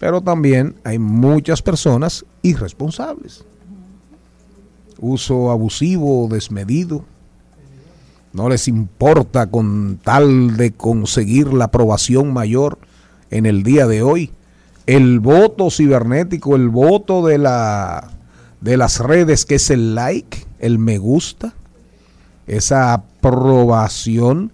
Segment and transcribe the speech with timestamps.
[0.00, 3.44] pero también hay muchas personas irresponsables.
[4.98, 7.04] Uso abusivo, desmedido,
[8.32, 12.78] no les importa con tal de conseguir la aprobación mayor
[13.30, 14.30] en el día de hoy.
[14.86, 18.10] El voto cibernético, el voto de, la,
[18.60, 21.54] de las redes, que es el like, el me gusta,
[22.46, 24.52] esa aprobación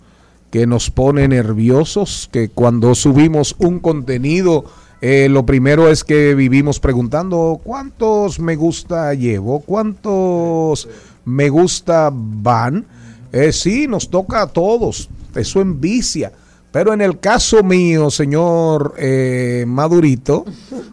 [0.50, 4.64] que nos pone nerviosos, que cuando subimos un contenido,
[5.06, 10.88] eh, lo primero es que vivimos preguntando cuántos me gusta llevo, cuántos
[11.26, 12.86] me gusta van
[13.34, 15.10] eh, sí, nos toca a todos.
[15.34, 16.30] Eso envicia.
[16.70, 20.44] Pero en el caso mío, señor eh, Madurito,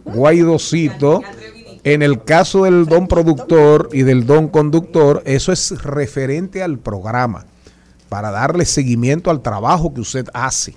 [0.04, 1.22] Guaidocito,
[1.84, 7.46] en el caso del don productor y del don conductor, eso es referente al programa,
[8.08, 10.74] para darle seguimiento al trabajo que usted hace,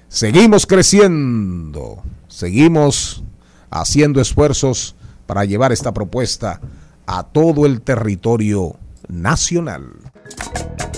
[0.08, 3.22] Seguimos creciendo seguimos
[3.70, 4.94] haciendo esfuerzos
[5.26, 6.60] para llevar esta propuesta
[7.06, 8.76] a todo el territorio
[9.08, 9.90] nacional.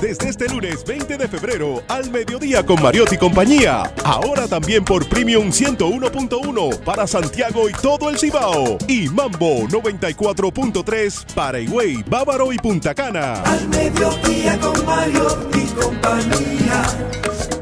[0.02, 3.84] Desde este lunes 20 de febrero al mediodía con Mariotti y compañía.
[4.02, 8.78] Ahora también por Premium 101.1 para Santiago y todo el Cibao.
[8.88, 13.34] Y Mambo 94.3 para Higüey, Bávaro y Punta Cana.
[13.44, 16.82] Al mediodía con Mariotti y compañía.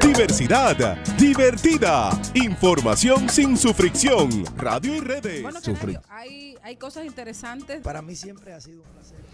[0.01, 4.45] Diversidad, divertida, información sin su fricción.
[4.57, 5.45] Radio y redes.
[6.09, 7.81] hay, hay cosas interesantes.
[7.81, 9.30] Para mí siempre ha sido un placer.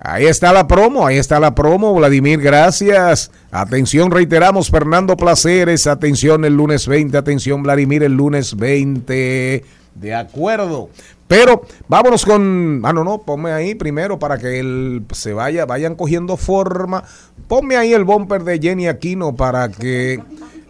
[0.00, 3.32] Ahí está la promo, ahí está la promo, Vladimir, gracias.
[3.50, 9.64] Atención, reiteramos, Fernando Placeres, atención el lunes 20, atención, Vladimir, el lunes 20.
[9.96, 10.90] De acuerdo.
[11.26, 12.80] Pero vámonos con.
[12.84, 17.04] Ah, no, no, ponme ahí primero para que él se vaya, vayan cogiendo forma.
[17.48, 20.22] Ponme ahí el bumper de Jenny Aquino para que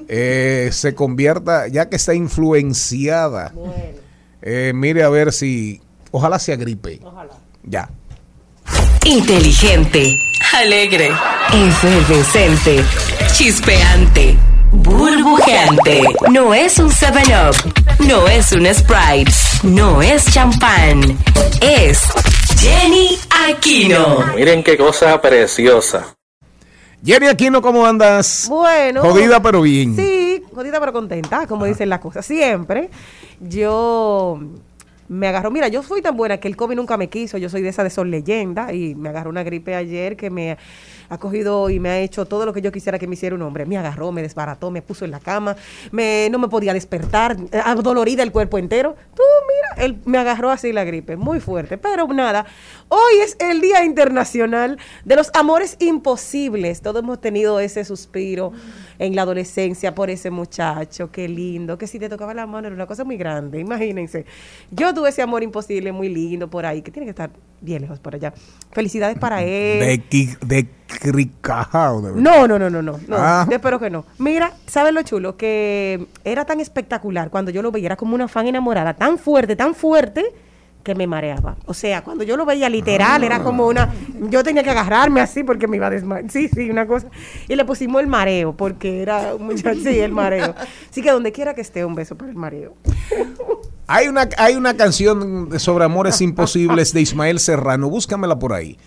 [0.09, 3.53] eh, se convierta, ya que está influenciada.
[4.43, 5.81] Eh, mire a ver si.
[6.11, 7.01] Ojalá se agripe.
[7.05, 7.35] Ojalá.
[7.63, 7.91] Ya.
[9.05, 10.19] Inteligente,
[10.55, 11.11] alegre,
[11.53, 12.85] efervescente,
[13.33, 14.37] chispeante,
[14.73, 16.03] burbujeante.
[16.31, 19.33] No es un 7-Up, no es un Sprite,
[19.63, 21.19] no es champán.
[21.61, 22.03] Es
[22.59, 23.19] Jenny
[23.49, 24.27] Aquino.
[24.35, 26.15] Miren qué cosa preciosa.
[27.05, 28.47] Jenny Aquino, ¿cómo andas?
[28.49, 29.03] Bueno.
[29.03, 29.95] Jodida pero bien.
[29.97, 32.27] Sí, jodida pero contenta, como dicen las cosas.
[32.27, 32.91] Siempre.
[33.41, 34.41] Yo
[35.09, 37.63] me agarró, mira, yo soy tan buena que el COVID nunca me quiso, yo soy
[37.63, 40.59] de esa de Sol Leyenda y me agarró una gripe ayer que me
[41.09, 43.43] ha cogido y me ha hecho todo lo que yo quisiera que me hiciera un
[43.43, 43.65] hombre.
[43.65, 45.57] Me agarró, me desbarató, me puso en la cama,
[45.91, 47.37] me, no me podía despertar,
[47.83, 48.95] dolorida el cuerpo entero.
[49.15, 51.79] Tú, mira, él me agarró así la gripe, muy fuerte.
[51.79, 52.45] Pero nada,
[52.89, 56.83] hoy es el Día Internacional de los Amores Imposibles.
[56.83, 58.53] Todos hemos tenido ese suspiro
[58.99, 62.75] en la adolescencia por ese muchacho, qué lindo, que si te tocaba la mano era
[62.75, 64.27] una cosa muy grande, imagínense.
[64.71, 67.31] Yo tuve ese amor imposible muy lindo por ahí, que tiene que estar
[67.61, 68.33] bien lejos por allá.
[68.73, 70.03] Felicidades para él.
[70.11, 72.01] De, de cricajao.
[72.01, 73.47] no, no, no, no, no, no ah.
[73.51, 74.05] espero que no.
[74.19, 75.37] Mira, ¿sabes lo chulo?
[75.37, 79.55] Que era tan espectacular cuando yo lo veía, era como una fan enamorada, tan fuerte,
[79.55, 80.33] tan fuerte
[80.89, 81.55] que me mareaba.
[81.67, 83.93] O sea, cuando yo lo veía literal, era como una.
[84.31, 86.31] Yo tenía que agarrarme así porque me iba a desmayar.
[86.31, 87.09] Sí, sí, una cosa.
[87.47, 89.81] Y le pusimos el mareo, porque era un muchacho.
[89.83, 90.55] Sí, el mareo.
[90.91, 92.75] Así que donde quiera que esté, un beso para el mareo.
[93.87, 97.91] Hay una, hay una canción sobre amores imposibles de Ismael Serrano.
[97.91, 98.79] Búscamela por ahí.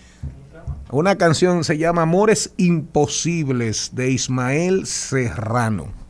[0.90, 6.01] Una canción se llama Amores Imposibles de Ismael Serrano.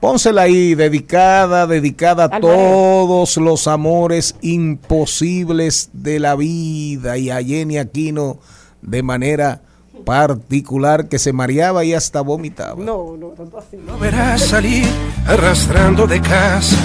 [0.00, 7.78] Pónsela ahí, dedicada, dedicada a todos los amores imposibles de la vida y a Jenny
[7.78, 8.38] Aquino
[8.82, 9.62] de manera
[10.04, 12.82] particular que se mareaba y hasta vomitaba.
[12.82, 13.76] No, no, tanto así.
[13.76, 14.86] No verás salir
[15.26, 16.76] arrastrando de casa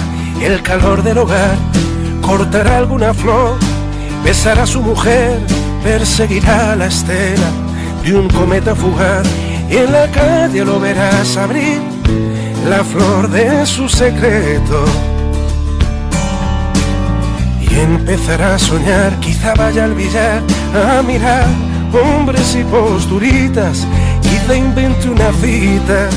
[0.42, 1.56] el calor del hogar,
[2.20, 3.56] cortará alguna flor,
[4.22, 5.38] besará a su mujer,
[5.82, 7.50] perseguirá la estela
[8.04, 9.26] de un cometa fugaz
[9.70, 11.80] y en la calle lo verás abrir
[12.68, 14.84] la flor de su secreto.
[17.60, 20.42] Y empezará a soñar, quizá vaya al billar
[20.74, 21.46] a mirar
[21.92, 23.86] hombres y posturitas,
[24.22, 26.08] quizá invente una cita.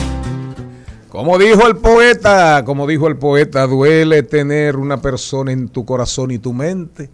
[1.09, 6.31] Como dijo el poeta, como dijo el poeta, duele tener una persona en tu corazón
[6.31, 7.09] y tu mente.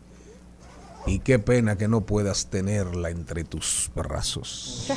[1.07, 4.91] Y qué pena que no puedas tenerla entre tus brazos.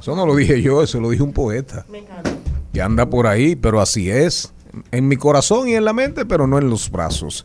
[0.00, 1.84] Eso no lo dije yo, eso lo dijo un poeta.
[1.88, 2.30] Me encanta
[2.72, 4.52] que anda por ahí, pero así es.
[4.90, 7.44] En mi corazón y en la mente, pero no en los brazos.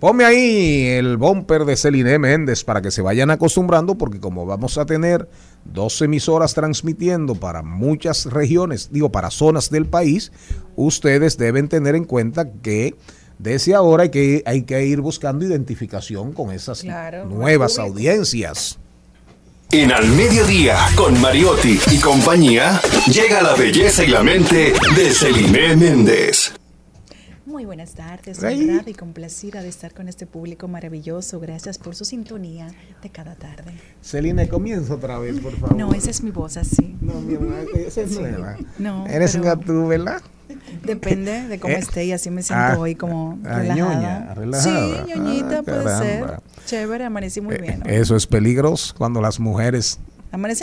[0.00, 4.78] Ponme ahí el bumper de Celine Méndez para que se vayan acostumbrando, porque como vamos
[4.78, 5.28] a tener
[5.64, 10.30] dos emisoras transmitiendo para muchas regiones, digo, para zonas del país,
[10.76, 12.94] ustedes deben tener en cuenta que
[13.38, 18.78] desde ahora hay que, hay que ir buscando identificación con esas nuevas audiencias.
[19.70, 25.76] En Al Mediodía, con Mariotti y compañía, llega la belleza y la mente de Celine
[25.76, 26.54] Méndez.
[27.44, 31.38] Muy buenas tardes, honrada y complacida de estar con este público maravilloso.
[31.38, 32.68] Gracias por su sintonía
[33.02, 33.72] de cada tarde.
[34.02, 35.76] Celine, comienza otra vez, por favor.
[35.76, 36.96] No, esa es mi voz así.
[37.00, 38.56] No, mi amor, esa es nueva.
[38.78, 39.06] No.
[39.06, 39.44] Eres pero...
[39.44, 40.22] gatú, ¿verdad?
[40.84, 44.34] Depende de cómo eh, esté y así me siento ah, hoy como ah, relajada.
[44.62, 44.70] Sí,
[45.08, 46.40] ñoñita ah, puede ser.
[46.66, 47.82] Chévere, amanecí muy eh, bien.
[47.86, 49.98] Eso es peligroso cuando las mujeres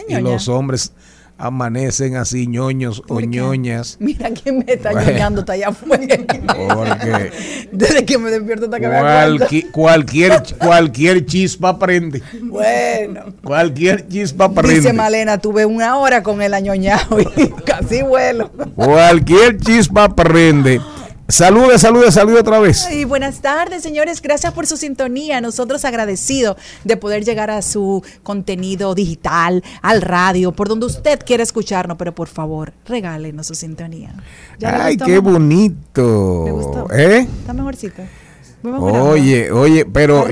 [0.07, 0.93] y los hombres
[1.37, 3.97] amanecen así ñoños o ñoñas.
[3.99, 6.17] Mira quién me está ñoñando, está allá afuera.
[6.55, 7.31] Porque
[7.71, 12.21] desde que me despierto hasta que me cualquier, cualquier chispa prende.
[12.41, 13.33] Bueno.
[13.43, 14.75] Cualquier chispa prende.
[14.75, 18.51] Dice Malena, tuve una hora con el añoñado y casi vuelo.
[18.75, 20.79] Cualquier chispa prende.
[21.27, 22.87] Salude, salude, salude otra vez.
[22.91, 24.21] Y buenas tardes, señores.
[24.21, 25.41] Gracias por su sintonía.
[25.41, 31.41] Nosotros agradecidos de poder llegar a su contenido digital, al radio, por donde usted quiera
[31.41, 34.13] escucharnos, pero por favor, regálenos su sintonía.
[34.63, 36.43] Ay, qué bonito.
[36.45, 36.93] ¿Me gustó?
[36.93, 37.27] ¿Eh?
[37.39, 38.03] Está mejorcito.
[38.63, 40.27] Oye, oye, pero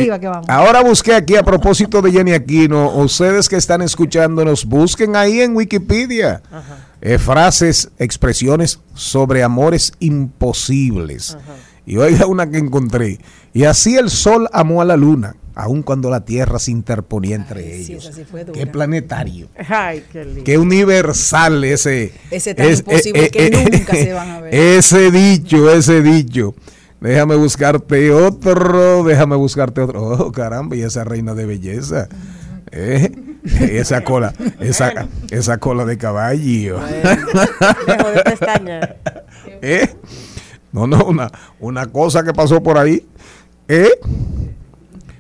[0.48, 5.56] ahora busqué aquí a propósito de Jenny Aquino, ustedes que están escuchándonos, busquen ahí en
[5.56, 6.42] Wikipedia.
[6.52, 11.38] Ajá eh, frases, expresiones sobre amores imposibles.
[11.86, 13.20] Y oiga una que encontré.
[13.54, 15.36] Y así el sol amó a la luna.
[15.54, 18.10] aun cuando la Tierra se interponía entre Ay, ellos.
[18.12, 18.24] sí.
[18.54, 19.50] Qué planetario.
[19.70, 20.44] Ay, qué lindo.
[20.46, 22.14] Qué universal ese.
[22.32, 24.56] Ese tan imposible que nunca se van a ver.
[24.56, 26.56] Ese dicho, ese dicho.
[27.02, 30.02] Déjame buscarte otro, déjame buscarte otro.
[30.04, 32.08] Oh, caramba, y esa reina de belleza.
[32.72, 33.12] Eh,
[33.60, 36.80] Esa cola, esa, esa cola de caballo.
[38.26, 38.96] Pestaña.
[39.62, 39.94] ¿Eh?
[40.72, 43.06] No, no, una, una cosa que pasó por ahí.
[43.68, 43.92] ¿Eh?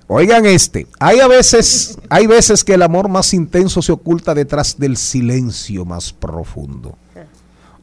[0.08, 4.78] Oigan este, hay a veces, hay veces que el amor más intenso se oculta detrás
[4.78, 6.98] del silencio más profundo.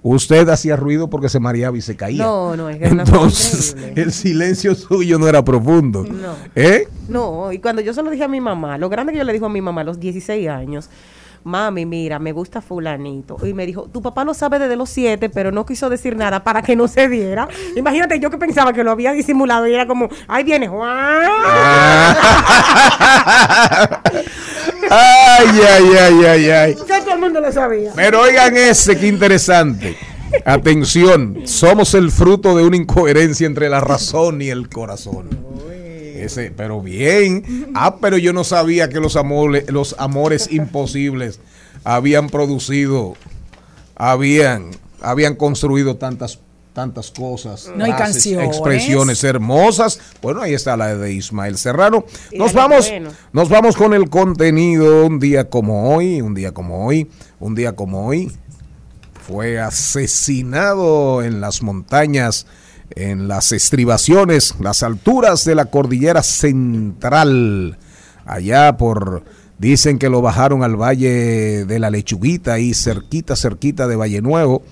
[0.02, 2.24] Usted hacía ruido porque se mareaba y se caía.
[2.24, 6.04] No, no, es que Entonces, el silencio suyo no era profundo.
[6.04, 6.34] No.
[6.54, 6.88] ¿Eh?
[7.08, 9.32] No, y cuando yo se lo dije a mi mamá, lo grande que yo le
[9.32, 10.88] dijo a mi mamá a los 16 años,
[11.44, 13.36] mami, mira, me gusta fulanito.
[13.46, 16.44] Y me dijo, tu papá lo sabe desde los 7, pero no quiso decir nada
[16.44, 17.48] para que no se diera.
[17.76, 21.30] Imagínate, yo que pensaba que lo había disimulado y era como, ahí viene Juan.
[24.90, 26.76] Ay, ay, ay, ay, ay.
[26.88, 27.92] Ya todo el mundo lo sabía.
[27.94, 29.96] Pero oigan ese, qué interesante.
[30.44, 35.28] Atención, somos el fruto de una incoherencia entre la razón y el corazón.
[36.16, 37.70] Ese, pero bien.
[37.74, 41.40] Ah, pero yo no sabía que los amores, los amores imposibles
[41.84, 43.14] habían producido,
[43.94, 44.70] habían,
[45.00, 46.40] habían construido tantas
[46.72, 48.48] tantas cosas, No hay frases, canciones.
[48.48, 50.00] expresiones hermosas.
[50.22, 52.04] Bueno, ahí está la de Ismael Serrano.
[52.30, 52.90] Y Nos vamos,
[53.32, 57.74] nos vamos con el contenido un día como hoy, un día como hoy, un día
[57.74, 58.32] como hoy.
[59.26, 62.46] Fue asesinado en las montañas,
[62.96, 67.78] en las estribaciones, las alturas de la cordillera central,
[68.24, 69.22] allá por,
[69.58, 74.62] dicen que lo bajaron al valle de la lechuguita, ahí cerquita, cerquita de Valle Nuevo,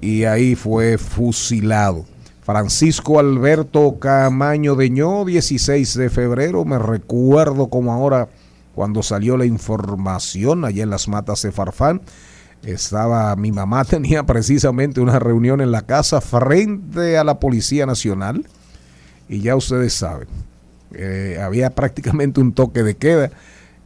[0.00, 2.04] y ahí fue fusilado.
[2.42, 8.28] Francisco Alberto Camaño Deñó, 16 de febrero, me recuerdo como ahora
[8.74, 12.00] cuando salió la información allá en las matas de Farfán.
[12.62, 18.46] Estaba, mi mamá tenía precisamente una reunión en la casa frente a la Policía Nacional
[19.28, 20.28] y ya ustedes saben,
[20.94, 23.30] eh, había prácticamente un toque de queda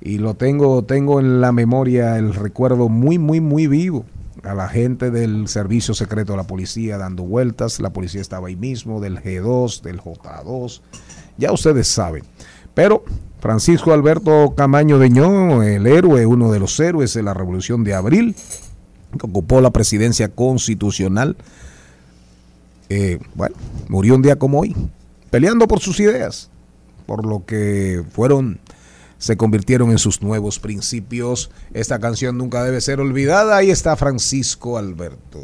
[0.01, 4.05] y lo tengo, tengo en la memoria el recuerdo muy, muy, muy vivo
[4.43, 8.57] a la gente del servicio secreto de la policía dando vueltas, la policía estaba ahí
[8.57, 10.81] mismo, del G2, del J2,
[11.39, 12.25] ya ustedes saben.
[12.75, 13.05] Pero
[13.41, 18.37] Francisco Alberto Camaño Deñón, el héroe, uno de los héroes de la Revolución de Abril,
[19.19, 21.37] que ocupó la presidencia constitucional,
[22.89, 23.57] eh, bueno,
[23.89, 24.77] murió un día como hoy,
[25.31, 26.51] peleando por sus ideas,
[27.07, 28.61] por lo que fueron,
[29.23, 31.53] se convirtieron en sus nuevos principios.
[31.75, 33.57] Esta canción nunca debe ser olvidada.
[33.57, 35.39] Ahí está Francisco Alberto.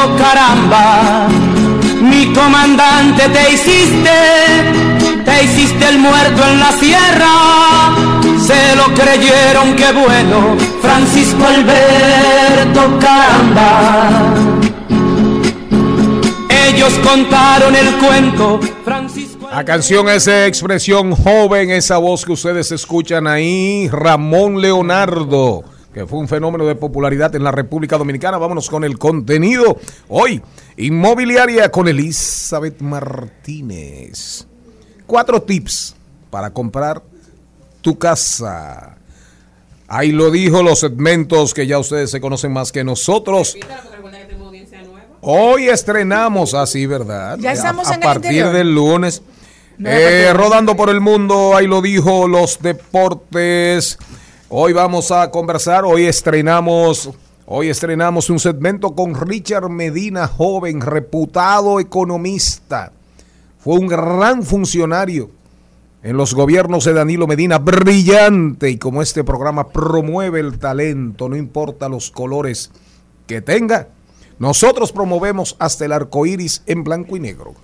[0.00, 1.28] Caramba,
[2.00, 4.10] mi comandante te hiciste,
[5.26, 7.94] te hiciste el muerto en la sierra,
[8.46, 14.34] se lo creyeron, qué bueno, Francisco Alberto, caramba.
[16.48, 23.26] Ellos contaron el cuento, Francisco La canción es expresión joven, esa voz que ustedes escuchan
[23.26, 25.62] ahí, Ramón Leonardo,
[26.00, 28.38] que fue un fenómeno de popularidad en la República Dominicana.
[28.38, 29.78] Vámonos con el contenido.
[30.08, 30.40] Hoy,
[30.78, 34.46] inmobiliaria con Elizabeth Martínez.
[35.06, 35.94] Cuatro tips
[36.30, 37.02] para comprar
[37.82, 38.96] tu casa.
[39.88, 43.54] Ahí lo dijo los segmentos que ya ustedes se conocen más que nosotros.
[45.20, 47.36] Hoy estrenamos así, ¿verdad?
[47.38, 48.52] Ya estamos a, en el partir interior.
[48.54, 49.22] del lunes.
[49.76, 53.98] No, Eh, rodando por el mundo, ahí lo dijo los deportes.
[54.52, 57.08] Hoy vamos a conversar, hoy estrenamos,
[57.46, 62.90] hoy estrenamos un segmento con Richard Medina, joven, reputado economista.
[63.60, 65.30] Fue un gran funcionario
[66.02, 71.36] en los gobiernos de Danilo Medina, brillante, y como este programa promueve el talento, no
[71.36, 72.72] importa los colores
[73.28, 73.86] que tenga,
[74.40, 77.54] nosotros promovemos hasta el arco iris en blanco y negro.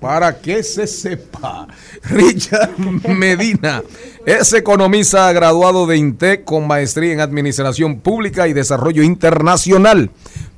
[0.00, 1.66] Para que se sepa,
[2.04, 3.82] Richard Medina
[4.24, 10.10] es economista graduado de INTEC con maestría en Administración Pública y Desarrollo Internacional.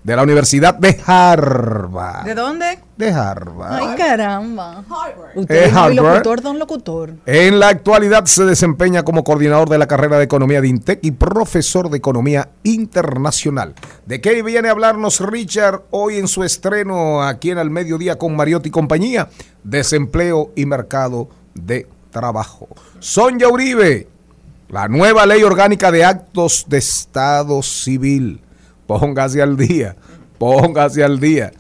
[0.04, 2.24] De la Universidad de Harvard.
[2.24, 2.78] ¿De dónde?
[2.96, 3.74] De Harvard.
[3.74, 4.84] Ay, caramba.
[5.34, 5.94] Usted Eh, es Harvard.
[5.96, 7.14] locutor, don locutor.
[7.26, 11.10] En la actualidad se desempeña como coordinador de la carrera de Economía de INTEC y
[11.10, 13.74] profesor de Economía Internacional.
[14.06, 18.34] ¿De qué viene a hablarnos Richard hoy en su estreno aquí en Al Mediodía con
[18.34, 19.28] Mariotti y compañía?
[19.64, 22.68] Desempleo y mercado de trabajo.
[23.00, 24.08] Sonia Uribe,
[24.68, 28.40] la nueva ley orgánica de actos de Estado civil.
[28.88, 29.95] Póngase al día,
[30.38, 31.52] póngase al día.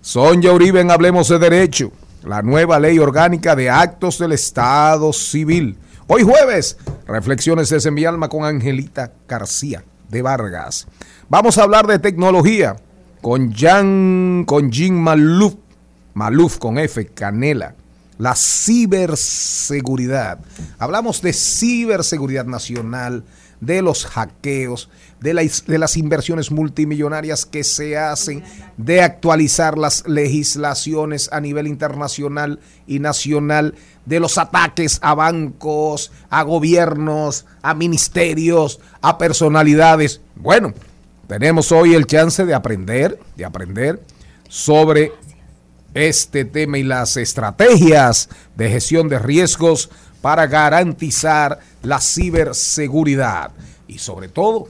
[0.00, 1.90] Sonia Uribe en Hablemos de Derecho,
[2.22, 5.76] la nueva ley orgánica de actos del Estado Civil.
[6.06, 10.86] Hoy jueves, reflexiones de mi alma con Angelita García de Vargas.
[11.28, 12.76] Vamos a hablar de tecnología
[13.22, 15.56] con Jan, con Jean Maluf,
[16.14, 17.74] Maluf con F, Canela.
[18.18, 20.38] La ciberseguridad.
[20.78, 23.24] Hablamos de ciberseguridad nacional,
[23.60, 24.88] de los hackeos,
[25.20, 28.44] de, de las inversiones multimillonarias que se hacen,
[28.76, 33.74] de actualizar las legislaciones a nivel internacional y nacional,
[34.06, 40.20] de los ataques a bancos, a gobiernos, a ministerios, a personalidades.
[40.36, 40.72] Bueno,
[41.26, 44.02] tenemos hoy el chance de aprender, de aprender
[44.48, 45.12] sobre
[45.94, 53.52] este tema y las estrategias de gestión de riesgos para garantizar la ciberseguridad
[53.86, 54.68] y sobre todo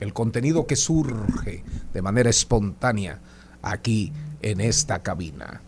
[0.00, 3.20] el contenido que surge de manera espontánea
[3.62, 5.60] aquí en esta cabina.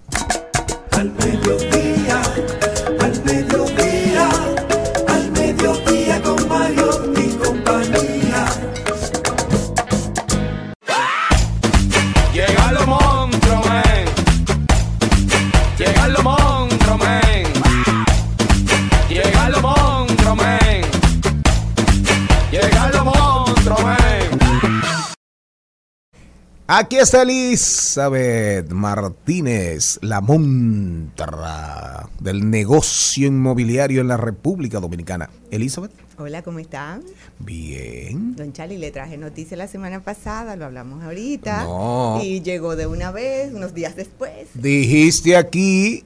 [26.77, 35.31] Aquí está Elizabeth Martínez, la montra del negocio inmobiliario en la República Dominicana.
[35.53, 37.03] Elizabeth, Hola, ¿cómo están?
[37.39, 38.35] bien.
[38.35, 41.63] Don Charlie, le traje noticia la semana pasada, lo hablamos ahorita.
[41.63, 42.19] No.
[42.21, 44.49] Y llegó de una vez, unos días después.
[44.55, 46.03] Dijiste aquí,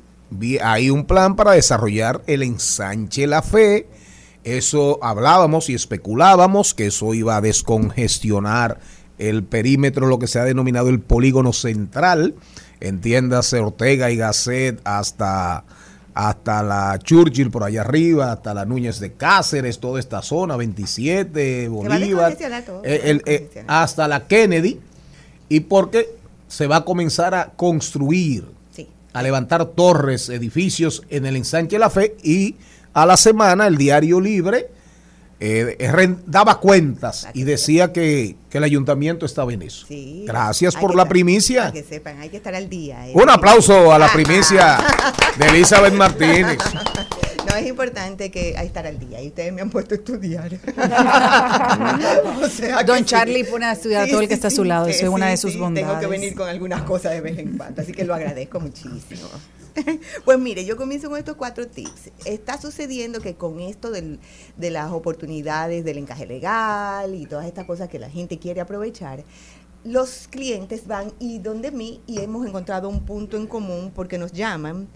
[0.62, 3.88] hay un plan para desarrollar el ensanche La Fe.
[4.45, 8.79] Eso hablábamos y especulábamos que eso iba a descongestionar
[9.18, 12.35] el perímetro, lo que se ha denominado el polígono central.
[12.81, 15.64] Entiéndase Ortega y Gasset hasta,
[16.14, 21.68] hasta la Churchill por allá arriba, hasta la Núñez de Cáceres, toda esta zona, 27,
[21.68, 24.78] va a Bolívar, todo, eh, el- hasta la Kennedy.
[25.48, 26.09] Y porque
[26.46, 28.87] se va a comenzar a construir Sí.
[29.12, 32.54] a levantar torres, edificios en el ensanche La Fe y
[32.94, 34.68] a la semana el diario Libre
[35.40, 39.87] eh, ren- daba cuentas y decía que, que el ayuntamiento estaba en eso.
[39.87, 40.24] Sí.
[40.27, 41.61] Gracias por la estar- primicia.
[41.62, 43.07] Para que sepan, hay que estar al día.
[43.09, 43.12] ¿eh?
[43.14, 44.79] Un aplauso a la primicia
[45.38, 46.59] de Elizabeth Martínez.
[47.48, 49.22] No, es importante que hay que estar al día.
[49.22, 50.51] Y ustedes me han puesto a estudiar.
[52.42, 53.05] O sea Don sí.
[53.05, 55.27] Charlie pone a estudiar a todo el que está a su lado, eso es una
[55.29, 55.88] de sus sí, bondades.
[55.88, 59.29] Tengo que venir con algunas cosas de vez en cuando, así que lo agradezco muchísimo.
[60.25, 62.11] Pues mire, yo comienzo con estos cuatro tips.
[62.25, 64.19] Está sucediendo que con esto del-
[64.57, 69.25] de las oportunidades del encaje legal y todas estas cosas que la gente quiere aprovechar,
[69.85, 74.33] los clientes van y donde mí y hemos encontrado un punto en común porque nos
[74.33, 74.88] llaman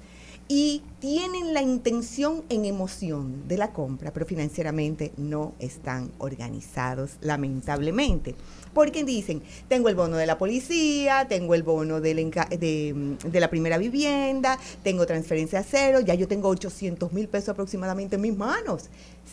[0.49, 8.37] y tienen la intención en emoción de la compra, pero financieramente no están organizados, lamentablemente.
[8.73, 13.41] Porque dicen, tengo el bono de la policía, tengo el bono del enca- de, de
[13.41, 18.23] la primera vivienda, tengo transferencia a cero, ya yo tengo 800 mil pesos aproximadamente en
[18.23, 18.85] mis manos.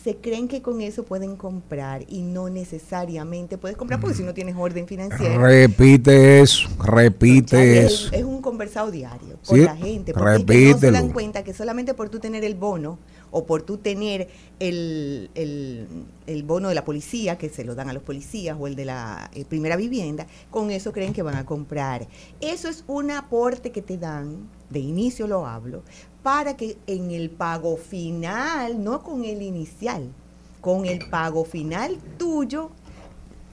[0.04, 4.34] Se creen que con eso pueden comprar y no necesariamente puedes comprar porque si no
[4.34, 5.36] tienes orden financiera.
[5.38, 8.08] Repite eso, repite eso.
[8.08, 10.12] Es, es un conversado diario con Sí, la gente.
[10.12, 10.92] Porque es que no se repítelo.
[10.92, 12.98] dan cuenta que solamente por tú tener el bono
[13.30, 14.28] o por tú tener
[14.60, 18.74] el, el- bono de la policía, que se lo dan a los policías, o el
[18.76, 22.08] de la eh, primera vivienda, con eso creen que van a comprar.
[22.40, 25.82] Eso es un aporte que te dan, de inicio lo hablo,
[26.22, 30.08] para que en el pago final, no con el inicial,
[30.62, 32.70] con el pago final tuyo,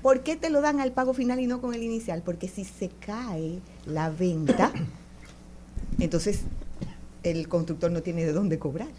[0.02, 2.22] ¿Por qué te lo dan al pago final y no con el inicial?
[2.24, 4.72] Porque si se cae la venta,
[6.00, 6.42] entonces
[7.32, 8.92] el constructor no tiene de dónde cobrar.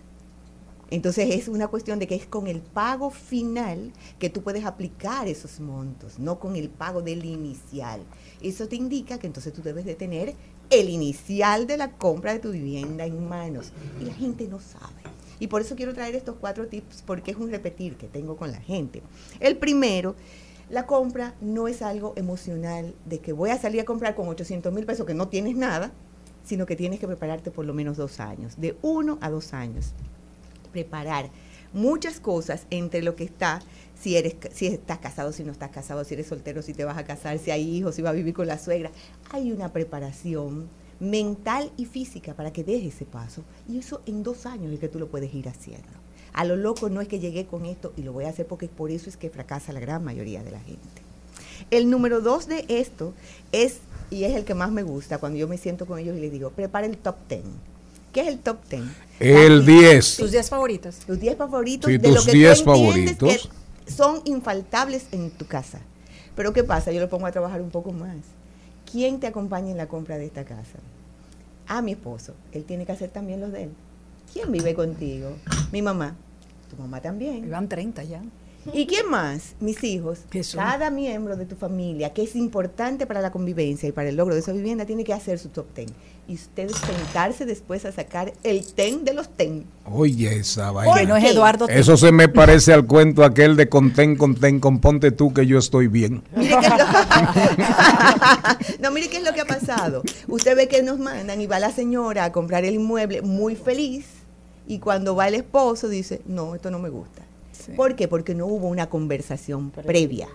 [0.91, 5.29] Entonces es una cuestión de que es con el pago final que tú puedes aplicar
[5.29, 8.01] esos montos, no con el pago del inicial.
[8.41, 10.35] Eso te indica que entonces tú debes de tener
[10.71, 13.73] el inicial de la compra de tu vivienda en manos.
[14.01, 15.03] Y la gente no sabe.
[15.41, 18.51] Y por eso quiero traer estos cuatro tips, porque es un repetir que tengo con
[18.51, 19.03] la gente.
[19.41, 20.17] El primero,
[20.71, 24.71] La compra no es algo emocional de que voy a salir a comprar con 800
[24.73, 25.93] mil pesos que no tienes nada,
[26.49, 29.93] sino que tienes que prepararte por lo menos dos años, de uno a dos años.
[30.73, 31.29] Preparar
[31.75, 33.61] muchas cosas entre lo que está,
[34.01, 36.97] si eres si estás casado, si no estás casado, si eres soltero, si te vas
[36.97, 38.91] a casar, si hay hijos, si vas a vivir con la suegra.
[39.31, 43.45] Hay una preparación mental y física para que des ese paso.
[43.69, 45.89] Y eso en dos años es que tú lo puedes ir haciendo.
[46.33, 48.69] A lo loco no es que llegué con esto y lo voy a hacer porque
[48.69, 51.08] por eso es que fracasa la gran mayoría de la gente.
[51.71, 53.13] El número dos de esto
[53.53, 53.79] es,
[54.11, 56.33] y es el que más me gusta, cuando yo me siento con ellos y les
[56.33, 57.43] digo, prepara el top ten.
[58.13, 58.91] ¿Qué es el top ten?
[59.21, 60.17] El 10.
[60.17, 60.97] Tus 10 favoritos.
[61.01, 63.51] Tus 10 favoritos Sí, de lo tus que 10 tú entiendes favoritos.
[63.87, 65.81] que son infaltables en tu casa.
[66.35, 66.91] Pero ¿qué pasa?
[66.93, 68.17] Yo lo pongo a trabajar un poco más.
[68.91, 70.79] ¿Quién te acompaña en la compra de esta casa?
[71.67, 72.33] A mi esposo.
[72.53, 73.71] Él tiene que hacer también los de él.
[74.33, 75.37] ¿Quién vive contigo?
[75.73, 76.15] Mi mamá.
[76.71, 77.45] Tu mamá también.
[77.45, 78.23] Iban 30 ya.
[78.73, 79.55] ¿Y quién más?
[79.61, 80.21] Mis hijos.
[80.31, 80.57] Jesús.
[80.57, 84.35] Cada miembro de tu familia, que es importante para la convivencia y para el logro
[84.35, 85.87] de esa vivienda, tiene que hacer su top ten.
[86.27, 89.64] Y ustedes sentarse después a sacar el ten de los ten.
[89.87, 91.03] Oye, esa Que vaina.
[91.05, 91.25] no es?
[91.25, 91.66] Eduardo.
[91.68, 95.88] Eso se me parece al cuento aquel de contén, contén, componte tú que yo estoy
[95.88, 96.23] bien.
[96.37, 96.85] Mire qué es lo...
[98.83, 100.03] no, mire qué es lo que ha pasado.
[100.27, 104.05] Usted ve que nos mandan y va la señora a comprar el inmueble muy feliz
[104.66, 107.23] y cuando va el esposo dice, no, esto no me gusta.
[107.69, 107.73] Sí.
[107.77, 108.09] ¿Por qué?
[108.09, 110.29] Porque no hubo una conversación previa.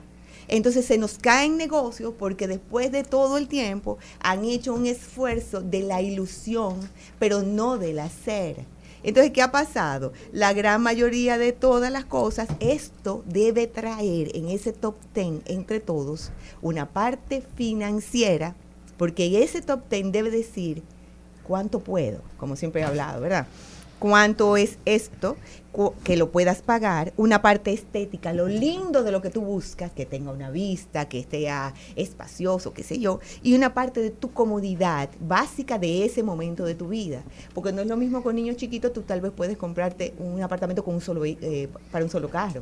[0.47, 5.61] Entonces se nos caen negocios porque después de todo el tiempo han hecho un esfuerzo
[5.61, 6.79] de la ilusión,
[7.19, 8.65] pero no del hacer.
[9.03, 10.13] Entonces, ¿qué ha pasado?
[10.31, 15.81] La gran mayoría de todas las cosas, esto debe traer en ese top 10 entre
[15.81, 18.55] todos una parte financiera,
[18.97, 20.83] porque ese top 10 debe decir
[21.45, 23.47] cuánto puedo, como siempre he hablado, ¿verdad?
[24.07, 25.37] Cuánto es esto,
[26.03, 30.05] que lo puedas pagar, una parte estética, lo lindo de lo que tú buscas, que
[30.05, 35.07] tenga una vista, que sea espacioso, qué sé yo, y una parte de tu comodidad
[35.21, 37.23] básica de ese momento de tu vida.
[37.53, 40.83] Porque no es lo mismo con niños chiquitos, tú tal vez puedes comprarte un apartamento
[40.83, 42.59] con un solo, eh, para un solo carro,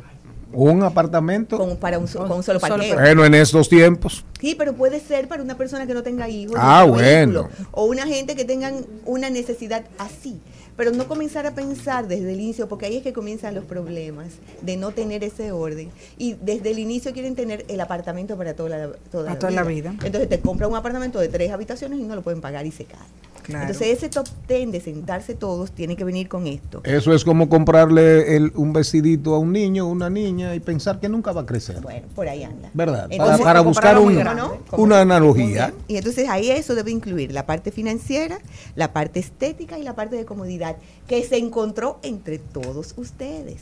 [0.53, 1.57] Un apartamento.
[1.57, 2.93] con, para un, so- con un solo parqueo.
[2.99, 4.23] Bueno, en estos tiempos.
[4.39, 6.55] Sí, pero puede ser para una persona que no tenga hijos.
[6.59, 7.67] Ah, vehículo, bueno.
[7.71, 10.39] O una gente que tengan una necesidad así.
[10.81, 14.29] Pero no comenzar a pensar desde el inicio, porque ahí es que comienzan los problemas
[14.63, 15.91] de no tener ese orden.
[16.17, 19.61] Y desde el inicio quieren tener el apartamento para toda la, toda Para toda la
[19.61, 19.93] vida.
[20.03, 22.85] Entonces te compran un apartamento de tres habitaciones y no lo pueden pagar y se
[22.85, 22.97] cae.
[23.43, 23.63] Claro.
[23.65, 26.81] Entonces ese top ten de sentarse todos tiene que venir con esto.
[26.83, 30.99] Eso es como comprarle el- un vestidito a un niño o una niña y pensar
[30.99, 31.81] que nunca va a crecer.
[31.81, 32.69] Bueno, por ahí anda.
[32.75, 33.03] ¿Verdad?
[33.09, 34.41] Para, Entonces, para o buscar un- grande.
[34.43, 34.57] ¿no?
[34.69, 35.73] Como- una analogía.
[35.87, 38.37] Y entonces ahí eso debe incluir la parte financiera,
[38.75, 40.70] la parte estética y la parte de comodidad
[41.07, 43.61] que se encontró entre todos ustedes.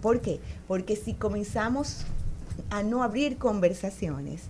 [0.00, 0.40] ¿Por qué?
[0.66, 2.04] Porque si comenzamos
[2.70, 4.42] a no abrir conversaciones,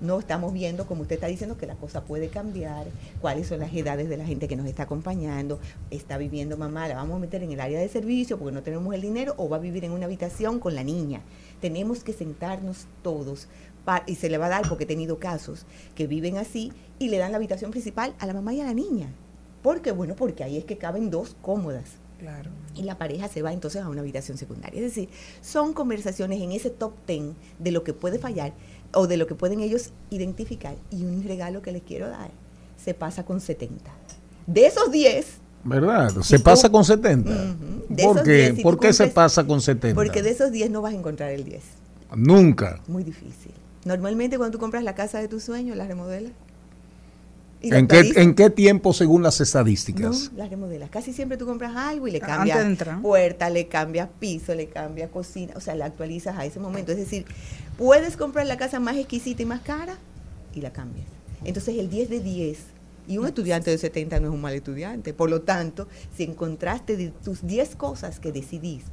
[0.00, 2.86] no estamos viendo, como usted está diciendo, que la cosa puede cambiar,
[3.20, 6.96] cuáles son las edades de la gente que nos está acompañando, está viviendo mamá, la
[6.96, 9.58] vamos a meter en el área de servicio porque no tenemos el dinero o va
[9.58, 11.20] a vivir en una habitación con la niña.
[11.60, 13.46] Tenemos que sentarnos todos
[14.06, 17.18] y se le va a dar, porque he tenido casos que viven así y le
[17.18, 19.08] dan la habitación principal a la mamá y a la niña.
[19.62, 19.92] ¿Por qué?
[19.92, 21.84] Bueno, porque ahí es que caben dos cómodas
[22.18, 22.50] Claro.
[22.74, 24.80] y la pareja se va entonces a una habitación secundaria.
[24.80, 25.08] Es decir,
[25.40, 28.52] son conversaciones en ese top ten de lo que puede fallar
[28.94, 30.74] o de lo que pueden ellos identificar.
[30.90, 32.30] Y un regalo que les quiero dar
[32.76, 33.90] se pasa con 70.
[34.46, 36.10] De esos 10, ¿Verdad?
[36.22, 37.30] Se tú- pasa con 70.
[37.30, 37.84] Ujú.
[37.94, 38.32] De ¿Por qué?
[38.32, 39.94] 10, si ¿Por qué se pasa con 70?
[39.94, 41.62] porque de esos 10 no vas a encontrar el 10.
[42.16, 42.80] Nunca.
[42.88, 43.52] Muy difícil.
[43.84, 46.32] Normalmente cuando tú compras la casa de tus sueños, la remodelas.
[47.62, 48.16] ¿En qué, actualizas.
[48.16, 50.30] ¿En qué tiempo según las estadísticas?
[50.32, 50.90] No, las remodelas.
[50.90, 55.10] Casi siempre tú compras algo y le Antes cambias puerta, le cambias piso, le cambias
[55.10, 56.92] cocina, o sea, la actualizas a ese momento.
[56.92, 57.24] Es decir,
[57.78, 59.96] puedes comprar la casa más exquisita y más cara
[60.54, 61.06] y la cambias.
[61.44, 62.58] Entonces el 10 de 10
[63.08, 65.12] y un estudiante de 70 no es un mal estudiante.
[65.12, 68.90] Por lo tanto, si encontraste de tus 10 cosas que decidiste,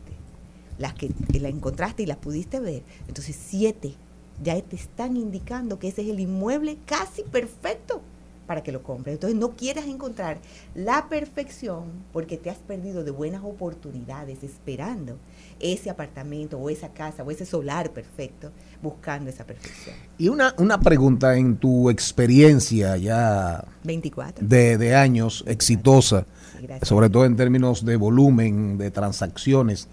[0.78, 3.94] las que la encontraste y las pudiste ver, entonces 7
[4.42, 8.02] ya te están indicando que ese es el inmueble casi perfecto
[8.50, 9.14] para que lo compres.
[9.14, 10.40] Entonces no quieras encontrar
[10.74, 15.20] la perfección porque te has perdido de buenas oportunidades esperando
[15.60, 18.50] ese apartamento o esa casa o ese solar perfecto
[18.82, 19.96] buscando esa perfección.
[20.18, 24.48] Y una, una pregunta en tu experiencia ya 24.
[24.48, 26.26] de, de años exitosa,
[26.60, 26.90] Gracias.
[26.90, 29.88] sobre todo en términos de volumen, de transacciones.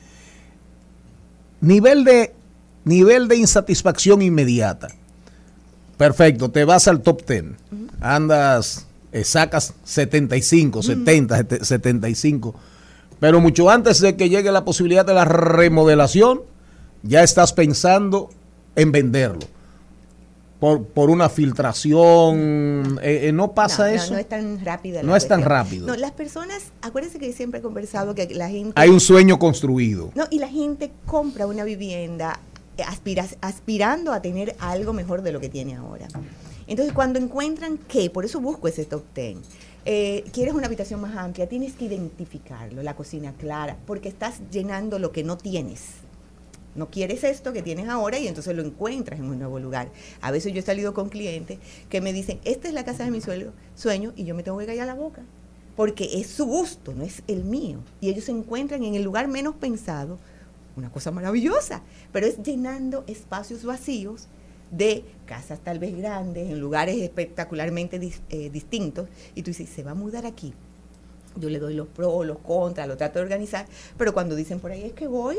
[1.61, 2.33] Nivel de,
[2.87, 4.89] nivel de insatisfacción inmediata.
[5.97, 7.45] Perfecto, te vas al top 10.
[8.01, 12.55] Andas, eh, sacas 75, 70, sete- 75.
[13.19, 16.43] Pero mucho antes de que llegue la posibilidad de la remodelación,
[17.03, 18.29] ya estás pensando
[18.75, 19.41] en venderlo.
[20.61, 24.13] Por, por una filtración, eh, eh, no pasa No, eso.
[24.15, 25.03] No, es tan rápida.
[25.03, 25.87] No es tan rápido.
[25.87, 28.73] No, las personas, acuérdense que siempre he conversado que la gente...
[28.75, 30.11] Hay un sueño construido.
[30.15, 32.39] No, y la gente compra una vivienda
[32.77, 36.09] eh, aspira- aspirando a tener algo mejor de lo que tiene ahora.
[36.67, 39.39] Entonces, cuando encuentran que, por eso busco ese top 10,
[39.85, 44.99] eh, quieres una habitación más amplia, tienes que identificarlo, la cocina clara, porque estás llenando
[44.99, 45.83] lo que no tienes.
[46.75, 49.89] No quieres esto que tienes ahora y entonces lo encuentras en un nuevo lugar.
[50.21, 51.59] A veces yo he salido con clientes
[51.89, 54.67] que me dicen, esta es la casa de mi sueño y yo me tengo que
[54.67, 55.23] callar la boca.
[55.75, 57.79] Porque es su gusto, no es el mío.
[58.01, 60.19] Y ellos se encuentran en el lugar menos pensado,
[60.77, 64.29] una cosa maravillosa, pero es llenando espacios vacíos
[64.71, 69.83] de casas tal vez grandes, en lugares espectacularmente dis- eh, distintos, y tú dices, se
[69.83, 70.55] va a mudar aquí.
[71.37, 74.71] Yo le doy los pros, los contras, lo trato de organizar, pero cuando dicen por
[74.71, 75.37] ahí es que voy,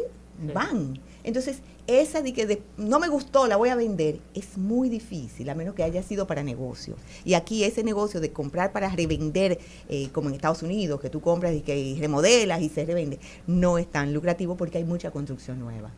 [0.53, 0.99] van.
[1.23, 5.49] Entonces, esa de que de- no me gustó, la voy a vender, es muy difícil,
[5.49, 6.95] a menos que haya sido para negocio.
[7.25, 9.57] Y aquí ese negocio de comprar para revender,
[9.89, 13.77] eh, como en Estados Unidos, que tú compras y que remodelas y se revende, no
[13.77, 15.91] es tan lucrativo porque hay mucha construcción nueva.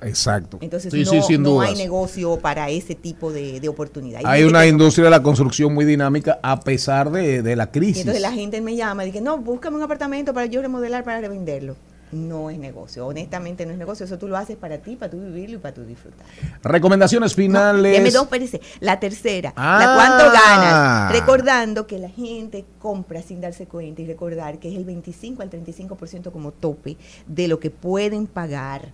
[0.00, 0.58] Exacto.
[0.60, 4.20] Entonces, Sí, no, sí, sin no hay negocio para ese tipo de, de oportunidad.
[4.24, 7.66] Hay una que industria de la construcción muy dinámica a pesar de, de la Y
[7.66, 7.98] crisis.
[8.02, 11.20] entonces la gente me llama y dice, no, búscame un apartamento para yo remodelar para
[11.20, 11.74] revenderlo.
[12.12, 15.20] No es negocio, honestamente no es negocio, eso tú lo haces para ti, para tú
[15.20, 16.26] vivirlo y para tú disfrutar.
[16.62, 17.92] Recomendaciones finales.
[17.92, 18.60] Deme dos, espérese.
[18.80, 19.78] La tercera, Ah.
[19.80, 21.12] la cuánto ganas.
[21.12, 25.50] Recordando que la gente compra sin darse cuenta y recordar que es el 25 al
[25.50, 28.92] 35% como tope de lo que pueden pagar.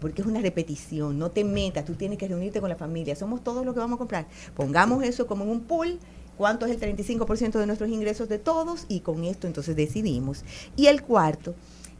[0.00, 3.42] Porque es una repetición, no te metas, tú tienes que reunirte con la familia, somos
[3.42, 4.26] todos los que vamos a comprar.
[4.54, 5.98] Pongamos eso como en un pool,
[6.36, 10.44] cuánto es el 35% de nuestros ingresos de todos y con esto entonces decidimos.
[10.76, 11.54] Y el cuarto,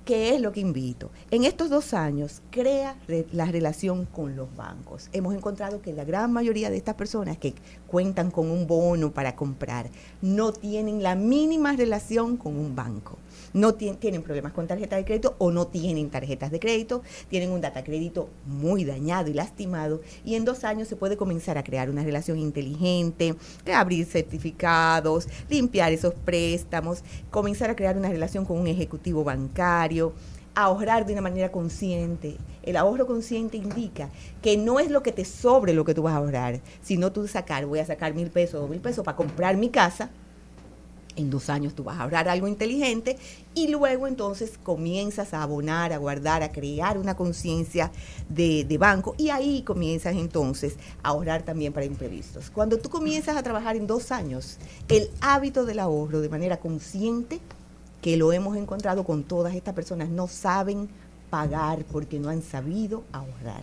[0.06, 1.10] ¿Qué es lo que invito?
[1.32, 5.08] En estos dos años, crea re- la relación con los bancos.
[5.12, 7.54] Hemos encontrado que la gran mayoría de estas personas que
[7.88, 9.88] cuentan con un bono para comprar
[10.22, 13.18] no tienen la mínima relación con un banco.
[13.56, 17.50] No tien- tienen problemas con tarjeta de crédito o no tienen tarjetas de crédito, tienen
[17.50, 21.64] un data crédito muy dañado y lastimado y en dos años se puede comenzar a
[21.64, 23.34] crear una relación inteligente,
[23.74, 30.12] abrir certificados, limpiar esos préstamos, comenzar a crear una relación con un ejecutivo bancario,
[30.54, 32.36] ahorrar de una manera consciente.
[32.62, 34.10] El ahorro consciente indica
[34.42, 37.26] que no es lo que te sobre lo que tú vas a ahorrar, sino tú
[37.26, 40.10] sacar, voy a sacar mil pesos o mil pesos para comprar mi casa,
[41.16, 43.16] en dos años tú vas a ahorrar algo inteligente
[43.54, 47.90] y luego entonces comienzas a abonar, a guardar, a crear una conciencia
[48.28, 52.50] de, banco y ahí comienzas entonces a ahorrar también para imprevistos.
[52.50, 57.40] Cuando tú comienzas a trabajar en dos años, el hábito del ahorro de manera consciente,
[58.02, 60.88] que lo hemos encontrado con todas estas personas, no saben
[61.30, 63.62] pagar porque no han sabido ahorrar.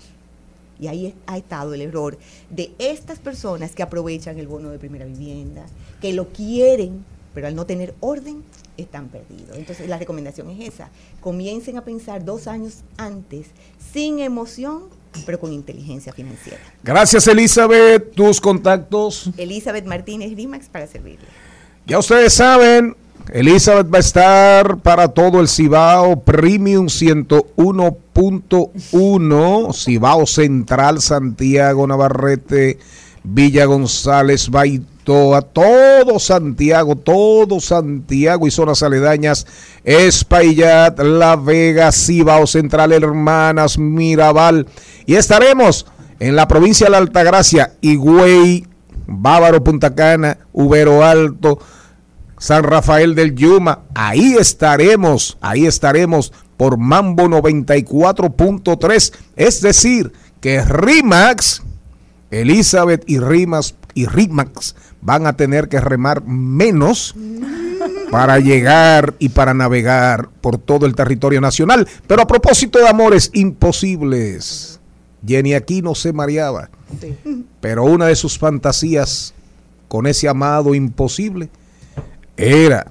[0.79, 2.17] Y ahí ha estado el error
[2.49, 5.65] de estas personas que aprovechan el bono de primera vivienda,
[6.01, 8.43] que lo quieren, pero al no tener orden,
[8.77, 9.57] están perdidos.
[9.57, 10.89] Entonces la recomendación es esa.
[11.21, 13.47] Comiencen a pensar dos años antes,
[13.93, 14.83] sin emoción,
[15.25, 16.59] pero con inteligencia financiera.
[16.83, 18.13] Gracias, Elizabeth.
[18.13, 19.29] Tus contactos.
[19.37, 21.27] Elizabeth Martínez Rimax para servirle.
[21.85, 22.95] Ya ustedes saben,
[23.31, 32.79] Elizabeth va a estar para todo el Cibao Premium 101.1, Cibao Central, Santiago, Navarrete,
[33.23, 34.49] Villa González,
[35.03, 39.45] Baitoa, todo Santiago, todo Santiago y zonas aledañas,
[39.83, 44.65] Espaillat, La Vega, Cibao Central, Hermanas, Mirabal.
[45.05, 45.85] Y estaremos
[46.19, 48.65] en la provincia de la Altagracia, Higüey,
[49.05, 51.59] Bávaro, Punta Cana, Ubero Alto,
[52.37, 53.79] San Rafael del Yuma.
[53.95, 59.13] Ahí estaremos, ahí estaremos por Mambo 94.3.
[59.35, 61.61] Es decir, que Rimax,
[62.31, 67.15] Elizabeth y Rimas y Rimax van a tener que remar menos
[68.11, 71.87] para llegar y para navegar por todo el territorio nacional.
[72.07, 74.79] Pero a propósito de amores imposibles,
[75.25, 76.69] Jenny aquí no se mareaba,
[77.59, 79.33] pero una de sus fantasías
[79.87, 81.49] con ese amado imposible
[82.35, 82.87] era,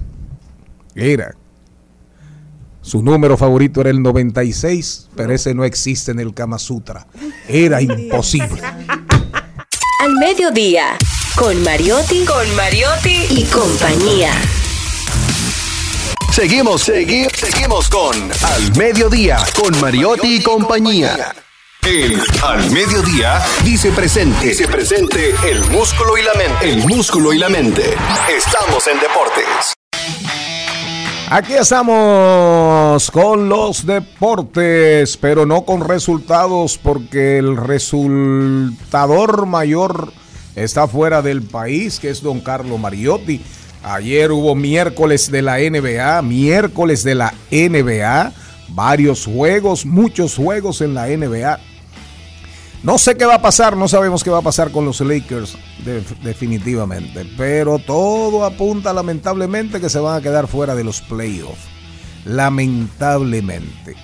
[0.94, 1.34] era,
[2.82, 7.06] su número favorito era el 96, pero ese no existe en el Kama Sutra.
[7.48, 8.60] Era imposible.
[10.02, 10.96] Al mediodía,
[11.36, 14.32] con Mariotti, con Mariotti y compañía.
[16.32, 21.32] Seguimos, segui- seguimos con Al Mediodía, con Mariotti y compañía.
[21.82, 24.44] El Al Mediodía dice presente.
[24.48, 26.68] Dice presente el músculo y la mente.
[26.68, 27.94] El músculo y la mente.
[28.36, 29.74] Estamos en deportes.
[31.34, 40.12] Aquí estamos con los deportes, pero no con resultados porque el resultador mayor
[40.56, 43.42] está fuera del país, que es don Carlo Mariotti.
[43.82, 48.34] Ayer hubo miércoles de la NBA, miércoles de la NBA,
[48.68, 51.58] varios juegos, muchos juegos en la NBA.
[52.82, 55.56] No sé qué va a pasar, no sabemos qué va a pasar con los Lakers
[55.84, 61.60] de- definitivamente, pero todo apunta lamentablemente que se van a quedar fuera de los playoffs.
[62.24, 63.94] Lamentablemente.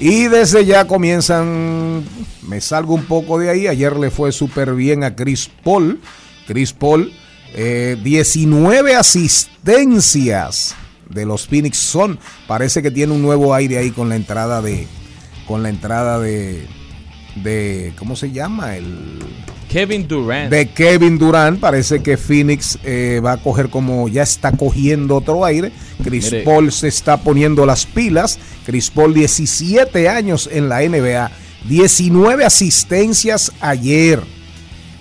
[0.00, 2.02] Y desde ya comienzan,
[2.42, 6.00] me salgo un poco de ahí, ayer le fue súper bien a Chris Paul.
[6.48, 7.12] Chris Paul,
[7.54, 10.74] eh, 19 asistencias
[11.08, 12.18] de los Phoenix Sun.
[12.48, 14.88] Parece que tiene un nuevo aire ahí con la entrada de,
[15.46, 16.66] con la entrada de,
[17.36, 18.76] de, ¿cómo se llama?
[18.76, 19.18] El,
[19.68, 20.50] Kevin Durant.
[20.50, 21.58] de Kevin Durant.
[21.58, 25.72] Parece que Phoenix eh, va a coger como ya está cogiendo otro aire.
[26.02, 26.44] Chris Mire.
[26.44, 28.38] Paul se está poniendo las pilas.
[28.64, 31.30] Chris Paul, 17 años en la NBA,
[31.68, 34.22] 19 asistencias ayer.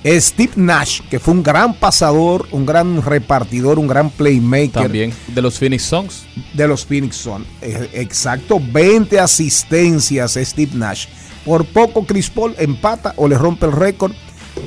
[0.05, 5.41] Steve Nash, que fue un gran pasador, un gran repartidor, un gran playmaker También de
[5.41, 6.25] los Phoenix Suns.
[6.53, 7.45] de los Phoenix Sun.
[7.61, 11.05] Eh, Exacto, 20 asistencias Steve Nash.
[11.45, 14.13] Por poco Chris Paul empata o le rompe el récord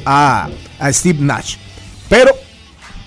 [0.04, 1.56] a, a Steve Nash.
[2.08, 2.32] Pero,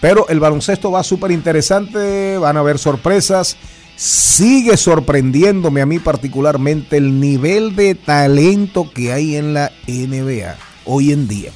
[0.01, 3.57] pero el baloncesto va súper interesante, van a haber sorpresas.
[3.95, 10.55] Sigue sorprendiéndome a mí particularmente el nivel de talento que hay en la NBA
[10.85, 11.51] hoy en día.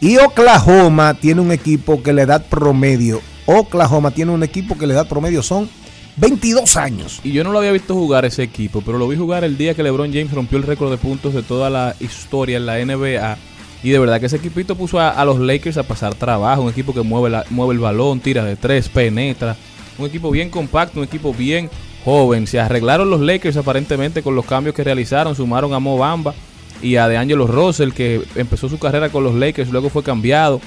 [0.00, 4.92] Y Oklahoma tiene un equipo que la edad promedio, Oklahoma tiene un equipo que la
[4.92, 5.70] edad promedio son
[6.18, 7.20] 22 años.
[7.24, 9.74] Y yo no lo había visto jugar ese equipo, pero lo vi jugar el día
[9.74, 13.36] que LeBron James rompió el récord de puntos de toda la historia en la NBA.
[13.82, 16.62] Y de verdad que ese equipito puso a, los Lakers a pasar trabajo.
[16.62, 19.56] Un equipo que mueve, la- mueve el balón, tira de tres, penetra.
[19.98, 21.70] Un equipo bien compacto, un equipo bien
[22.04, 22.46] joven.
[22.48, 25.36] Se arreglaron los Lakers aparentemente con los cambios que realizaron.
[25.36, 26.34] Sumaron a Mo Bamba
[26.82, 30.60] y a DeAngelo Russell, que empezó su carrera con los Lakers, luego fue cambiado.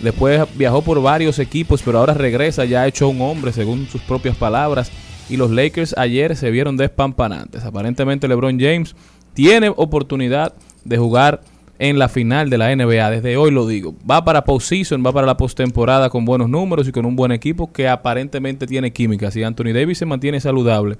[0.00, 4.36] Después viajó por varios equipos, pero ahora regresa ya hecho un hombre, según sus propias
[4.36, 4.90] palabras.
[5.28, 7.64] Y los Lakers ayer se vieron despampanantes.
[7.64, 8.94] Aparentemente LeBron James
[9.34, 10.54] tiene oportunidad
[10.84, 11.40] de jugar
[11.78, 13.10] en la final de la NBA.
[13.10, 13.94] Desde hoy lo digo.
[14.08, 17.72] Va para postseason, va para la postemporada con buenos números y con un buen equipo
[17.72, 19.30] que aparentemente tiene química.
[19.30, 20.96] Si Anthony Davis se mantiene saludable,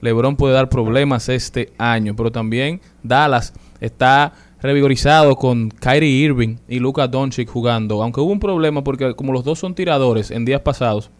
[0.00, 2.14] LeBron puede dar problemas este año.
[2.16, 8.02] Pero también Dallas está revigorizado con Kyrie Irving y Luka Doncic jugando.
[8.02, 11.10] Aunque hubo un problema porque como los dos son tiradores en días pasados,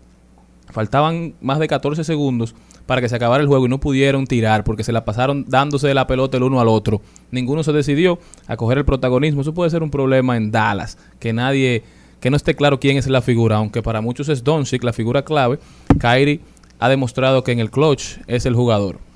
[0.71, 2.55] faltaban más de 14 segundos
[2.87, 5.93] para que se acabara el juego y no pudieron tirar porque se la pasaron dándose
[5.95, 7.01] la pelota el uno al otro.
[7.31, 9.43] Ninguno se decidió a coger el protagonismo.
[9.43, 11.85] Eso puede ser un problema en Dallas, que nadie,
[12.21, 15.23] que no esté claro quién es la figura, aunque para muchos es Doncic la figura
[15.23, 15.59] clave.
[15.99, 16.41] Kyrie
[16.79, 19.08] ha demostrado que en el clutch es el jugador.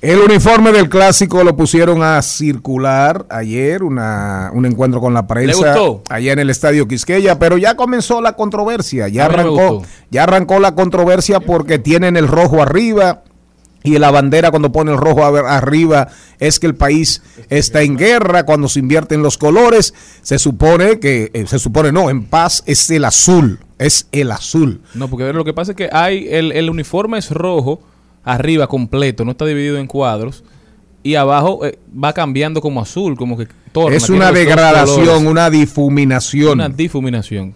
[0.00, 5.74] El uniforme del clásico lo pusieron a circular ayer, una, un encuentro con la prensa
[6.08, 10.76] allá en el estadio Quisqueya, pero ya comenzó la controversia, ya arrancó, ya arrancó la
[10.76, 13.24] controversia porque tienen el rojo arriba
[13.82, 16.08] y la bandera cuando pone el rojo arriba
[16.38, 21.32] es que el país está en guerra, cuando se invierten los colores, se supone que,
[21.34, 24.80] eh, se supone no, en paz es el azul, es el azul.
[24.94, 27.80] No, porque lo que pasa es que hay el, el uniforme es rojo
[28.32, 30.44] arriba completo, no está dividido en cuadros
[31.02, 35.26] y abajo eh, va cambiando como azul, como que torna, es una degradación, colores.
[35.26, 36.52] una difuminación.
[36.52, 37.54] Una difuminación.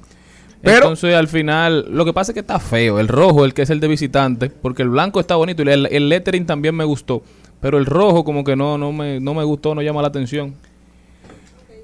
[0.62, 3.00] Pero- Entonces, al final, lo que pasa es que está feo.
[3.00, 5.86] El rojo, el que es el de visitante, porque el blanco está bonito y el,
[5.86, 7.22] el lettering también me gustó.
[7.60, 10.54] Pero el rojo, como que no, no, me, no me gustó, no llama la atención.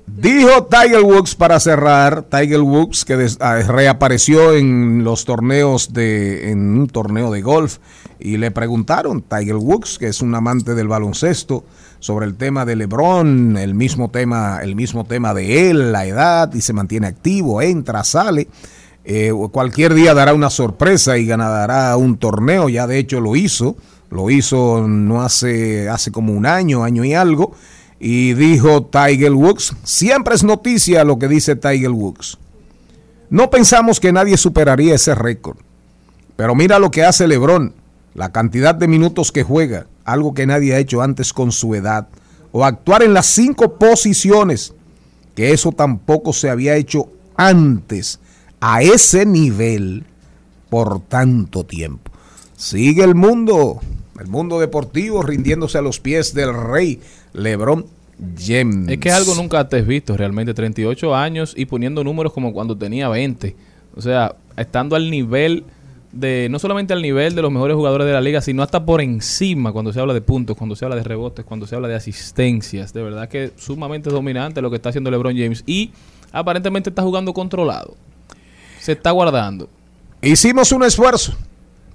[0.07, 6.51] Dijo Tiger Woods para cerrar, Tiger Woods que des- ah, reapareció en los torneos de,
[6.51, 7.77] en un torneo de golf
[8.21, 11.65] y le preguntaron, Tiger Woods, que es un amante del baloncesto,
[12.01, 16.53] sobre el tema de LeBron, el mismo tema, el mismo tema de él, la edad
[16.55, 18.49] y se mantiene activo, entra, sale.
[19.05, 23.77] Eh, cualquier día dará una sorpresa y ganará un torneo, ya de hecho lo hizo,
[24.11, 27.53] lo hizo no hace, hace como un año, año y algo,
[27.99, 32.39] y dijo Tiger Woods, siempre es noticia lo que dice Tiger Woods.
[33.31, 35.57] No pensamos que nadie superaría ese récord,
[36.37, 37.75] pero mira lo que hace LeBron,
[38.19, 42.09] la cantidad de minutos que juega, algo que nadie ha hecho antes con su edad,
[42.51, 44.75] o actuar en las cinco posiciones,
[45.37, 48.19] que eso tampoco se había hecho antes
[48.61, 50.05] a ese nivel
[50.69, 52.11] por tanto tiempo.
[52.57, 53.79] Sigue el mundo,
[54.19, 57.01] el mundo deportivo rindiéndose a los pies del rey
[57.35, 57.87] LeBron
[58.37, 58.89] James.
[58.89, 60.55] Es que algo nunca antes visto, realmente.
[60.55, 63.55] 38 años y poniendo números como cuando tenía 20.
[63.95, 65.65] O sea, estando al nivel
[66.13, 69.01] de no solamente al nivel de los mejores jugadores de la liga, sino hasta por
[69.03, 71.95] encima cuando se habla de puntos, cuando se habla de rebotes, cuando se habla de
[71.97, 72.93] asistencias.
[72.93, 75.91] De verdad que sumamente dominante lo que está haciendo LeBron James y
[76.33, 77.95] aparentemente está jugando controlado.
[78.81, 79.69] Se está guardando.
[80.23, 81.35] Hicimos un esfuerzo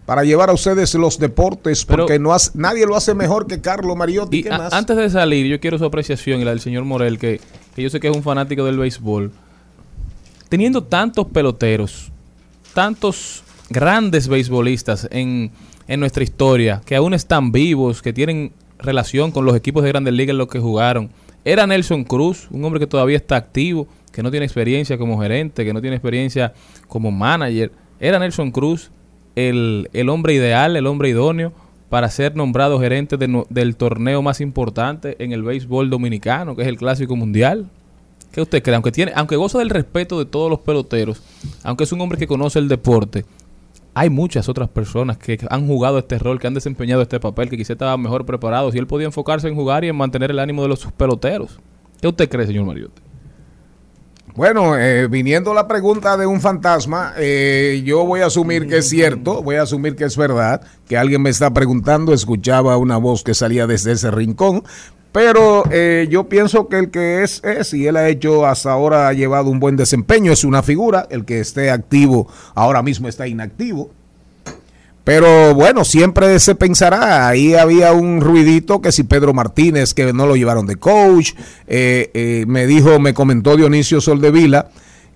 [0.06, 3.96] para llevar a ustedes los deportes porque no hace- nadie lo hace mejor que Carlos
[3.98, 4.38] Mariotti.
[4.40, 4.74] Y ¿Qué a- más?
[4.74, 7.42] antes de salir, yo quiero su apreciación y la del señor Morel, que,
[7.76, 9.32] que yo sé que es un fanático del béisbol.
[10.50, 12.12] Teniendo tantos peloteros,
[12.74, 13.43] tantos
[13.74, 15.52] grandes beisbolistas en,
[15.88, 20.14] en nuestra historia, que aún están vivos, que tienen relación con los equipos de grandes
[20.14, 21.10] ligas en los que jugaron.
[21.44, 25.66] Era Nelson Cruz, un hombre que todavía está activo, que no tiene experiencia como gerente,
[25.66, 26.54] que no tiene experiencia
[26.88, 27.72] como manager.
[28.00, 28.92] Era Nelson Cruz
[29.36, 31.52] el, el hombre ideal, el hombre idóneo
[31.90, 36.68] para ser nombrado gerente de del torneo más importante en el béisbol dominicano, que es
[36.68, 37.70] el Clásico Mundial.
[38.32, 38.74] ¿Qué usted cree?
[38.74, 41.22] Aunque, tiene, aunque goza del respeto de todos los peloteros,
[41.62, 43.26] aunque es un hombre que conoce el deporte,
[43.94, 47.58] hay muchas otras personas que han jugado este rol, que han desempeñado este papel, que
[47.58, 50.64] quizá estaban mejor preparados y él podía enfocarse en jugar y en mantener el ánimo
[50.64, 51.60] de los peloteros.
[52.02, 53.02] ¿Qué usted cree, señor Mariotti?
[54.36, 58.90] Bueno, eh, viniendo la pregunta de un fantasma, eh, yo voy a asumir que es
[58.90, 63.24] cierto, voy a asumir que es verdad, que alguien me está preguntando, escuchaba una voz
[63.24, 64.64] que salía desde ese rincón,
[65.14, 69.08] pero eh, yo pienso que el que es, es, y él ha hecho hasta ahora,
[69.08, 73.28] ha llevado un buen desempeño, es una figura, el que esté activo ahora mismo está
[73.28, 73.92] inactivo.
[75.04, 80.26] Pero bueno, siempre se pensará, ahí había un ruidito que si Pedro Martínez, que no
[80.26, 81.34] lo llevaron de coach,
[81.68, 84.72] eh, eh, me dijo, me comentó Dionisio Soldevila,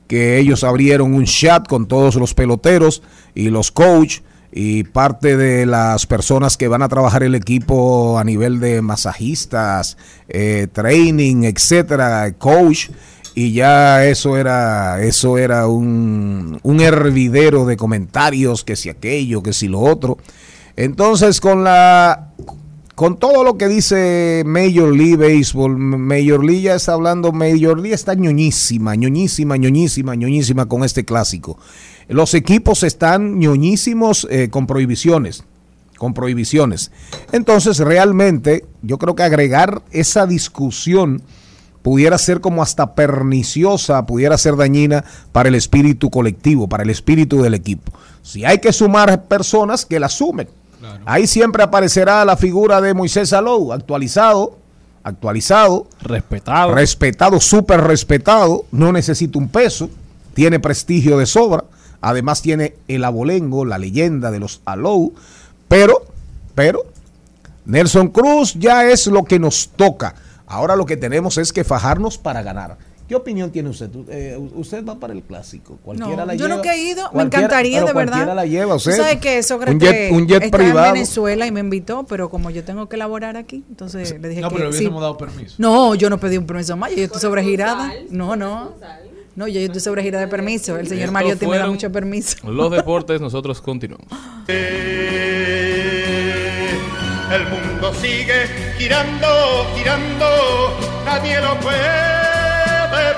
[0.08, 3.02] que ellos abrieron un chat con todos los peloteros
[3.34, 4.20] y los coach
[4.52, 9.98] y parte de las personas que van a trabajar el equipo a nivel de masajistas,
[10.30, 12.90] eh, training, etcétera, coach
[13.36, 19.54] y ya eso era eso era un, un hervidero de comentarios que si aquello que
[19.54, 20.18] si lo otro.
[20.76, 22.32] Entonces con la
[22.98, 27.94] con todo lo que dice Major League Baseball Major League ya está hablando Major League
[27.94, 31.60] está ñoñísima ñoñísima ñoñísima ñoñísima con este clásico
[32.08, 35.44] los equipos están ñoñísimos eh, con prohibiciones
[36.00, 36.92] con prohibiciones
[37.32, 41.22] entonces realmente yo creo que agregar esa discusión
[41.84, 47.42] pudiera ser como hasta perniciosa, pudiera ser dañina para el espíritu colectivo, para el espíritu
[47.42, 47.94] del equipo.
[48.24, 50.50] Si hay que sumar personas, que la sumen.
[51.06, 54.58] Ahí siempre aparecerá la figura de Moisés Alou, actualizado,
[55.04, 59.90] actualizado, respetado, respetado, súper respetado, no necesita un peso,
[60.34, 61.64] tiene prestigio de sobra,
[62.02, 65.14] además tiene el abolengo, la leyenda de los Alou,
[65.68, 66.02] pero,
[66.56, 66.86] pero,
[67.66, 70.16] Nelson Cruz ya es lo que nos toca.
[70.48, 72.78] Ahora lo que tenemos es que fajarnos para ganar.
[73.08, 73.90] ¿Qué opinión tiene usted?
[74.10, 75.80] Eh, ¿Usted va para el clásico?
[75.82, 76.56] ¿Cualquiera No, la yo lleva?
[76.58, 78.36] nunca he ido, me Cualquiera- encantaría pero de cualquiera verdad.
[78.36, 78.98] la lleva, Tú usted.
[78.98, 80.88] sabes que Sócrates un jet, un jet privado.
[80.88, 84.42] en Venezuela y me invitó, pero como yo tengo que elaborar aquí, entonces le dije
[84.42, 84.80] No, que pero le sí.
[84.80, 85.56] hubiésemos dado permiso.
[85.58, 87.94] No, yo no pedí un permiso más, yo estoy sobregirada.
[88.10, 88.74] No, no.
[89.38, 90.78] No, yo estoy sobregirada de permiso.
[90.78, 92.36] El señor Mariotti me da mucho permiso.
[92.52, 94.08] Los deportes, nosotros continuamos.
[97.32, 98.48] El mundo sigue
[98.78, 99.28] girando,
[99.76, 100.26] girando,
[101.06, 102.27] nadie lo puede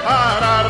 [0.04, 0.68] parar.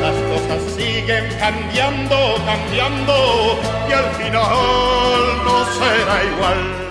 [0.00, 6.89] Las cosas siguen cambiando, cambiando, y al final no será igual.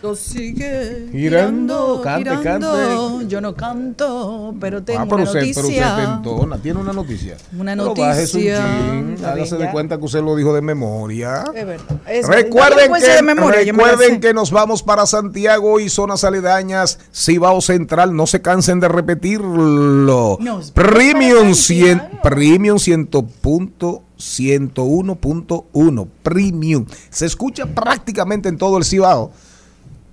[0.00, 3.22] Lo sigue Girando, cante, girando.
[3.22, 5.96] Yo no canto, pero tengo Ah, pero una usted, pero usted noticia.
[5.96, 7.36] te entona, tiene una noticia.
[7.58, 9.16] Una Pero bájese un noticia.
[9.16, 11.42] chin, hágase de cuenta que usde lo dijo de memoria.
[11.52, 12.00] Es verdad.
[12.06, 12.42] Es verdad.
[12.44, 18.14] Recuerden, que, de memoria, recuerden que nos vamos para Santiago y zonas aledañas, Cibao Central,
[18.14, 20.38] no se cansen de repetirlo.
[20.40, 23.06] Nos Premium, para 100, Premium 100
[23.40, 26.86] punto 101.1 Premium.
[27.10, 29.32] Se escucha prácticamente en todo el Cibao.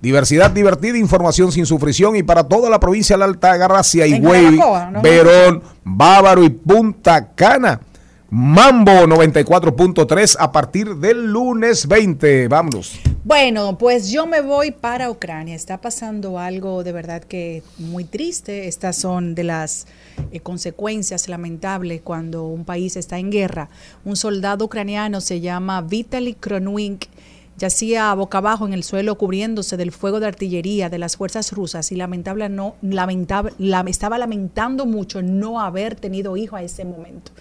[0.00, 4.58] Diversidad divertida, información sin sufrición y para toda la provincia de la Alta Gracia, Higüey,
[4.58, 5.02] Jarabacoa, ¿no?
[5.02, 7.80] Verón, Bávaro y Punta Cana.
[8.28, 12.48] Mambo 94.3 a partir del lunes 20.
[12.48, 12.98] Vámonos.
[13.22, 15.54] Bueno, pues yo me voy para Ucrania.
[15.54, 18.66] Está pasando algo de verdad que muy triste.
[18.66, 19.86] Estas son de las
[20.32, 23.68] eh, consecuencias lamentables cuando un país está en guerra.
[24.04, 27.04] Un soldado ucraniano se llama Vitaly Kronwink.
[27.58, 31.90] Yacía boca abajo en el suelo cubriéndose del fuego de artillería de las fuerzas rusas
[31.92, 37.32] y lamentable no, lamentable, la- estaba lamentando mucho no haber tenido hijo a ese momento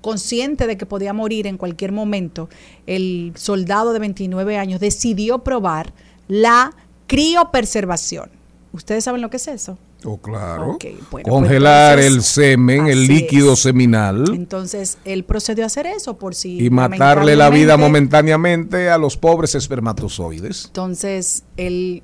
[0.00, 2.50] consciente de que podía morir en cualquier momento,
[2.86, 5.94] el soldado de 29 años decidió probar
[6.28, 6.72] la
[7.06, 8.28] criopreservación.
[8.74, 9.78] ¿Ustedes saben lo que es eso?
[10.06, 10.78] Oh, claro.
[11.10, 13.60] Bueno, Congelar pues el semen, el líquido es.
[13.60, 16.58] seminal Entonces, él procedió a hacer eso por si...
[16.64, 20.66] y matarle la vida momentáneamente a los pobres espermatozoides.
[20.66, 22.02] Entonces, él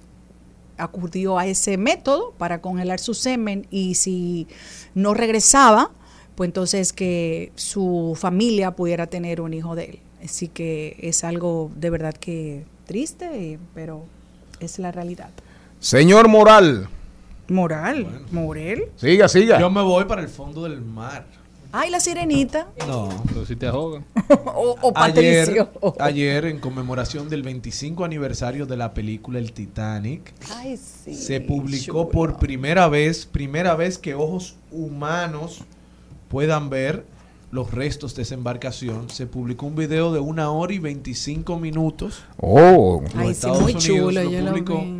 [0.78, 4.48] acudió a ese método para congelar su semen y si
[4.94, 5.90] no regresaba,
[6.34, 9.98] pues entonces que su familia pudiera tener un hijo de él.
[10.24, 14.04] Así que es algo de verdad que triste, pero
[14.58, 15.30] es la realidad.
[15.80, 16.88] Señor Moral,
[17.50, 18.84] Moral, Morel.
[18.96, 19.58] siga, siga.
[19.60, 21.26] Yo me voy para el fondo del mar.
[21.72, 22.66] Ay, la sirenita.
[22.88, 23.08] No.
[23.28, 24.04] Pero si te ahogan.
[24.46, 25.70] o, o Ayer, Patricio.
[26.00, 31.14] ayer, en conmemoración del 25 aniversario de la película El Titanic, Ay, sí.
[31.14, 35.60] se publicó por primera vez, primera vez que ojos humanos
[36.28, 37.04] puedan ver
[37.52, 39.08] los restos de esa embarcación.
[39.10, 42.22] Se publicó un video de una hora y 25 minutos.
[42.40, 43.02] Oh.
[43.14, 44.99] Ay, sí, muy Unidos chulo, lo yo lo publicó, vi.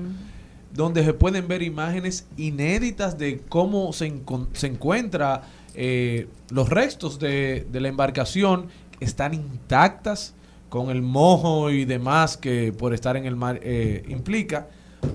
[0.73, 4.13] Donde se pueden ver imágenes inéditas de cómo se,
[4.53, 5.43] se encuentra
[5.75, 8.69] eh, los restos de, de la embarcación
[9.01, 10.35] están intactas
[10.69, 14.69] con el mojo y demás que por estar en el mar eh, implica.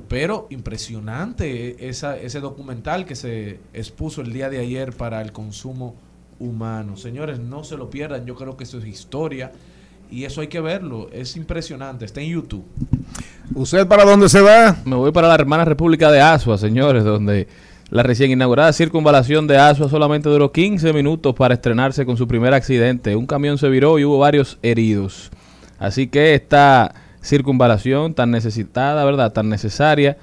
[0.07, 5.95] Pero impresionante esa, ese documental que se expuso el día de ayer para el consumo
[6.39, 6.97] humano.
[6.97, 9.51] Señores, no se lo pierdan, yo creo que eso es historia
[10.09, 12.65] y eso hay que verlo, es impresionante, está en YouTube.
[13.53, 14.77] ¿Usted para dónde se va?
[14.85, 17.47] Me voy para la hermana República de Asua, señores, donde
[17.89, 22.53] la recién inaugurada circunvalación de Asua solamente duró 15 minutos para estrenarse con su primer
[22.53, 23.15] accidente.
[23.15, 25.29] Un camión se viró y hubo varios heridos.
[25.77, 29.33] Así que esta circunvalación tan necesitada, ¿verdad?
[29.33, 30.17] Tan necesaria,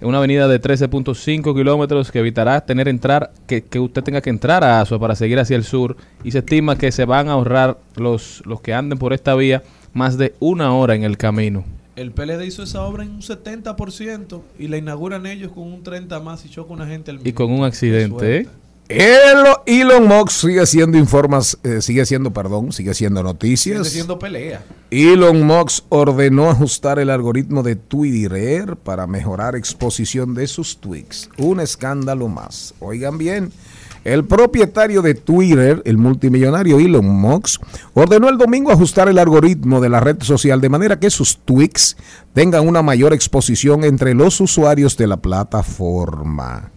[0.00, 4.62] una avenida de 13.5 kilómetros que evitará tener entrar que, que usted tenga que entrar
[4.62, 7.78] a Asua para seguir hacia el sur y se estima que se van a ahorrar
[7.96, 9.62] los, los que anden por esta vía
[9.94, 11.64] más de una hora en el camino.
[11.96, 16.20] El PLD hizo esa obra en un 70% y la inauguran ellos con un 30
[16.20, 18.46] más y choca una gente al Y con un accidente, ¿eh?
[18.88, 23.78] Elo- Elon Musk sigue siendo informas, eh, sigue siendo, perdón, sigue siendo noticias.
[23.78, 24.64] Sigue siendo pelea.
[24.90, 31.28] Elon Musk ordenó ajustar el algoritmo de Twitter para mejorar exposición de sus tweets.
[31.38, 32.74] Un escándalo más.
[32.78, 33.50] Oigan bien,
[34.04, 37.62] el propietario de Twitter, el multimillonario Elon Musk,
[37.94, 41.96] ordenó el domingo ajustar el algoritmo de la red social de manera que sus tweets
[42.34, 46.70] tengan una mayor exposición entre los usuarios de la plataforma.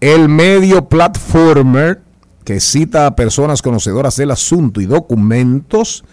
[0.00, 2.00] El medio Platformer,
[2.44, 6.04] que cita a personas conocedoras del asunto y documentos,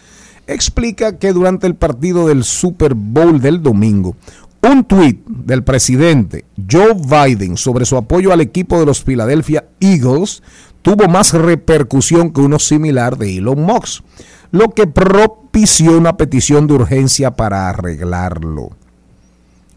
[0.48, 4.16] explica que durante el partido del Super Bowl del domingo,
[4.62, 10.42] un tuit del presidente Joe Biden sobre su apoyo al equipo de los Philadelphia Eagles
[10.82, 14.04] tuvo más repercusión que uno similar de Elon Musk,
[14.52, 18.70] lo que propició una petición de urgencia para arreglarlo.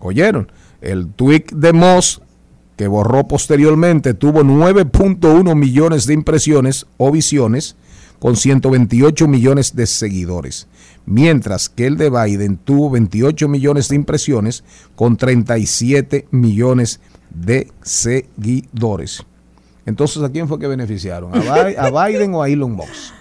[0.01, 0.51] ¿Oyeron?
[0.81, 2.23] El tuit de Moss
[2.79, 7.76] que borró posteriormente, tuvo 9.1 millones de impresiones o visiones
[8.20, 10.68] con 128 millones de seguidores,
[11.05, 14.64] mientras que el de Biden tuvo 28 millones de impresiones
[14.97, 17.01] con 37 millones
[17.31, 19.24] de seguidores.
[19.85, 21.35] Entonces, ¿a quién fue que beneficiaron?
[21.35, 23.12] ¿A, Bi- a Biden o a Elon Musk?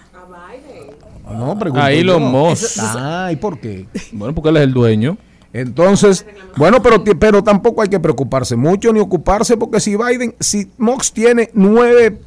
[1.30, 2.22] No, pregunto A Elon.
[2.30, 2.78] Musk.
[2.80, 3.86] Ah, ¿y por qué?
[4.12, 5.18] Bueno, porque él es el dueño.
[5.52, 6.26] Entonces,
[6.56, 11.10] bueno, pero, pero tampoco hay que preocuparse mucho ni ocuparse porque si Biden, si Mox
[11.12, 12.18] tiene 9,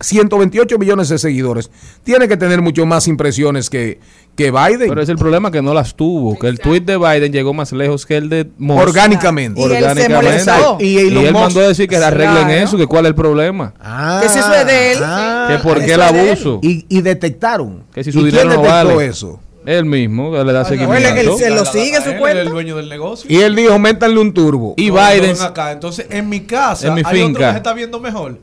[0.00, 1.70] 128 millones de seguidores,
[2.02, 4.00] tiene que tener mucho más impresiones que,
[4.34, 4.88] que Biden.
[4.88, 7.72] Pero es el problema que no las tuvo, que el tweet de Biden llegó más
[7.72, 8.82] lejos que el de Musk.
[8.82, 9.60] Orgánicamente.
[9.60, 10.84] Y él se Orgánicamente.
[10.84, 12.50] Y él mandó a decir que arreglen Claro.
[12.52, 13.72] eso, que cuál es el problema.
[13.80, 14.98] Ah, Que si eso es de él.
[15.02, 16.58] ah, que por qué eso el abuso.
[16.62, 17.84] y, y detectaron.
[17.94, 19.06] Que si su ¿Y dinero quién no detectó vale.
[19.06, 19.40] eso?
[19.66, 21.08] Él mismo que le da él- seguimiento.
[21.20, 22.40] él se lo sigue su él cuenta.
[22.40, 23.30] Es el dueño del negocio.
[23.30, 24.74] Y él dijo, métanle un turbo.
[24.76, 25.72] Y No, Biden, acá.
[25.72, 27.38] Entonces, en mi casa, En mi hay otro finca.
[27.46, 28.38] que se está viendo mejor.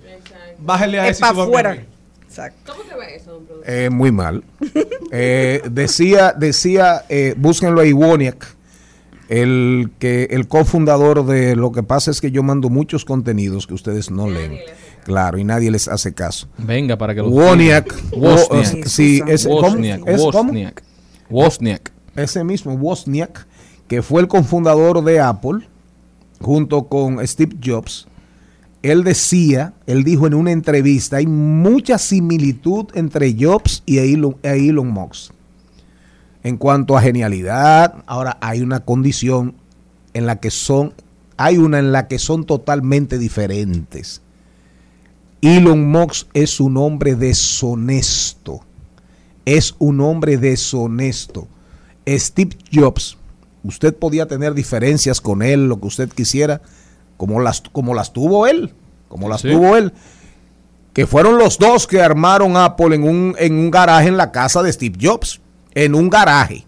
[0.59, 1.74] Bájale a Es ese y para súbame a afuera.
[1.74, 1.80] mí.
[2.28, 2.74] Exacto.
[3.65, 4.43] Eh, muy mal.
[5.13, 8.47] Eh, decía, decía, eh, búsquenlo ahí, Woniak,
[9.28, 13.74] el que el cofundador de lo que pasa es que yo mando muchos contenidos que
[13.74, 14.57] ustedes no leen.
[15.03, 16.47] Claro, y nadie les hace caso.
[16.57, 17.93] venga para que lo Wozniak.
[18.11, 19.61] wo- sí, es, ¿cómo?
[19.61, 20.07] Wozniak.
[20.07, 20.43] ¿Es cómo?
[20.49, 20.82] Wozniak.
[21.32, 21.91] Wozniak.
[22.15, 23.47] ese mismo Wozniak,
[23.88, 25.67] que fue el cofundador de Apple,
[26.39, 28.07] junto con Steve Jobs,
[28.82, 34.69] él decía, él dijo en una entrevista, hay mucha similitud entre Jobs y Elon, e
[34.69, 35.34] Elon Musk.
[36.43, 39.53] En cuanto a genialidad, ahora hay una condición
[40.13, 40.93] en la que son,
[41.38, 44.23] hay una en la que son totalmente diferentes.
[45.41, 48.30] Elon Musk es un hombre deshonesto.
[49.45, 51.47] Es un hombre deshonesto.
[52.07, 53.17] Steve Jobs,
[53.63, 56.61] usted podía tener diferencias con él, lo que usted quisiera,
[57.17, 58.73] como las, como las tuvo él.
[59.07, 59.49] como las Sí.
[59.51, 59.91] tuvo él,
[60.93, 64.63] que fueron los dos que armaron Apple en un, en un garaje en la casa
[64.63, 65.41] de Steve Jobs,
[65.75, 66.65] en un garaje,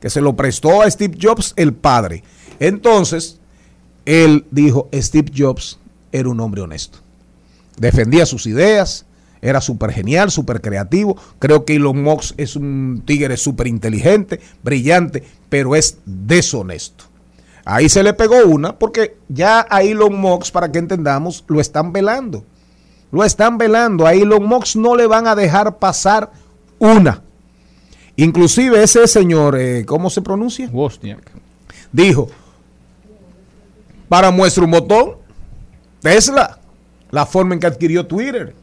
[0.00, 2.22] que se lo prestó a Steve Jobs el padre.
[2.60, 3.40] Entonces,
[4.04, 5.78] él dijo, Steve Jobs
[6.12, 6.98] era un hombre honesto.
[7.76, 9.06] Defendía sus ideas,
[9.42, 11.16] era súper genial, súper creativo.
[11.40, 17.04] Creo que Elon Musk es un tigre súper inteligente, brillante, pero es deshonesto.
[17.64, 21.92] Ahí se le pegó una porque ya a Elon Musk, para que entendamos, lo están
[21.92, 22.44] velando.
[23.10, 24.06] Lo están velando.
[24.06, 26.30] A Elon Musk no le van a dejar pasar
[26.78, 27.22] una.
[28.16, 30.68] Inclusive ese señor, eh, ¿cómo se pronuncia?
[30.72, 31.30] Wozniak.
[31.90, 32.28] Dijo,
[34.08, 35.16] para muestra un botón,
[36.00, 36.58] Tesla,
[37.10, 38.54] la forma en que adquirió Twitter.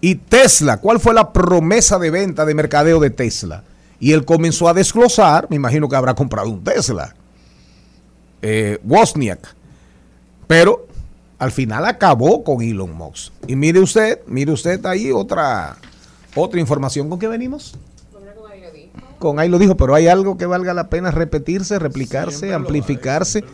[0.00, 3.64] Y Tesla, ¿cuál fue la promesa de venta de mercadeo de Tesla?
[4.00, 7.16] Y él comenzó a desglosar, me imagino que habrá comprado un Tesla,
[8.42, 9.56] eh, Wozniak.
[10.46, 10.86] Pero
[11.38, 13.32] al final acabó con Elon Musk.
[13.46, 15.76] Y mire usted, mire usted ahí otra,
[16.34, 17.76] otra información con que venimos.
[19.18, 23.44] Con ahí lo dijo, pero hay algo que valga la pena repetirse, replicarse, amplificarse.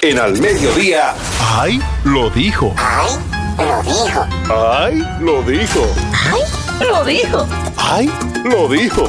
[0.00, 1.14] En al mediodía.
[1.40, 1.80] ¡Ay!
[2.04, 2.72] Lo dijo.
[2.76, 3.43] ¡Ay!
[3.58, 4.26] Lo dijo.
[4.50, 5.02] ¡Ay!
[5.20, 5.86] Lo dijo.
[6.12, 6.40] ¡Ay!
[6.88, 7.46] Lo dijo.
[7.76, 8.10] ¡Ay!
[8.44, 9.08] Lo dijo.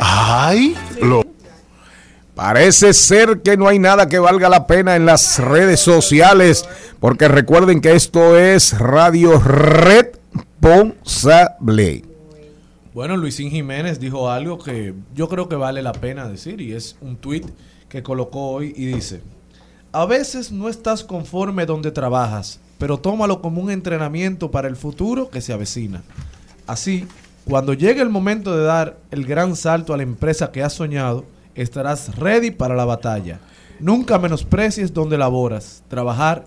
[0.00, 0.76] ¡Ay!
[1.00, 1.22] Lo
[2.40, 6.66] Parece ser que no hay nada que valga la pena en las redes sociales,
[6.98, 12.02] porque recuerden que esto es Radio Responsable.
[12.94, 16.96] Bueno, Luisín Jiménez dijo algo que yo creo que vale la pena decir y es
[17.02, 17.46] un tuit
[17.90, 19.20] que colocó hoy y dice,
[19.92, 25.28] a veces no estás conforme donde trabajas, pero tómalo como un entrenamiento para el futuro
[25.28, 26.02] que se avecina.
[26.66, 27.06] Así,
[27.44, 31.26] cuando llegue el momento de dar el gran salto a la empresa que has soñado,
[31.54, 33.38] estarás ready para la batalla.
[33.80, 35.82] Nunca menosprecies donde laboras.
[35.88, 36.46] Trabajar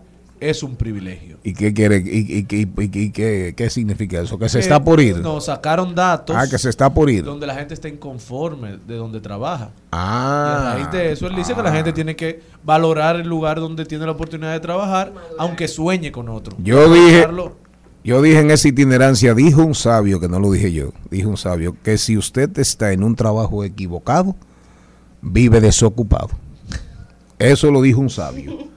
[0.50, 1.38] es un privilegio.
[1.44, 4.38] ¿Y qué quiere y, y- y- qué, qué significa eso?
[4.38, 5.18] Que se Eh, está por ir.
[5.20, 6.36] Nos sacaron datos.
[6.38, 7.24] Ah, que se está por ir.
[7.24, 9.72] Donde la gente está inconforme de donde trabaja.
[9.92, 10.56] Ah.
[10.56, 13.60] Y a raíz de eso, él dice que la gente tiene que valorar el lugar
[13.60, 16.56] donde tiene la oportunidad de trabajar, aunque sueñe con otro.
[16.60, 17.28] Yo dije,
[18.04, 21.38] yo dije en esa itinerancia, dijo un sabio, que no lo dije yo, dijo un
[21.38, 24.36] sabio, que si usted está en un trabajo equivocado,
[25.22, 26.30] vive desocupado.
[27.40, 28.58] Eso lo dijo un sabio.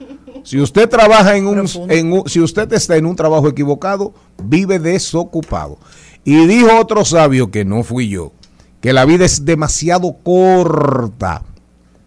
[0.47, 4.79] Si usted trabaja en un, en un- si usted está en un trabajo equivocado, vive
[4.79, 5.77] desocupado.
[6.23, 8.31] Y dijo otro sabio que no fui yo,
[8.79, 11.43] que la vida es demasiado corta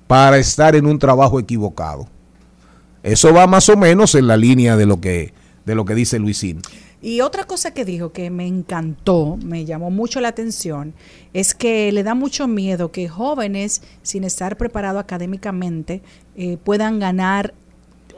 [0.07, 2.09] para estar en un trabajo equivocado.
[3.03, 5.35] Eso va más o menos en la línea de lo que
[5.67, 6.63] de lo que dice Luisín.
[7.03, 10.95] Y otra cosa que dijo que me encantó, me llamó mucho la atención,
[11.35, 16.01] es que le da mucho miedo que jóvenes, sin estar preparados académicamente,
[16.37, 17.53] eh, puedan ganar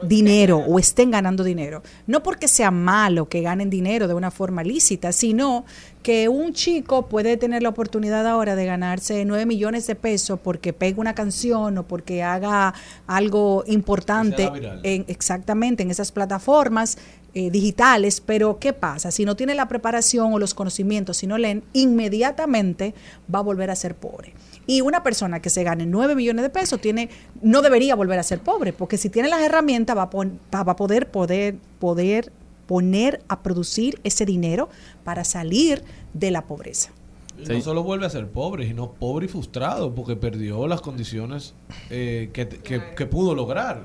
[0.07, 1.83] dinero o estén ganando dinero.
[2.07, 5.65] No porque sea malo que ganen dinero de una forma lícita, sino
[6.01, 10.73] que un chico puede tener la oportunidad ahora de ganarse 9 millones de pesos porque
[10.73, 12.73] pega una canción o porque haga
[13.07, 14.51] algo importante
[14.83, 16.97] en, exactamente en esas plataformas
[17.35, 19.09] eh, digitales, pero ¿qué pasa?
[19.09, 22.93] Si no tiene la preparación o los conocimientos, si no leen, inmediatamente
[23.33, 24.33] va a volver a ser pobre.
[24.65, 27.09] Y una persona que se gane 9 millones de pesos tiene,
[27.41, 30.59] no debería volver a ser pobre, porque si tiene las herramientas va a, pon- va
[30.61, 32.31] a poder, poder, poder
[32.65, 34.69] poner a producir ese dinero
[35.03, 35.83] para salir
[36.13, 36.91] de la pobreza.
[37.37, 41.53] No solo vuelve a ser pobre, sino pobre y frustrado porque perdió las condiciones
[41.89, 43.81] eh, que, que- que pudo lograr.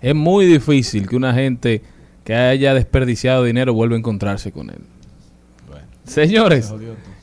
[0.00, 1.82] Es muy difícil que una gente
[2.22, 4.78] que haya desperdiciado dinero vuelva a encontrarse con él.
[6.04, 6.74] Señores, se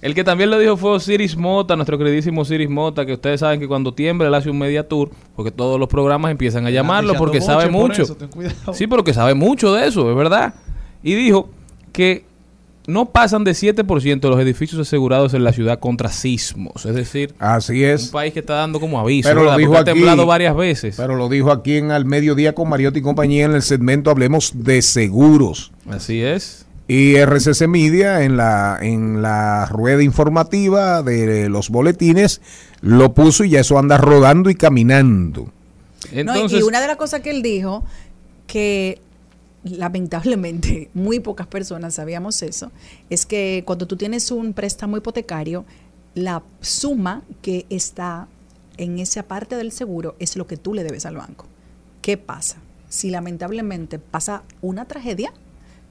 [0.02, 3.60] el que también lo dijo fue Osiris Mota, nuestro queridísimo Osiris Mota, que ustedes saben
[3.60, 7.16] que cuando tiembla él hace un media tour, porque todos los programas empiezan a llamarlo
[7.16, 8.04] porque sabe por mucho.
[8.04, 8.18] eso.
[8.74, 10.54] Sí, pero que sabe mucho de eso, es verdad.
[11.04, 11.50] Y dijo
[11.92, 12.26] que
[12.88, 16.86] no pasan de 7% de los edificios asegurados en la ciudad contra sismos.
[16.86, 18.06] Es decir, Así es.
[18.06, 19.30] un país que está dando como aviso.
[19.30, 19.92] Pero lo dijo aquí.
[19.92, 20.96] ha temblado varias veces.
[20.98, 24.54] Pero lo dijo aquí en Al Mediodía con Mariotti y compañía en el segmento Hablemos
[24.56, 25.72] de Seguros.
[25.88, 26.66] Así es.
[26.90, 32.42] Y RCC Media en la, en la rueda informativa de los boletines
[32.82, 35.52] lo puso y ya eso anda rodando y caminando.
[36.26, 37.86] No, y- y una de las cosas que él dijo,
[38.48, 39.00] que
[39.64, 42.72] lamentablemente muy pocas personas sabíamos eso,
[43.10, 45.66] es que cuando tú tienes un préstamo hipotecario,
[46.16, 48.28] la suma que está
[48.78, 51.46] en esa parte del seguro es lo que tú le debes al banco.
[52.02, 52.58] ¿Qué pasa?
[52.88, 55.34] Si lamentablemente pasa una tragedia,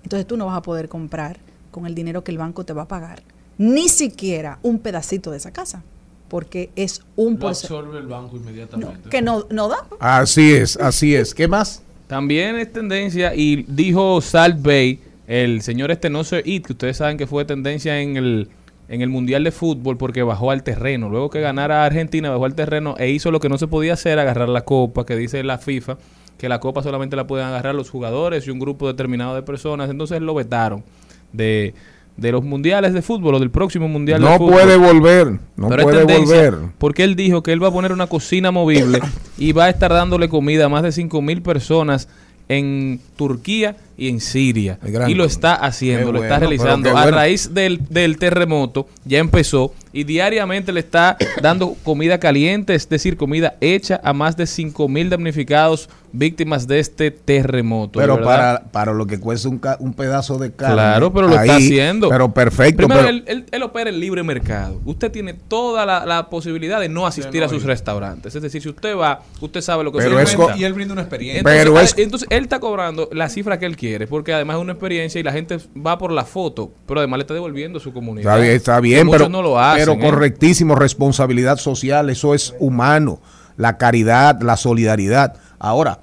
[0.02, 1.38] entonces tú no vas a poder comprar
[1.70, 3.22] con el dinero que el banco te va a pagar,
[3.58, 5.82] ni siquiera un pedacito de esa casa,
[6.28, 9.08] porque es un Lo absorbe el banco inmediatamente.
[9.08, 9.86] que no, no da.
[10.00, 11.34] Así es, así es.
[11.34, 11.82] ¿Qué más?
[12.06, 16.96] También es tendencia y dijo Salt Bay, el señor este no sé It, que ustedes
[16.96, 18.48] saben que fue tendencia en el,
[18.88, 21.10] en el Mundial de Fútbol porque bajó al terreno.
[21.10, 24.18] Luego que ganara Argentina, bajó al terreno e hizo lo que no se podía hacer,
[24.18, 25.98] agarrar la copa, que dice la FIFA,
[26.38, 29.90] que la copa solamente la pueden agarrar los jugadores y un grupo determinado de personas.
[29.90, 30.84] Entonces lo vetaron
[31.32, 31.74] de,
[32.16, 35.82] de los mundiales de fútbol o del próximo mundial de No puede volver, no Pero
[35.82, 36.54] puede volver.
[36.78, 39.00] Porque él dijo que él va a poner una cocina movible
[39.36, 42.08] y va a estar dándole comida a más de 5 mil personas
[42.48, 44.78] en Turquía y en Siria.
[45.06, 46.96] Y lo está haciendo, lo está realizando.
[46.96, 52.88] A raíz del, del terremoto ya empezó y diariamente le está dando comida caliente, es
[52.88, 57.98] decir, comida hecha a más de 5 mil damnificados víctimas de este terremoto.
[57.98, 60.74] Pero para, para lo que cuesta un, ca- un pedazo de carne.
[60.74, 62.08] Claro, pero lo está haciendo.
[62.08, 62.76] Pero perfecto.
[62.78, 64.80] Primero, pero- él, él- él opera el libre mercado.
[64.84, 67.68] Usted tiene toda la, la posibilidad de no asistir no a sus ir.
[67.68, 68.34] restaurantes.
[68.34, 70.92] Es decir, si usted va, usted sabe lo que Pero se es Y él brinda
[70.92, 71.38] una experiencia.
[71.40, 74.56] Entonces, Pero ah, es- entonces, él está cobrando la cifra que él quiere, porque además
[74.56, 77.80] es una experiencia y la gente va por la foto, pero además le está devolviendo
[77.80, 78.32] su comunidad.
[78.32, 80.10] Está bien, está bien, pero, no lo hacen, pero ¿eh?
[80.10, 83.20] correctísimo, responsabilidad social, eso es humano,
[83.56, 85.34] la caridad, la solidaridad.
[85.58, 86.00] Ahora,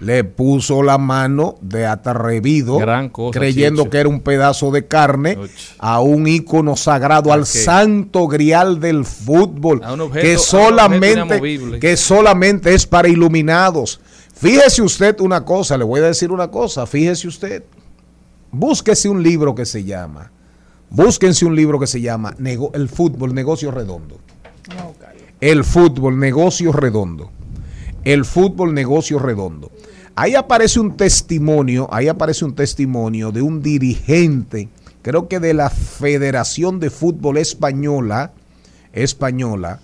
[0.00, 3.90] le puso la mano de atrevido, Gran cosa, creyendo Chicho.
[3.90, 5.36] que era un pedazo de carne,
[5.78, 11.96] a un ícono sagrado, al santo grial del fútbol, A un objeto- que solamente, que
[11.96, 14.00] solamente es para iluminados.
[14.34, 17.64] Fíjese usted una cosa, le voy a decir una cosa, fíjese usted,
[18.52, 20.30] búsquese un libro que se llama
[20.90, 24.16] Búsquense un libro que se llama Nego- El fútbol, negocio redondo.
[25.40, 27.30] El fútbol, negocio redondo.
[28.08, 29.70] El fútbol, negocio redondo.
[30.14, 34.70] Ahí aparece un testimonio, ahí aparece un testimonio de un dirigente,
[35.02, 38.32] creo que de la Federación de Fútbol Española,
[38.94, 39.80] española,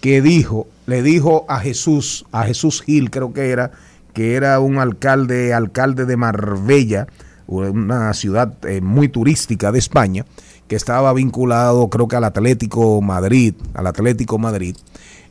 [0.00, 3.72] que dijo, le dijo a Jesús, a Jesús Gil, creo que era,
[4.14, 7.08] que era un alcalde, alcalde de Marbella,
[7.48, 10.26] una ciudad eh, muy turística de España,
[10.68, 14.76] que estaba vinculado, creo que al Atlético Madrid, al Atlético Madrid,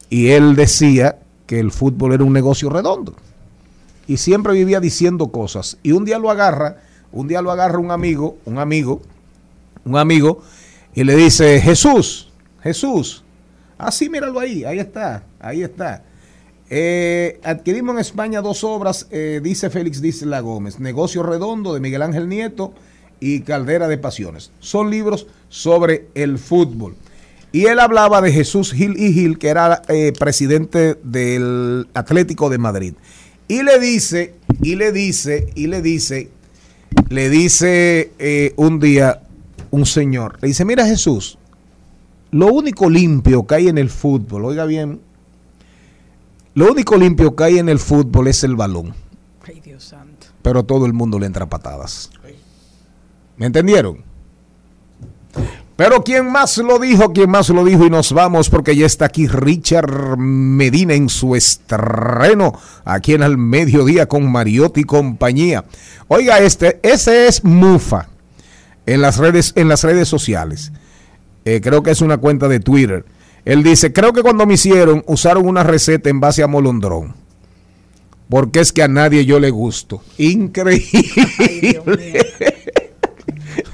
[0.10, 3.16] y él decía que el fútbol era un negocio redondo.
[4.06, 5.78] Y siempre vivía diciendo cosas.
[5.82, 6.78] Y un día lo agarra,
[7.12, 9.02] un día lo agarra un amigo, un amigo,
[9.84, 10.44] un amigo,
[10.94, 12.30] y le dice, Jesús,
[12.62, 13.24] Jesús,
[13.78, 16.04] así míralo ahí, ahí está, ahí está.
[16.70, 21.80] Eh, adquirimos en España dos obras, eh, dice Félix Dice La Gómez, Negocio Redondo de
[21.80, 22.74] Miguel Ángel Nieto
[23.22, 24.52] y Caldera de Pasiones.
[24.60, 26.96] Son libros sobre el fútbol.
[27.58, 32.60] Y él hablaba de Jesús Gil y Gil, que era eh, presidente del Atlético de
[32.60, 32.94] Madrid.
[33.48, 36.30] Y le dice, y le dice, y le dice,
[37.10, 39.24] le dice eh, un día
[39.72, 41.40] un señor, le dice, mira Jesús,
[42.30, 45.02] lo único limpio que hay en el fútbol, oiga bien,
[46.54, 48.94] lo único limpio que hay en el fútbol es el balón.
[49.48, 50.28] Ay, Dios santo.
[50.44, 52.12] Pero todo el mundo le entra patadas.
[53.36, 54.07] ¿Me entendieron?
[55.78, 57.14] Pero ¿quién más lo dijo?
[57.14, 57.86] ¿Quién más lo dijo?
[57.86, 63.38] Y nos vamos porque ya está aquí Richard Medina en su estreno aquí en el
[63.38, 65.66] mediodía con Mariotti y compañía.
[66.08, 68.10] Oiga, este, ese es Mufa
[68.88, 70.72] en las redes, en las redes sociales.
[71.46, 73.06] Eh, creo que es una cuenta de Twitter.
[73.46, 77.14] Él dice, creo que cuando me hicieron, usaron una receta en base a molondrón.
[78.30, 80.02] Porque es que a nadie yo le gusto.
[80.18, 80.82] Increíble.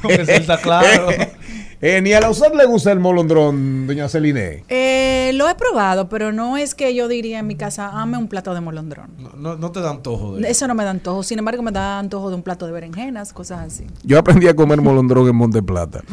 [0.01, 1.07] Porque eso está claro.
[1.86, 4.63] Eh, ni a la usted le gusta el molondrón, doña Celine.
[4.69, 8.29] Eh, lo he probado, pero no es que yo diría en mi casa, ame un
[8.29, 9.09] plato de molondrón.
[9.17, 11.23] No, no, no te da antojo de Eso no me da antojo.
[11.23, 13.86] Sin embargo, me da antojo de un plato de berenjenas, cosas así.
[14.01, 16.05] Yo aprendí a comer molondrón en Monte Plata.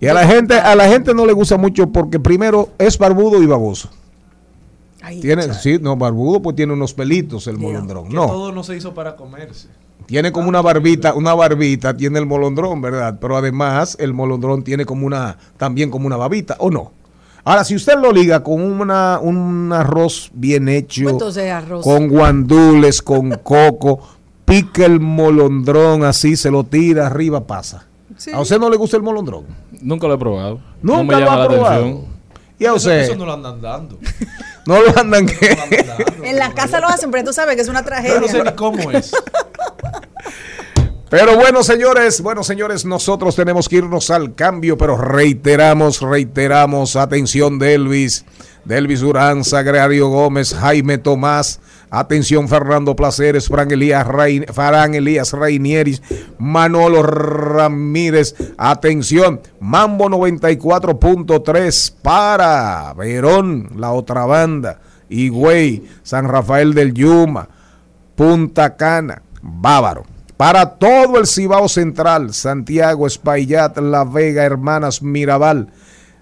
[0.00, 3.40] Y a la gente, a la gente no le gusta mucho porque primero es barbudo
[3.40, 3.88] y baboso.
[5.02, 8.08] Ay, Tiene, sí, no, barbudo pues tiene unos pelitos el molondrón.
[8.08, 9.68] que No, todo no se hizo para comerse.
[10.04, 13.18] Tiene como una barbita, una barbita tiene el molondrón, ¿verdad?
[13.20, 16.92] Pero además el molondrón tiene como una, también como una babita, ¿o no?
[17.44, 21.82] Ahora, si usted lo liga con una, un arroz bien hecho, entonces arroz.
[21.84, 24.00] con guandules, con coco,
[24.44, 27.86] pica el molondrón así, se lo tira arriba, pasa.
[28.16, 28.32] Sí.
[28.32, 29.44] ¿A usted no le gusta el molondrón?
[29.80, 30.60] Nunca lo he probado.
[30.82, 31.84] no Nunca me lo llama ha la probado.
[31.84, 32.16] atención.
[32.58, 33.00] ¿Y a Eso, usted?
[33.02, 33.98] eso no lo andan dando.
[34.66, 35.54] No lo andan No que...
[35.54, 36.24] lo andan dando.
[36.24, 38.20] En la casa lo hacen, pero tú sabes que es una Yo tragedia.
[38.20, 39.12] no sé ni cómo es.
[41.08, 47.60] Pero bueno, señores, bueno, señores, nosotros tenemos que irnos al cambio, pero reiteramos, reiteramos, atención
[47.60, 48.24] de Elvis,
[48.64, 55.32] de Elvis Durán, Sagrario Gómez, Jaime Tomás, atención Fernando Placeres, Fran Elías, Rein, Farán Elías
[55.32, 56.02] Reinieris,
[56.38, 67.48] Manolo Ramírez, atención, Mambo 94.3 para Verón, la otra banda, Higüey, San Rafael del Yuma,
[68.16, 70.15] Punta Cana, Bávaro.
[70.36, 75.72] Para todo el Cibao Central, Santiago, Espaillat, La Vega, Hermanas Mirabal,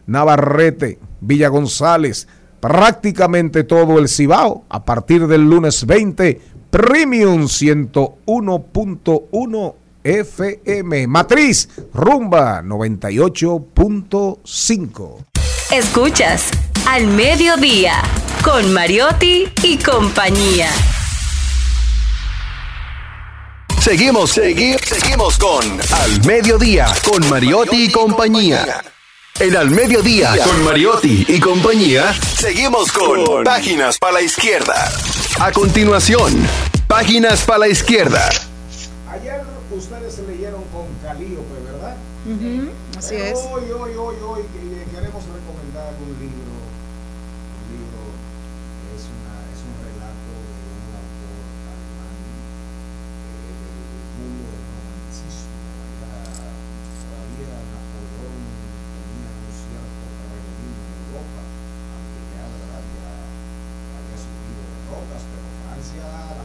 [0.06, 2.28] Navarrete, Villa González,
[2.60, 6.40] prácticamente todo el Cibao, a partir del lunes 20,
[6.70, 15.24] Premium 101.1 FM, Matriz, Rumba 98.5.
[15.72, 16.52] Escuchas
[16.88, 17.94] Al Mediodía
[18.44, 20.68] con Mariotti y compañía.
[23.84, 25.62] Seguimos, seguimos, seguimos con
[25.92, 28.82] Al Mediodía, con Mariotti y compañía.
[29.38, 34.90] En Al Mediodía, con Mariotti y compañía, seguimos con Páginas para la Izquierda.
[35.40, 36.46] A continuación,
[36.88, 38.26] Páginas para la Izquierda.
[39.10, 41.96] Ayer ustedes se leyeron con Calíope, ¿verdad?
[42.96, 43.38] Así Pero es.
[43.52, 48.00] Hoy, hoy, hoy, hoy que- queremos recomendar un libro, un libro
[48.80, 51.36] que es, una, es un relato de un autor
[51.68, 55.58] alemán eh, del mundo del romanticismo.
[56.00, 56.16] Era,
[57.04, 58.40] todavía Napoleón
[58.94, 62.82] tenía un cierto predominio en Europa, aunque ya, ¿verdad?
[62.94, 63.10] ya
[64.00, 65.44] había sufrido derrotas, pero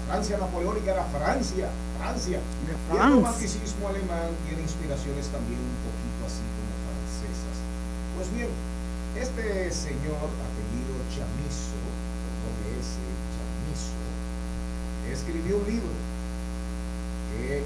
[0.09, 1.69] Francia, napoleónica era Francia,
[2.01, 2.41] Francia.
[2.41, 7.55] Y el romanticismo alemán tiene inspiraciones también un poquito así como francesas.
[8.17, 8.49] Pues bien,
[9.13, 11.77] este señor, apellido Chamizo,
[12.41, 12.97] con S,
[13.37, 14.01] Chamizo,
[15.13, 15.93] escribió un libro
[17.37, 17.61] que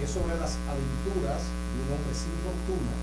[0.00, 2.96] es sobre las aventuras de un hombre sin fortuna,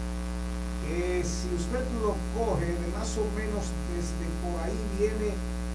[0.81, 5.29] que si usted lo coge de más o menos desde por ahí viene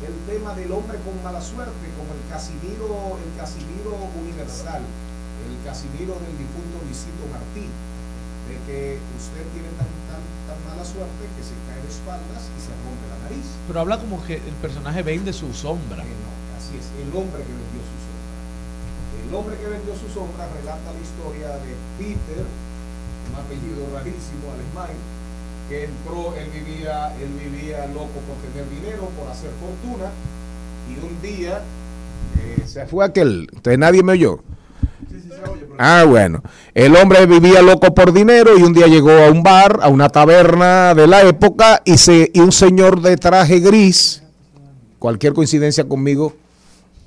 [0.07, 6.16] el tema del hombre con mala suerte, como el Casimiro, el Casimiro universal, el Casimiro
[6.24, 7.68] del difunto Luisito Martí,
[8.48, 8.80] de que
[9.20, 13.05] usted tiene tan, tan, tan mala suerte que se cae de espaldas y se rompe
[13.12, 13.46] la nariz.
[13.68, 16.01] Pero habla como que el personaje vende su sombra.
[16.01, 18.34] Que no, así es, el hombre que vendió su sombra.
[19.20, 24.96] El hombre que vendió su sombra relata la historia de Peter, un apellido rarísimo alemán,
[25.71, 30.11] que entró, él vivía, él vivía loco por tener dinero, por hacer fortuna,
[30.91, 31.62] y un día
[32.43, 34.41] eh, se fue aquel, entonces nadie me oyó.
[35.79, 36.43] Ah, bueno.
[36.75, 40.09] El hombre vivía loco por dinero y un día llegó a un bar, a una
[40.09, 44.25] taberna de la época y, se, y un señor de traje gris,
[44.99, 46.35] cualquier coincidencia conmigo,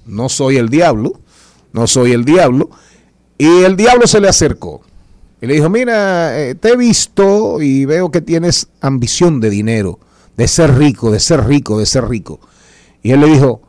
[0.06, 1.20] no soy el diablo,
[1.74, 2.70] no soy el diablo,
[3.38, 4.82] y el diablo se le acercó
[5.44, 10.00] y le dijo, mira, eh, te he visto y veo que tienes ambición de dinero,
[10.38, 12.40] de ser rico, de ser rico, de ser rico.
[13.02, 13.62] Y él le dijo,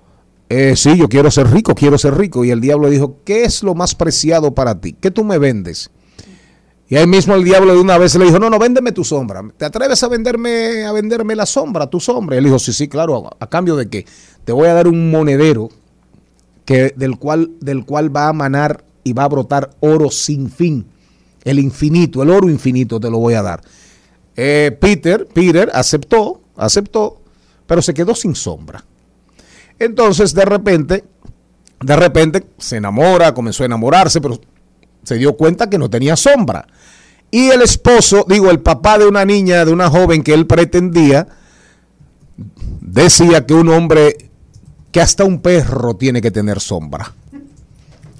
[0.48, 2.44] eh, sí, yo quiero ser rico, quiero ser rico.
[2.44, 4.92] Y el diablo dijo, ¿qué es lo más preciado para ti?
[4.92, 5.90] ¿Qué tú me vendes?
[6.88, 9.42] Y ahí mismo el diablo de una vez le dijo, no, no, véndeme tu sombra.
[9.56, 12.36] ¿Te atreves a venderme, a venderme la sombra, tu sombra?
[12.36, 14.06] Y él dijo, sí, sí, claro, ¿a, a cambio de qué?
[14.44, 15.70] Te voy a dar un monedero
[16.66, 20.93] que, del, cual, del cual va a manar y va a brotar oro sin fin.
[21.44, 23.60] El infinito, el oro infinito te lo voy a dar.
[24.36, 27.20] Eh, Peter, Peter aceptó, aceptó,
[27.66, 28.84] pero se quedó sin sombra.
[29.78, 31.04] Entonces, de repente,
[31.80, 34.40] de repente se enamora, comenzó a enamorarse, pero
[35.02, 36.66] se dio cuenta que no tenía sombra.
[37.30, 41.26] Y el esposo, digo, el papá de una niña, de una joven que él pretendía,
[42.80, 44.30] decía que un hombre,
[44.92, 47.12] que hasta un perro tiene que tener sombra.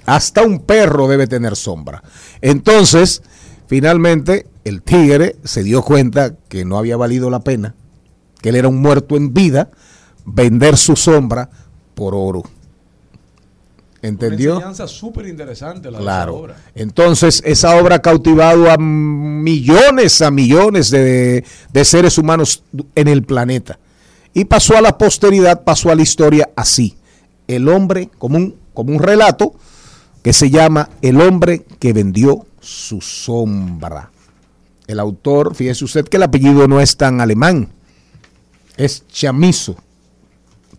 [0.05, 2.03] Hasta un perro debe tener sombra.
[2.41, 3.21] Entonces,
[3.67, 7.75] finalmente, el tigre se dio cuenta que no había valido la pena,
[8.41, 9.69] que él era un muerto en vida,
[10.25, 11.49] vender su sombra
[11.95, 12.43] por oro.
[14.01, 14.51] ¿Entendió?
[14.57, 16.35] Una enseñanza súper interesante la de esa Claro.
[16.35, 16.55] obra.
[16.75, 21.43] Entonces, esa obra ha cautivado a millones, a millones de,
[21.73, 23.79] de seres humanos en el planeta.
[24.33, 26.97] Y pasó a la posteridad, pasó a la historia así.
[27.47, 29.55] El hombre, como un, como un relato
[30.25, 34.09] que se llama El hombre que vendió su sombra.
[34.87, 37.69] El autor, fíjese usted que el apellido no es tan alemán,
[38.75, 39.75] es Chamizo.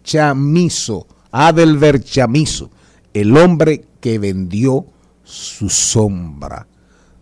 [0.03, 2.73] Chamizo, Adelbert Chamizo,
[3.15, 4.85] el hombre que vendió
[5.23, 6.67] su sombra.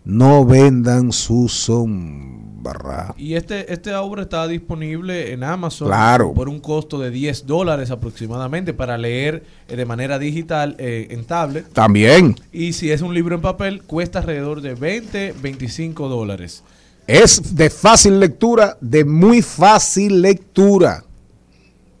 [0.05, 3.13] No vendan su sombra.
[3.17, 6.33] Y este, esta obra está disponible en Amazon Claro.
[6.33, 11.25] por un costo de 10 dólares aproximadamente para leer eh, de manera digital eh, en
[11.25, 11.71] tablet.
[11.73, 16.63] También Y si es un libro en papel, cuesta alrededor de 20, 25 dólares.
[17.07, 21.03] es de fácil lectura, de muy fácil lectura.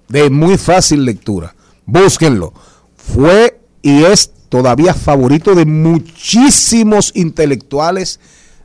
[0.07, 1.55] De muy fácil lectura.
[1.85, 2.53] Búsquenlo.
[2.95, 8.19] Fue y es todavía favorito de muchísimos intelectuales,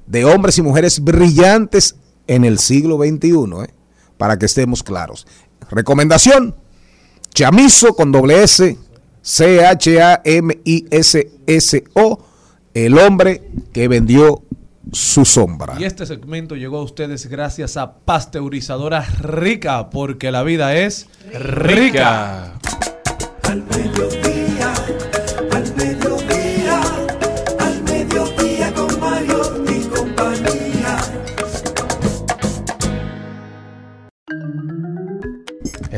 [0.06, 3.70] de hombres y mujeres brillantes en el siglo XXI, ¿eh?
[4.16, 5.26] para que estemos claros.
[5.70, 6.54] Recomendación,
[7.32, 8.76] Chamizo con doble S,
[9.22, 9.84] C-H-A-M-I-S-S-O,
[12.74, 14.42] el hombre que vendió
[14.92, 15.76] su sombra.
[15.78, 22.58] Y este segmento llegó a ustedes gracias a Pasteurizadora Rica, porque la vida es rica.
[23.42, 23.64] Al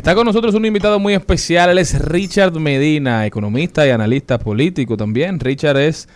[0.03, 4.97] Está con nosotros un invitado muy especial, él es Richard Medina, economista y analista político
[4.97, 5.39] también.
[5.39, 6.09] Richard es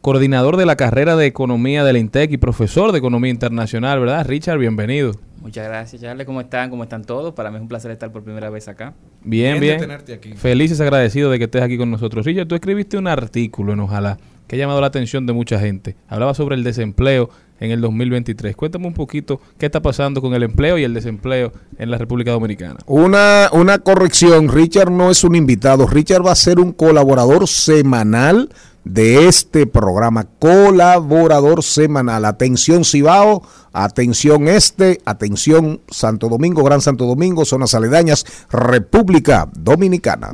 [0.00, 4.26] coordinador de la carrera de economía del INTEC y profesor de economía internacional, ¿verdad?
[4.26, 5.12] Richard, bienvenido.
[5.40, 6.26] Muchas gracias, Charles.
[6.26, 6.70] ¿Cómo están?
[6.70, 7.32] ¿Cómo están todos?
[7.32, 8.94] Para mí es un placer estar por primera vez acá.
[9.22, 10.32] Bien, Bien tenerte aquí.
[10.32, 12.26] Felices, agradecido de que estés aquí con nosotros.
[12.26, 14.18] Richard, tú escribiste un artículo en Ojalá
[14.48, 15.94] que ha llamado la atención de mucha gente.
[16.08, 18.56] Hablaba sobre el desempleo en el 2023.
[18.56, 22.32] Cuéntame un poquito qué está pasando con el empleo y el desempleo en la República
[22.32, 22.78] Dominicana.
[22.86, 28.50] Una, una corrección, Richard no es un invitado, Richard va a ser un colaborador semanal
[28.84, 32.24] de este programa, colaborador semanal.
[32.24, 33.42] Atención Cibao,
[33.72, 40.32] atención Este, atención Santo Domingo, Gran Santo Domingo, zonas aledañas, República Dominicana.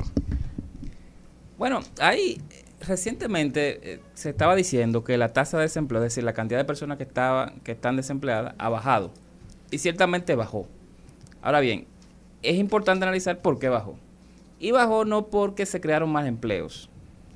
[1.58, 2.45] Bueno, ahí eh,
[2.88, 6.64] recientemente eh, se estaba diciendo que la tasa de desempleo, es decir, la cantidad de
[6.64, 9.10] personas que, estaban, que están desempleadas, ha bajado.
[9.70, 10.66] Y ciertamente bajó.
[11.42, 11.86] Ahora bien,
[12.42, 13.96] es importante analizar por qué bajó.
[14.58, 16.88] Y bajó no porque se crearon más empleos,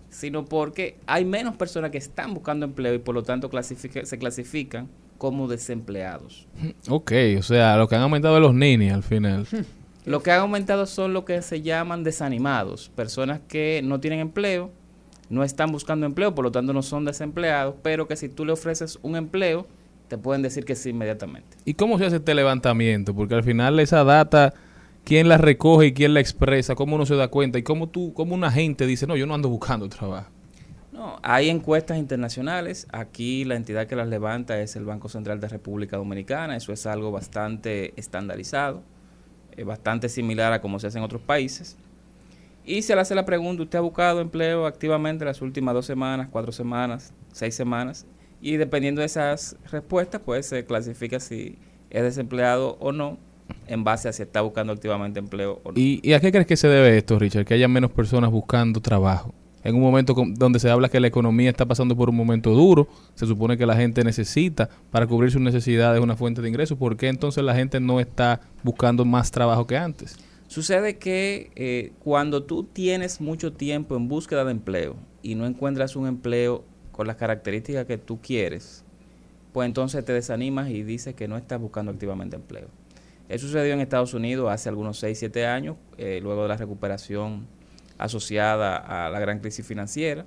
[0.09, 4.19] sino porque hay menos personas que están buscando empleo y por lo tanto clasifica- se
[4.19, 4.89] clasifican
[5.19, 6.47] como desempleados.
[6.89, 9.47] Ok, o sea, lo que han aumentado es los ninis al final.
[10.07, 14.71] Lo que han aumentado son lo que se llaman desanimados, personas que no tienen empleo,
[15.31, 18.53] no están buscando empleo, por lo tanto no son desempleados, pero que si tú le
[18.53, 19.67] ofreces un empleo,
[20.09, 21.57] te pueden decir que sí inmediatamente.
[21.65, 23.15] ¿Y cómo se hace este levantamiento?
[23.15, 24.53] Porque al final esa data,
[25.05, 26.75] ¿quién la recoge y quién la expresa?
[26.75, 27.59] ¿Cómo uno se da cuenta?
[27.59, 30.29] ¿Y cómo tú, cómo una gente dice, no, yo no ando buscando trabajo?
[30.93, 35.49] No, hay encuestas internacionales, aquí la entidad que las levanta es el Banco Central de
[35.49, 38.83] República Dominicana, eso es algo bastante estandarizado,
[39.57, 41.79] eh, bastante similar a como se hace en otros países.
[42.65, 46.29] Y se le hace la pregunta, ¿usted ha buscado empleo activamente las últimas dos semanas,
[46.31, 48.07] cuatro semanas, seis semanas?
[48.41, 51.59] Y dependiendo de esas respuestas, pues se clasifica si
[51.91, 53.19] es desempleado o no,
[53.67, 55.79] en base a si está buscando activamente empleo o no.
[55.79, 57.45] ¿Y, y a qué crees que se debe esto, Richard?
[57.45, 59.35] Que haya menos personas buscando trabajo.
[59.63, 62.89] En un momento donde se habla que la economía está pasando por un momento duro,
[63.15, 66.79] se supone que la gente necesita para cubrir sus necesidades una fuente de ingresos.
[66.79, 70.17] ¿Por qué entonces la gente no está buscando más trabajo que antes?
[70.51, 75.95] Sucede que eh, cuando tú tienes mucho tiempo en búsqueda de empleo y no encuentras
[75.95, 78.83] un empleo con las características que tú quieres,
[79.53, 82.67] pues entonces te desanimas y dices que no estás buscando activamente empleo.
[83.29, 87.47] Eso sucedió en Estados Unidos hace algunos 6, 7 años, eh, luego de la recuperación
[87.97, 90.27] asociada a la gran crisis financiera.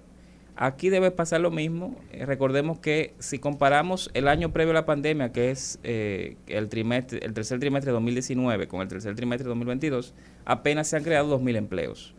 [0.56, 1.96] Aquí debe pasar lo mismo.
[2.12, 6.70] Eh, recordemos que si comparamos el año previo a la pandemia, que es eh, el,
[6.70, 10.14] trimestre, el tercer trimestre de 2019 con el tercer trimestre de 2022,
[10.46, 12.14] apenas se han creado 2.000 empleos.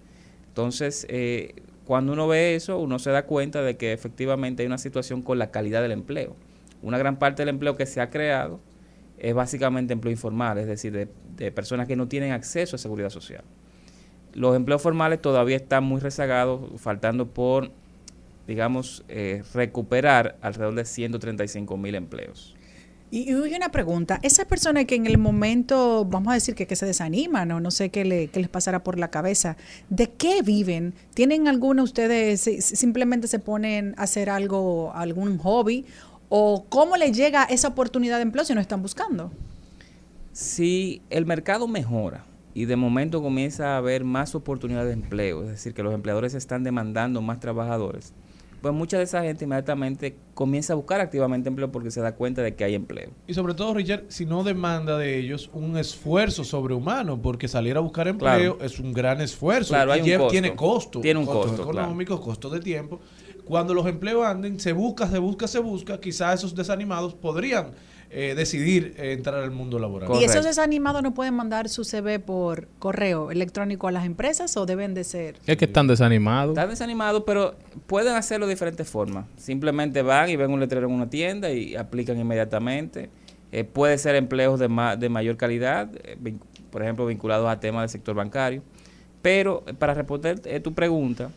[0.48, 1.54] Entonces, eh,
[1.84, 5.38] cuando uno ve eso, uno se da cuenta de que efectivamente hay una situación con
[5.38, 6.34] la calidad del empleo.
[6.82, 8.58] Una gran parte del empleo que se ha creado
[9.18, 13.10] es básicamente empleo informal, es decir, de, de personas que no tienen acceso a seguridad
[13.10, 13.44] social.
[14.32, 17.70] Los empleos formales todavía están muy rezagados, faltando por,
[18.46, 22.54] digamos, eh, recuperar alrededor de 135 mil empleos.
[23.10, 26.74] Y, y una pregunta, esas personas que en el momento, vamos a decir que, que
[26.74, 29.56] se desaniman o no sé qué, le- qué les pasará por la cabeza,
[29.88, 30.94] ¿de qué viven?
[31.14, 35.84] ¿Tienen alguna ustedes, si- si simplemente se ponen a hacer algo, algún hobby?
[36.28, 39.30] ¿O cómo les llega esa oportunidad de empleo si no están buscando?
[40.32, 42.24] Si el mercado mejora
[42.54, 46.34] y de momento comienza a haber más oportunidades de empleo, es decir, que los empleadores
[46.34, 48.12] están demandando más trabajadores,
[48.64, 52.40] pues mucha de esa gente inmediatamente comienza a buscar activamente empleo porque se da cuenta
[52.40, 53.10] de que hay empleo.
[53.26, 57.80] Y sobre todo, Richard, si no demanda de ellos un esfuerzo sobrehumano, porque salir a
[57.80, 58.64] buscar empleo Claro.
[58.64, 59.74] es un gran esfuerzo.
[59.74, 60.30] Claro, hay Y un costo.
[60.30, 61.00] Tiene costo.
[61.02, 61.80] Tiene un costos costo, claro.
[61.80, 63.00] económicos, costo de tiempo.
[63.44, 67.72] Cuando los empleos anden, se busca, se busca, se busca, quizás esos desanimados podrían
[68.10, 70.08] eh, decidir eh, entrar al mundo laboral.
[70.20, 74.66] ¿Y esos desanimados no pueden mandar su CV por correo electrónico a las empresas o
[74.66, 75.36] deben de ser?
[75.46, 76.50] Es que están desanimados.
[76.56, 77.54] Están desanimados, pero
[77.86, 79.26] pueden hacerlo de diferentes formas.
[79.36, 83.10] Simplemente van y ven un letrero en una tienda y aplican inmediatamente.
[83.52, 86.16] Eh, puede ser empleos de, ma- de mayor calidad, eh,
[86.70, 88.62] por ejemplo, vinculados a temas del sector bancario.
[89.22, 91.30] Pero eh, para responder eh, tu pregunta,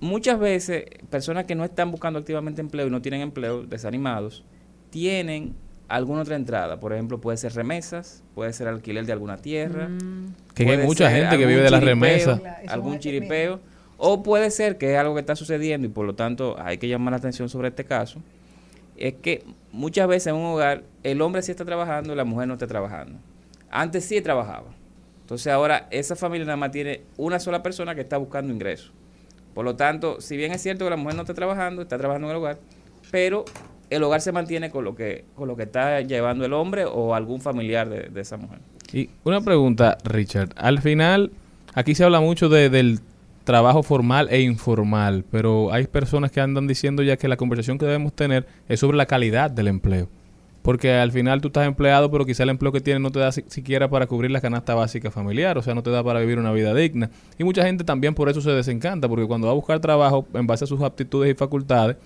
[0.00, 4.44] muchas veces personas que no están buscando activamente empleo y no tienen empleo, desanimados,
[4.92, 5.54] tienen
[5.88, 6.78] alguna otra entrada.
[6.78, 9.90] Por ejemplo, puede ser remesas, puede ser alquiler de alguna tierra.
[10.54, 12.40] Que hay mucha gente que vive de las remesas.
[12.68, 13.58] Algún chiripeo.
[13.96, 16.88] O puede ser que es algo que está sucediendo y por lo tanto hay que
[16.88, 18.20] llamar la atención sobre este caso.
[18.96, 22.48] Es que muchas veces en un hogar el hombre sí está trabajando y la mujer
[22.48, 23.18] no está trabajando.
[23.70, 24.74] Antes sí trabajaba.
[25.20, 28.92] Entonces ahora esa familia nada más tiene una sola persona que está buscando ingresos.
[29.54, 32.26] Por lo tanto, si bien es cierto que la mujer no está trabajando, está trabajando
[32.26, 32.58] en el hogar,
[33.10, 33.44] pero
[33.94, 37.14] el hogar se mantiene con lo que, con lo que está llevando el hombre o
[37.14, 38.58] algún familiar de, esa mujer.
[38.92, 40.50] Y una pregunta, Richard.
[40.56, 41.30] Al final,
[41.74, 43.00] aquí se habla mucho de- del
[43.44, 47.86] trabajo formal e informal, pero hay personas que andan diciendo ya que la conversación que
[47.86, 50.08] debemos tener es sobre la calidad del empleo.
[50.62, 53.32] Porque al final tú estás empleado, pero quizá el empleo que tienes no te da
[53.32, 56.38] si- siquiera para cubrir la canasta básica familiar, o sea, no te da para vivir
[56.38, 57.10] una vida digna.
[57.36, 60.46] Y mucha gente también por eso se desencanta, porque cuando va a buscar trabajo en
[60.46, 61.96] base a sus aptitudes y facultades,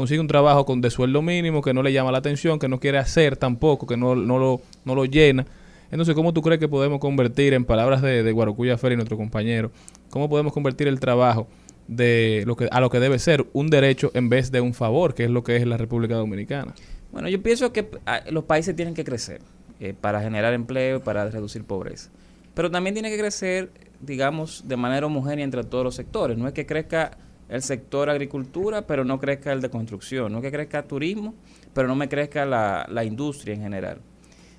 [0.00, 2.80] consigue un trabajo con de sueldo mínimo que no le llama la atención, que no
[2.80, 5.44] quiere hacer tampoco, que no, no, lo, no lo llena.
[5.90, 9.18] Entonces, ¿cómo tú crees que podemos convertir, en palabras de, de Guarocuya Fer y nuestro
[9.18, 9.70] compañero,
[10.08, 11.48] cómo podemos convertir el trabajo
[11.86, 15.12] de lo que, a lo que debe ser un derecho en vez de un favor,
[15.12, 16.74] que es lo que es la República Dominicana?
[17.12, 19.42] Bueno, yo pienso que ah, los países tienen que crecer
[19.80, 22.08] eh, para generar empleo y para reducir pobreza.
[22.54, 23.70] Pero también tiene que crecer,
[24.00, 26.38] digamos, de manera homogénea entre todos los sectores.
[26.38, 27.18] No es que crezca
[27.50, 30.32] el sector agricultura, pero no crezca el de construcción.
[30.32, 31.34] No que crezca turismo,
[31.74, 33.98] pero no me crezca la, la industria en general.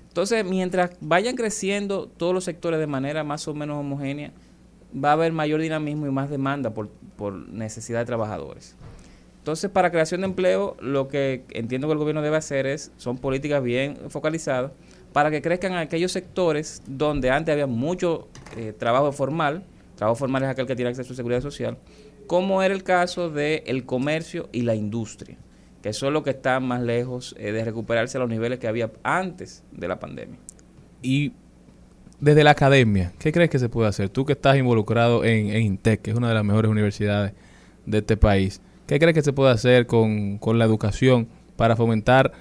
[0.08, 4.30] Entonces, mientras vayan creciendo todos los sectores de manera más o menos homogénea,
[4.92, 8.76] va a haber mayor dinamismo y más demanda por, por necesidad de trabajadores.
[9.38, 13.18] Entonces, para creación de empleo, lo que entiendo que el gobierno debe hacer es, son
[13.18, 14.70] políticas bien focalizadas
[15.12, 19.64] para que crezcan aquellos sectores donde antes había mucho eh, trabajo formal,
[19.96, 21.76] trabajo formal es aquel que tiene acceso a seguridad social,
[22.32, 25.36] como era el caso del comercio y la industria,
[25.82, 28.90] que son los que están más lejos eh, de recuperarse a los niveles que había
[29.02, 30.38] antes de la pandemia.
[31.02, 31.32] Y
[32.20, 34.08] desde la academia, ¿qué crees que se puede hacer?
[34.08, 37.34] Tú que estás involucrado en, en INTEC, que es una de las mejores universidades
[37.84, 42.32] de este país, ¿qué crees que se puede hacer con, con la educación para fomentar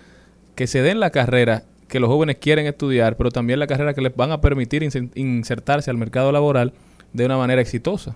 [0.55, 3.99] que se den la carrera que los jóvenes quieren estudiar, pero también la carrera que
[3.99, 6.71] les van a permitir inser- insertarse al mercado laboral
[7.11, 8.15] de una manera exitosa?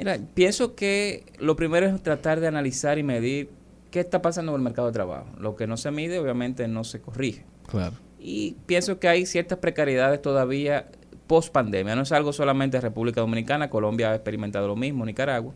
[0.00, 3.50] Mira, pienso que lo primero es tratar de analizar y medir
[3.90, 5.26] qué está pasando en el mercado de trabajo.
[5.38, 7.44] Lo que no se mide, obviamente, no se corrige.
[7.66, 7.94] Claro.
[8.18, 10.88] Y pienso que hay ciertas precariedades todavía
[11.26, 11.94] post pandemia.
[11.94, 15.52] No es algo solamente de República Dominicana, Colombia ha experimentado lo mismo, Nicaragua.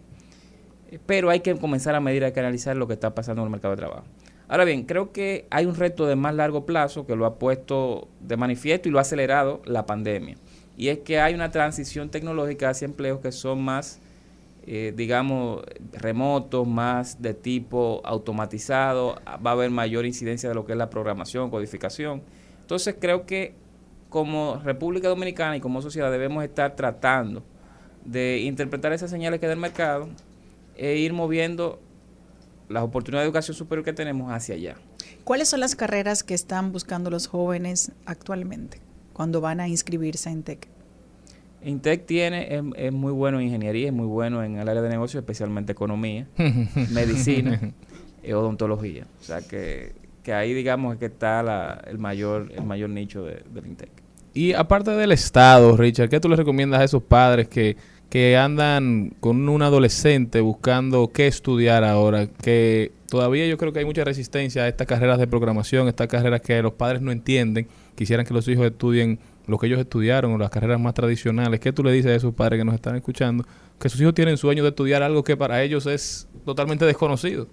[0.91, 3.47] Eh, Pero hay que comenzar a medir, hay que analizar lo que está pasando en
[3.47, 4.05] el mercado de trabajo.
[4.47, 8.09] Ahora bien, creo que hay un reto de más largo plazo que lo ha puesto
[8.21, 10.37] de manifiesto y lo ha acelerado la pandemia.
[10.77, 14.01] Y es que hay una transición tecnológica hacia empleos que son más,
[14.67, 15.63] eh, digamos,
[15.93, 19.17] remotos, más de tipo automatizado.
[19.27, 22.23] Va a haber mayor incidencia de lo que es la programación, codificación.
[22.61, 23.55] Entonces creo que
[24.09, 27.43] como República Dominicana y como sociedad debemos estar tratando
[28.05, 30.09] de interpretar esas señales que da el mercado
[30.77, 31.81] e ir moviendo
[32.69, 34.77] las oportunidades de educación superior que tenemos hacia allá.
[35.25, 38.81] ¿Cuáles son las carreras que están buscando los jóvenes actualmente
[39.13, 40.74] cuando van a inscribirse en TEC?
[41.65, 44.89] Intec tiene, es, es muy bueno en ingeniería, es muy bueno en el área de
[44.89, 46.27] negocios, especialmente economía,
[46.93, 47.61] medicina,
[48.23, 49.07] eh, odontología.
[49.21, 49.93] O sea que,
[50.23, 53.91] que ahí digamos es que está la- el mayor el mayor nicho de, del Intec.
[54.33, 57.77] Y aparte del Estado, Richard, ¿qué tú le recomiendas a esos padres que,
[58.11, 62.27] que andan con un adolescente buscando qué estudiar ahora?
[62.27, 66.41] Que todavía yo creo que hay mucha resistencia a estas carreras de programación, estas carreras
[66.41, 70.39] que los padres no entienden, quisieran que los hijos estudien lo que ellos estudiaron o
[70.39, 71.61] las carreras más tradicionales.
[71.61, 73.45] ¿Qué tú le dices a esos padres que nos están escuchando?
[73.79, 77.47] Que sus hijos tienen sueño de estudiar algo que para ellos es totalmente desconocido.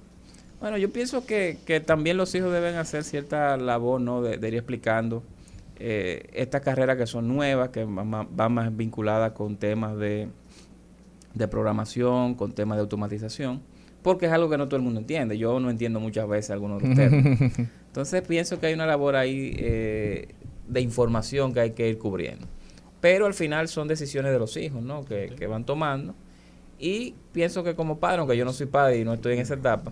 [0.59, 4.21] Bueno, yo pienso que, que también los hijos deben hacer cierta labor, ¿no?
[4.21, 5.23] De, de ir explicando
[5.83, 10.27] eh, estas carreras que son nuevas, que van más, van más vinculadas con temas de,
[11.33, 13.63] de programación, con temas de automatización,
[14.03, 15.39] porque es algo que no todo el mundo entiende.
[15.39, 17.59] Yo no entiendo muchas veces algunos de los temas.
[17.87, 20.27] Entonces pienso que hay una labor ahí eh,
[20.71, 22.47] de información que hay que ir cubriendo.
[22.99, 25.05] Pero al final son decisiones de los hijos, ¿no?
[25.05, 26.15] Que, que van tomando.
[26.83, 29.53] Y pienso que como padre, aunque yo no soy padre y no estoy en esa
[29.53, 29.91] etapa,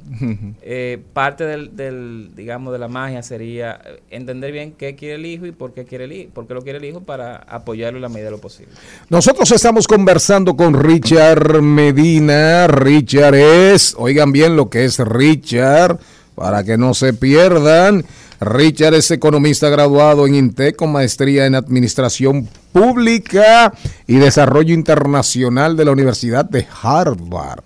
[0.63, 5.25] eh, parte del, del, digamos, de la magia sería eh, entender bien qué quiere el
[5.27, 7.99] hijo y por qué quiere el hijo, por qué lo quiere el hijo para apoyarlo
[7.99, 8.73] en la medida de lo posible.
[9.09, 12.65] Nosotros estamos conversando con Richard Medina.
[12.67, 15.99] Richard es, oigan bien lo que es Richard,
[16.33, 18.03] para que no se pierdan.
[18.39, 23.73] Richard es economista graduado en INTEC con maestría en Administración Pública
[24.07, 27.63] y Desarrollo Internacional de la Universidad de Harvard.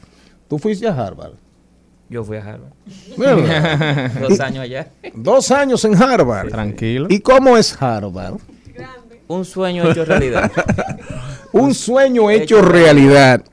[0.47, 1.33] ¿Tú fuiste a Harvard?
[2.09, 2.73] Yo fui a Harvard.
[4.19, 4.87] Dos años allá.
[5.13, 6.49] Dos años en Harvard.
[6.49, 7.07] Tranquilo.
[7.09, 8.37] ¿Y cómo es Harvard?
[9.27, 10.51] Un sueño hecho realidad.
[11.53, 13.43] Un sueño hecho realidad.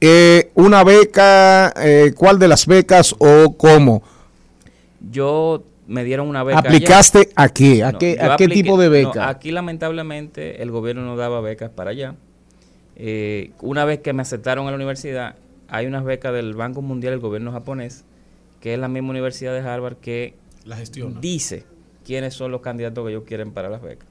[0.00, 4.02] Eh, una beca, eh, ¿cuál de las becas o cómo?
[5.10, 6.58] Yo me dieron una beca.
[6.58, 6.68] allá.
[6.68, 7.84] ¿Aplicaste a qué?
[7.84, 9.28] ¿A No, qué, a qué apliqué- tipo de no, beca?
[9.28, 12.14] aquí lamentablemente el gobierno no daba becas para allá.
[12.96, 15.36] Eh, una vez que me aceptaron a la universidad,
[15.68, 18.04] hay unas becas del Banco Mundial del gobierno japonés,
[18.60, 20.34] que es la misma universidad de Harvard que
[20.64, 21.20] La gestiona.
[21.20, 21.64] dice
[22.04, 24.08] quiénes son los candidatos que ellos quieren para las becas.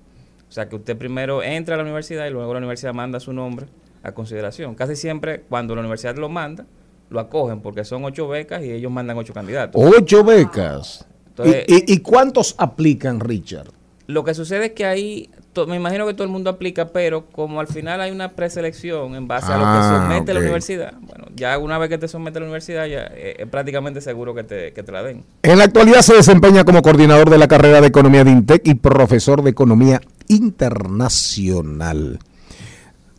[0.47, 3.33] O sea que usted primero entra a la universidad y luego la universidad manda su
[3.33, 3.65] nombre
[4.03, 4.75] a consideración.
[4.75, 6.65] Casi siempre cuando la universidad lo manda,
[7.09, 9.81] lo acogen porque son ocho becas y ellos mandan ocho candidatos.
[9.83, 11.07] Ocho becas.
[11.37, 13.67] Entonces- ¿Y, y, y cuántos aplican, Richard?
[14.07, 17.25] Lo que sucede es que ahí, to- me imagino que todo el mundo aplica, pero
[17.25, 20.93] como al final hay una preselección en base a lo que Ah, somete la universidad,
[21.01, 24.35] bueno, ya una vez que te somete a la universidad, ya eh, es prácticamente seguro
[24.35, 25.23] que te, que te la den.
[25.41, 28.75] En la actualidad se desempeña como coordinador de la carrera de Economía de INTEC y
[28.75, 32.19] profesor de Economía Internacional.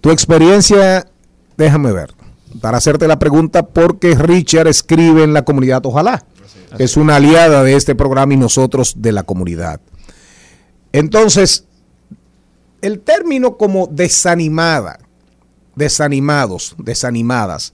[0.01, 1.07] Tu experiencia,
[1.57, 2.13] déjame ver,
[2.61, 6.25] para hacerte la pregunta, porque Richard escribe en la comunidad Ojalá,
[6.79, 9.81] es una aliada de este programa y nosotros de la comunidad.
[10.93, 11.65] Entonces,
[12.83, 14.99] el término como desanimada,
[15.75, 17.73] desanimados, desanimadas,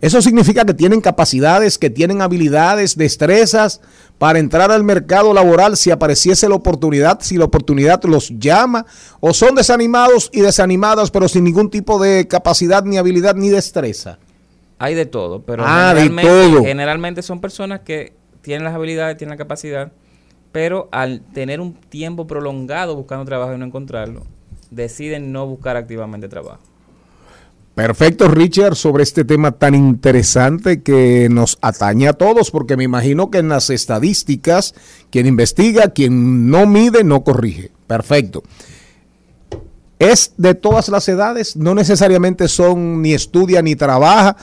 [0.00, 3.80] eso significa que tienen capacidades, que tienen habilidades, destrezas
[4.18, 8.84] para entrar al mercado laboral si apareciese la oportunidad, si la oportunidad los llama,
[9.20, 14.18] o son desanimados y desanimadas, pero sin ningún tipo de capacidad, ni habilidad, ni destreza.
[14.78, 16.64] Hay de todo, pero Ah, de generalmente, todo.
[16.64, 19.92] generalmente son personas que tienen las habilidades, tienen la capacidad,
[20.52, 24.22] pero al tener un tiempo prolongado buscando trabajo y no encontrarlo,
[24.70, 26.60] deciden no buscar activamente trabajo.
[27.74, 33.30] Perfecto, Richard, sobre este tema tan interesante que nos atañe a todos, porque me imagino
[33.32, 34.74] que en las estadísticas,
[35.10, 37.72] quien investiga, quien no mide, no corrige.
[37.88, 38.44] Perfecto.
[39.98, 44.36] Es de todas las edades, no necesariamente son ni estudia ni trabaja.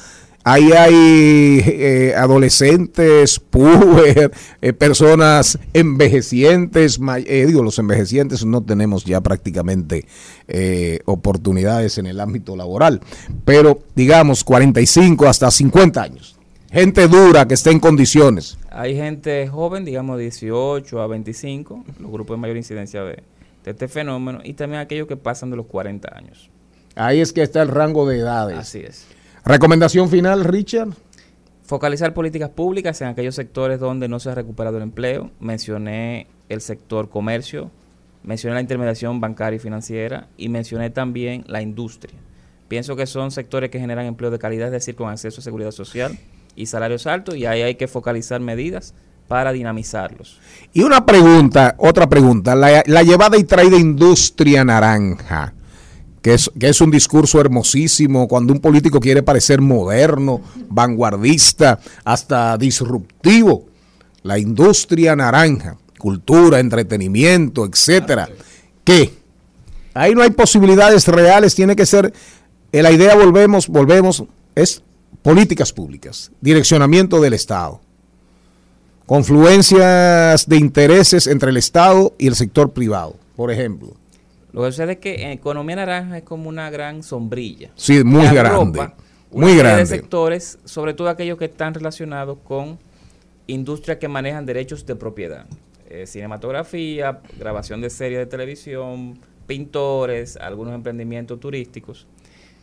[0.44, 7.00] Ahí hay eh, adolescentes, puber, eh, personas envejecientes.
[7.28, 10.08] eh, digo, los envejecientes no tenemos ya prácticamente
[10.48, 13.02] eh, oportunidades en el ámbito laboral.
[13.46, 16.36] Pero digamos 45 hasta 50 años.
[16.72, 18.58] Gente dura que esté en condiciones.
[18.72, 23.22] Hay gente joven, digamos 18 a 25, los grupos de mayor incidencia de,
[23.64, 26.50] de este fenómeno, y también aquellos que pasan de los 40 años.
[26.96, 28.58] Ahí es que está el rango de edades.
[28.58, 29.08] Así es.
[29.46, 30.90] Recomendación final, Richard.
[31.64, 35.32] Focalizar políticas públicas en aquellos sectores donde no se ha recuperado el empleo.
[35.40, 37.72] Mencioné el sector comercio,
[38.24, 42.20] mencioné la intermediación bancaria y financiera y mencioné también la industria.
[42.68, 45.72] Pienso que son sectores que generan empleo de calidad, es decir, con acceso a seguridad
[45.72, 46.18] social
[46.56, 48.94] y salarios altos y ahí hay que focalizar medidas
[49.32, 50.42] para dinamizarlos.
[50.74, 52.54] Y una pregunta, otra pregunta.
[52.54, 55.54] La, la llevada y traída industria naranja,
[56.22, 62.58] que es, que es un discurso hermosísimo cuando un político quiere parecer moderno, vanguardista, hasta
[62.58, 63.68] disruptivo.
[64.24, 68.28] La industria naranja, cultura, entretenimiento, etcétera.
[68.84, 69.14] ¿Qué?
[69.94, 72.12] Ahí no hay posibilidades reales, tiene que ser,
[72.74, 74.26] eh, la idea volvemos, volvemos,
[74.56, 74.84] es
[75.22, 77.80] políticas públicas, direccionamiento del Estado
[79.12, 83.90] confluencias de intereses entre el Estado y el sector privado, por ejemplo.
[84.54, 87.72] Lo que sucede es que en economía naranja es como una gran sombrilla.
[87.76, 88.90] Sí, muy grande,
[89.30, 89.82] muy grande.
[89.82, 92.80] de sectores, sobre todo aquellos que están relacionados con
[93.48, 95.46] industrias que manejan derechos de propiedad.
[95.90, 102.08] Eh, cinematografía, grabación de series de televisión, pintores, algunos emprendimientos turísticos.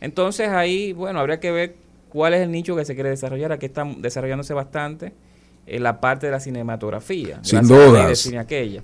[0.01, 1.75] Entonces ahí, bueno, habría que ver
[2.09, 3.51] cuál es el nicho que se quiere desarrollar.
[3.51, 5.13] Aquí está desarrollándose bastante
[5.69, 7.39] en la parte de la cinematografía.
[7.43, 8.19] Sin gracias a la ley de dudas.
[8.19, 8.83] cine aquella.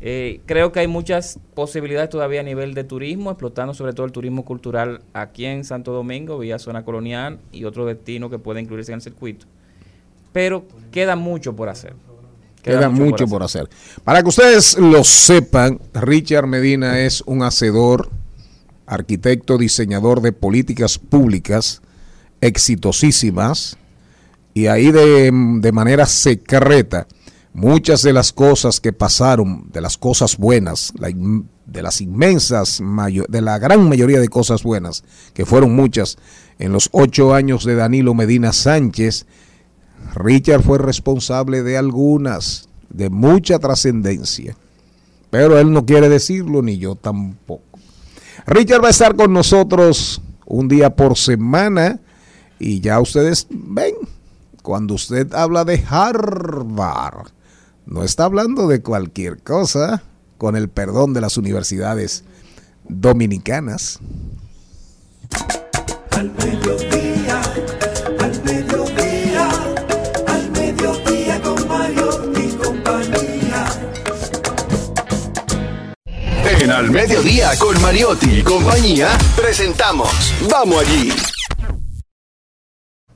[0.00, 4.12] Eh, creo que hay muchas posibilidades todavía a nivel de turismo, explotando sobre todo el
[4.12, 8.92] turismo cultural aquí en Santo Domingo, vía zona colonial y otro destino que puede incluirse
[8.92, 9.46] en el circuito.
[10.32, 11.94] Pero queda mucho por hacer.
[12.62, 13.68] Queda, mucho, por hacer.
[14.04, 18.10] Para que ustedes lo sepan, Richard Medina es un hacedor,
[18.84, 21.80] arquitecto, diseñador de políticas públicas
[22.40, 23.77] exitosísimas
[24.58, 25.30] y ahí de,
[25.60, 27.06] de manera secreta
[27.52, 30.92] muchas de las cosas que pasaron, de las cosas buenas,
[31.66, 32.82] de las inmensas,
[33.28, 36.18] de la gran mayoría de cosas buenas, que fueron muchas,
[36.58, 39.26] en los ocho años de Danilo Medina Sánchez,
[40.16, 44.56] Richard fue responsable de algunas, de mucha trascendencia,
[45.30, 47.78] pero él no quiere decirlo, ni yo tampoco.
[48.44, 52.00] Richard va a estar con nosotros un día por semana
[52.58, 53.94] y ya ustedes ven
[54.68, 57.28] cuando usted habla de Harvard,
[57.86, 60.02] no está hablando de cualquier cosa,
[60.36, 62.22] con el perdón de las universidades
[62.86, 63.98] dominicanas.
[66.10, 67.40] Al mediodía,
[68.20, 69.48] al mediodía,
[70.26, 73.64] al mediodía con Mario y compañía.
[76.60, 80.10] En Al Mediodía con Mariotti y compañía, presentamos
[80.50, 81.10] Vamos allí.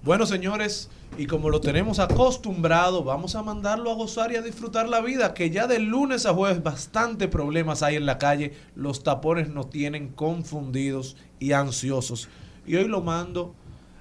[0.02, 0.88] Bueno, señores,
[1.18, 5.34] y como lo tenemos acostumbrado, vamos a mandarlo a gozar y a disfrutar la vida,
[5.34, 9.68] que ya de lunes a jueves bastante problemas hay en la calle, los tapones nos
[9.68, 12.28] tienen confundidos y ansiosos.
[12.66, 13.54] Y hoy lo mando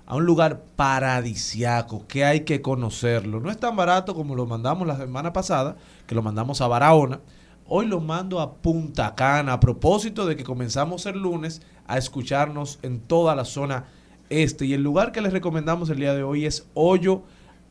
[0.05, 3.41] a un lugar paradisiaco que hay que conocerlo.
[3.41, 5.75] No es tan barato como lo mandamos la semana pasada,
[6.07, 7.19] que lo mandamos a Barahona.
[7.67, 12.79] Hoy lo mando a Punta Cana a propósito de que comenzamos el lunes a escucharnos
[12.81, 13.85] en toda la zona
[14.31, 14.65] este.
[14.65, 17.23] Y el lugar que les recomendamos el día de hoy es Hoyo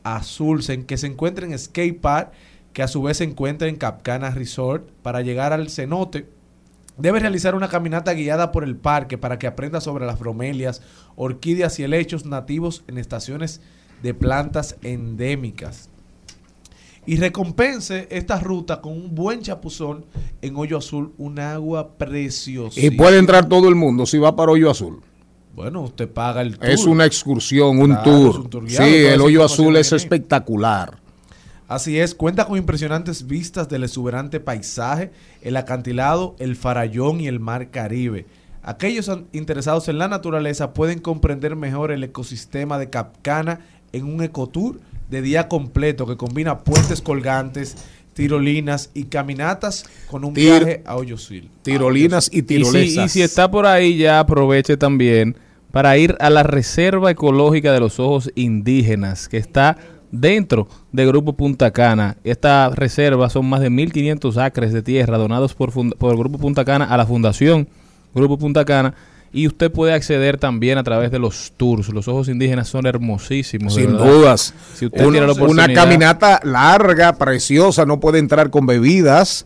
[0.03, 2.31] Azul, que se encuentra en Skate Park,
[2.73, 4.87] que a su vez se encuentra en Capcana Resort.
[5.01, 6.27] Para llegar al cenote,
[6.97, 10.81] debe realizar una caminata guiada por el parque para que aprenda sobre las bromelias,
[11.15, 13.61] orquídeas y helechos nativos en estaciones
[14.01, 15.89] de plantas endémicas.
[17.05, 20.05] Y recompense esta ruta con un buen chapuzón
[20.41, 22.79] en Hoyo Azul, un agua preciosa.
[22.79, 25.01] Y puede entrar todo el mundo si va para Hoyo Azul.
[25.55, 26.69] Bueno, usted paga el tour.
[26.69, 28.29] Es una excursión, un Claro, tour.
[28.31, 30.97] es un tour guiado, sí, el Hoyo Azul es espectacular.
[31.67, 35.11] Así es, cuenta con impresionantes vistas del exuberante paisaje,
[35.41, 38.25] el acantilado, el farallón y el mar Caribe.
[38.63, 43.61] Aquellos interesados en la naturaleza pueden comprender mejor el ecosistema de Capcana
[43.93, 44.79] en un ecotour
[45.09, 47.75] de día completo que combina puentes colgantes,
[48.21, 51.49] tirolinas y caminatas con un Tir- viaje a Hoyo Azul.
[51.63, 53.05] Tirolinas y Y si, tirolesas.
[53.05, 55.35] y si está por ahí, ya aproveche también
[55.71, 59.77] para ir a la Reserva Ecológica de los Ojos Indígenas, que está
[60.11, 62.17] dentro del Grupo Punta Cana.
[62.25, 66.65] Esta reserva son más de 1.500 acres de tierra donados por, por el Grupo Punta
[66.65, 67.67] Cana a la Fundación
[68.13, 68.93] Grupo Punta Cana.
[69.33, 71.87] Y usted puede acceder también a través de los tours.
[71.89, 73.73] Los ojos indígenas son hermosísimos.
[73.75, 74.05] Sin verdad.
[74.05, 74.53] dudas.
[74.73, 79.45] Si usted Una- tiene la una oportunidad- caminata larga, preciosa, no puede entrar con bebidas.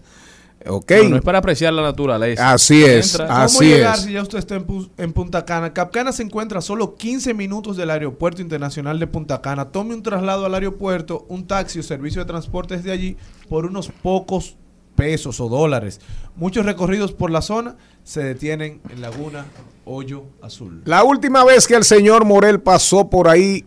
[0.68, 0.92] Ok.
[1.04, 2.52] No, no es para apreciar la naturaleza.
[2.54, 4.02] Así es, Entra- ¿Cómo así llegar es.
[4.02, 5.72] si ya usted está en, Pu- en Punta Cana?
[5.74, 9.66] Capcana se encuentra a solo 15 minutos del Aeropuerto Internacional de Punta Cana.
[9.66, 13.16] Tome un traslado al aeropuerto, un taxi o servicio de transporte desde allí
[13.48, 14.56] por unos pocos
[14.96, 16.02] pesos o dólares.
[16.36, 17.76] Muchos recorridos por la zona
[18.06, 19.48] se detienen en Laguna
[19.84, 20.84] Hoyo Azul.
[20.86, 23.66] La última vez que el señor Morel pasó por ahí,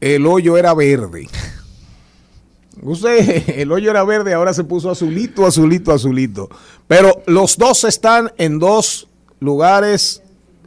[0.00, 1.28] el hoyo era verde.
[2.82, 6.48] Usted, el hoyo era verde, ahora se puso azulito, azulito, azulito.
[6.88, 9.06] Pero los dos están en dos
[9.38, 10.22] lugares,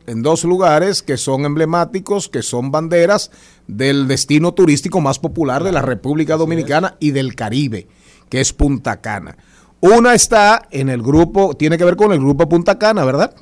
[0.06, 3.31] en dos lugares que son emblemáticos, que son banderas
[3.65, 7.88] del destino turístico más popular de la República Dominicana y del Caribe,
[8.30, 9.38] que es Punta Cana.
[9.80, 13.34] Una está en el grupo, tiene que ver con el grupo Punta Cana, ¿verdad?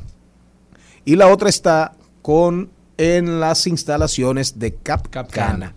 [1.06, 5.76] y la otra está con en las instalaciones de Capcana.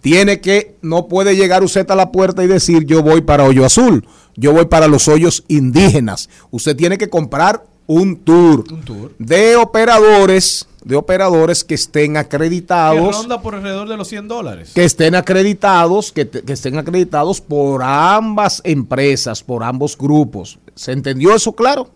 [0.00, 3.64] Tiene que, no puede llegar usted a la puerta y decir yo voy para Hoyo
[3.64, 6.28] Azul, yo voy para los hoyos indígenas.
[6.50, 9.12] Usted tiene que comprar un tour, Un tour.
[9.18, 14.72] de operadores, de operadores que estén Que acreditados, ronda por alrededor de los 100 dólares.
[14.74, 20.58] que estén acreditados, que, te- que estén acreditados por ambas empresas, por ambos grupos.
[20.74, 21.90] ¿Se entendió eso claro?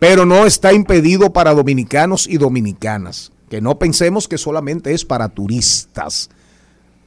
[0.00, 3.32] Pero no está impedido para dominicanos y dominicanas.
[3.50, 6.30] Que no pensemos que solamente es para turistas,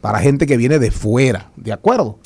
[0.01, 2.19] para gente que viene de fuera, ¿de acuerdo?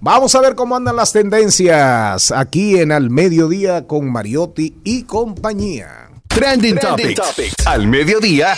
[0.00, 6.10] Vamos a ver cómo andan las tendencias aquí en Al Mediodía con Mariotti y compañía.
[6.28, 7.66] Trending, Topics.
[7.66, 8.54] Al mediodía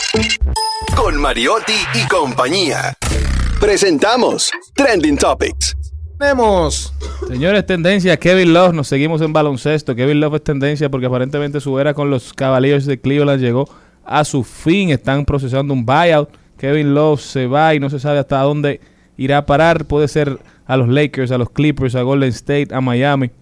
[0.95, 2.95] con Mariotti y compañía.
[3.59, 5.75] Presentamos Trending Topics.
[6.19, 6.93] Tenemos
[7.27, 9.97] Señores, tendencia, Kevin Love, nos seguimos en baloncesto.
[9.97, 13.69] Kevin Love es tendencia porque aparentemente su era con los Cavaliers de Cleveland llegó
[14.05, 14.91] a su fin.
[14.91, 16.29] Están procesando un buyout.
[16.63, 18.81] Kevin Love se va y no se sabe hasta dónde
[19.17, 19.85] irá a parar.
[19.85, 23.33] Puede ser a los Lakers, a los Clippers, a Golden State, a Miami.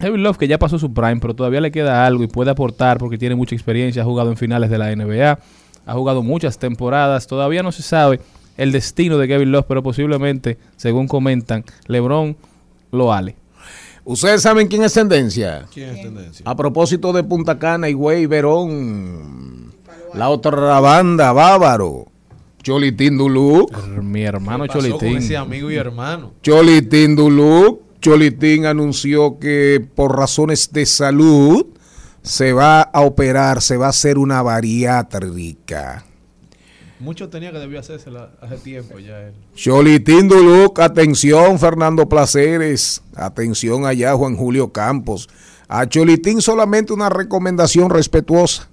[0.00, 2.96] Kevin Love que ya pasó su prime, pero todavía le queda algo y puede aportar
[2.96, 5.38] porque tiene mucha experiencia, ha jugado en finales de la NBA,
[5.84, 8.20] ha jugado muchas temporadas, todavía no se sabe
[8.56, 12.38] el destino de Kevin Love, pero posiblemente, según comentan, LeBron
[12.90, 13.36] lo ale.
[14.02, 15.66] ¿Ustedes saben quién es tendencia?
[15.74, 16.42] ¿Quién es tendencia?
[16.48, 19.74] A propósito de Punta Cana y Güey Verón,
[20.14, 22.06] la otra banda, Bávaro,
[22.66, 23.70] Cholitín Duluc,
[24.02, 25.18] Mi hermano ¿Qué pasó con Cholitín.
[25.18, 26.32] ese amigo y hermano?
[26.42, 31.64] Cholitín Duluc, Cholitín anunció que por razones de salud
[32.22, 36.04] se va a operar, se va a hacer una bariátrica.
[36.98, 38.10] Mucho tenía que debió hacerse
[38.40, 39.34] hace tiempo ya él.
[39.54, 45.28] Cholitín Duluc, atención Fernando Placeres, atención allá Juan Julio Campos.
[45.68, 48.68] A Cholitín solamente una recomendación respetuosa.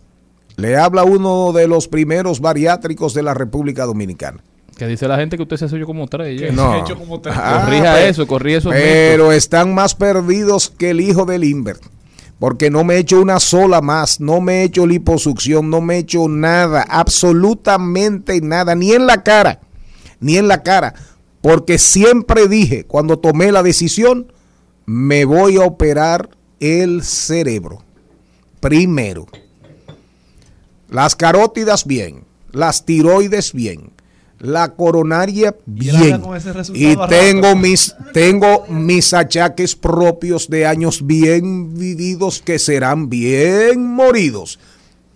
[0.55, 4.43] Le habla uno de los primeros bariátricos de la República Dominicana.
[4.77, 6.53] Que dice la gente que usted se ha hecho como tres.
[6.53, 6.71] No.
[6.71, 7.35] Se ha hecho como tres.
[7.37, 11.77] Ah, corrija pe- eso, corrija esos Pero están más perdidos que el hijo del Inver.
[12.39, 15.95] Porque no me he hecho una sola más, no me he hecho liposucción, no me
[15.95, 19.61] he hecho nada, absolutamente nada, ni en la cara,
[20.19, 20.93] ni en la cara.
[21.41, 24.33] Porque siempre dije, cuando tomé la decisión,
[24.85, 27.83] me voy a operar el cerebro.
[28.59, 29.27] Primero.
[30.93, 32.21] Las carótidas bien,
[32.51, 33.89] las tiroides bien,
[34.39, 36.21] la coronaria bien.
[36.75, 37.55] Y tengo rato.
[37.57, 44.59] mis tengo mis achaques propios de años bien vividos que serán bien moridos.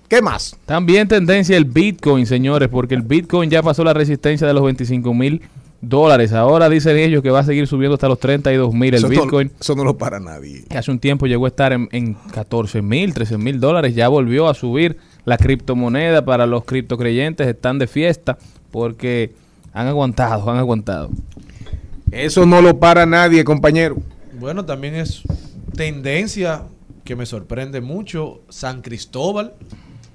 [0.09, 0.55] ¿Qué más?
[0.65, 5.13] También tendencia el Bitcoin, señores, porque el Bitcoin ya pasó la resistencia de los 25
[5.13, 5.41] mil
[5.81, 6.33] dólares.
[6.33, 9.21] Ahora dicen ellos que va a seguir subiendo hasta los 32 mil el Eso no-
[9.21, 9.51] Bitcoin.
[9.59, 10.63] eso no lo para nadie.
[10.75, 14.47] hace un tiempo llegó a estar en, en 14 mil, 13 mil dólares, ya volvió
[14.47, 14.97] a subir
[15.27, 18.37] la criptomoneda para los criptocreyentes, están de fiesta
[18.71, 19.33] porque
[19.73, 21.09] han aguantado, han aguantado.
[22.11, 23.97] Eso no lo para nadie, compañero.
[24.39, 25.23] Bueno, también es
[25.75, 26.63] tendencia
[27.03, 28.39] que me sorprende mucho.
[28.47, 29.53] San Cristóbal.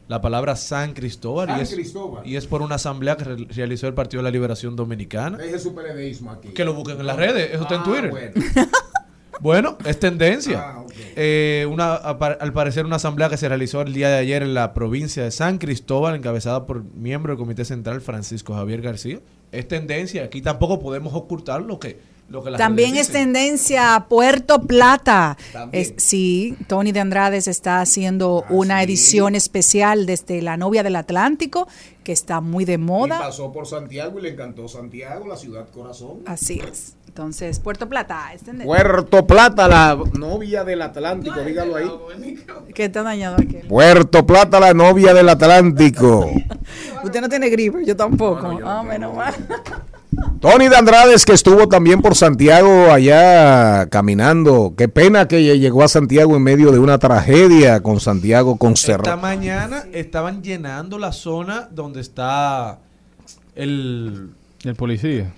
[0.09, 1.49] La palabra San Cristóbal.
[1.49, 2.27] San y, es, Cristóbal.
[2.27, 5.37] y es por una asamblea que re- realizó el Partido de la Liberación Dominicana.
[5.37, 5.75] Deje su
[6.31, 6.49] aquí.
[6.55, 7.51] Que lo busquen en las redes.
[7.53, 8.11] Eso está en Ah, Twitter.
[8.11, 8.33] bueno.
[9.41, 10.61] Bueno, es tendencia.
[10.61, 10.85] Ah.
[11.17, 14.73] Eh, una, al parecer una asamblea que se realizó el día de ayer en la
[14.75, 19.21] provincia de San Cristóbal, encabezada por miembro del Comité Central Francisco Javier García.
[19.51, 20.25] Es tendencia.
[20.25, 21.99] Aquí tampoco podemos ocultar lo que,
[22.29, 25.37] lo que las También es tendencia Puerto Plata.
[25.73, 31.69] Es- sí, Tony de Andrades está haciendo una edición especial desde La novia del Atlántico,
[32.05, 33.19] que está muy de Y moda.
[33.19, 36.21] pasó por Santiago y le encantó Santiago, la ciudad corazón.
[36.27, 36.95] Así es.
[37.13, 38.65] Entonces, Puerto Plata tendencia.
[38.65, 41.91] Puerto Plata, la novia del Atlántico, dígalo ahí.
[42.75, 43.59] Que está dañado aquí.
[43.69, 46.31] Puerto Plata, la novia del Atlántico.
[47.05, 48.59] Usted no tiene gripe, yo tampoco.
[48.65, 49.35] ah, menos mal.
[50.41, 54.73] Tony de Andrades, que estuvo también por Santiago allá caminando.
[54.75, 59.17] Qué pena que llegó a Santiago en medio de una tragedia con Santiago Esta concertado.
[59.19, 62.79] mañana estaban llenando la zona donde está
[63.55, 64.31] el,
[64.65, 65.31] El policía.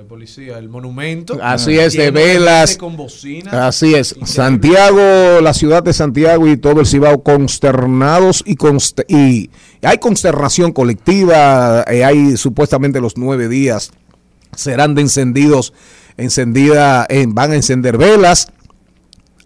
[0.00, 1.38] El policía, el monumento.
[1.42, 2.76] Así es, de velas.
[2.76, 3.52] Con bocinas.
[3.52, 4.12] Así es.
[4.12, 4.32] Increíble.
[4.32, 9.50] Santiago, la ciudad de Santiago y todo el Cibao consternados y, const- y
[9.82, 11.84] hay consternación colectiva.
[11.88, 13.90] eh, hay supuestamente los nueve días
[14.56, 15.72] serán de encendidos,
[16.16, 18.48] encendida, en, van a encender velas.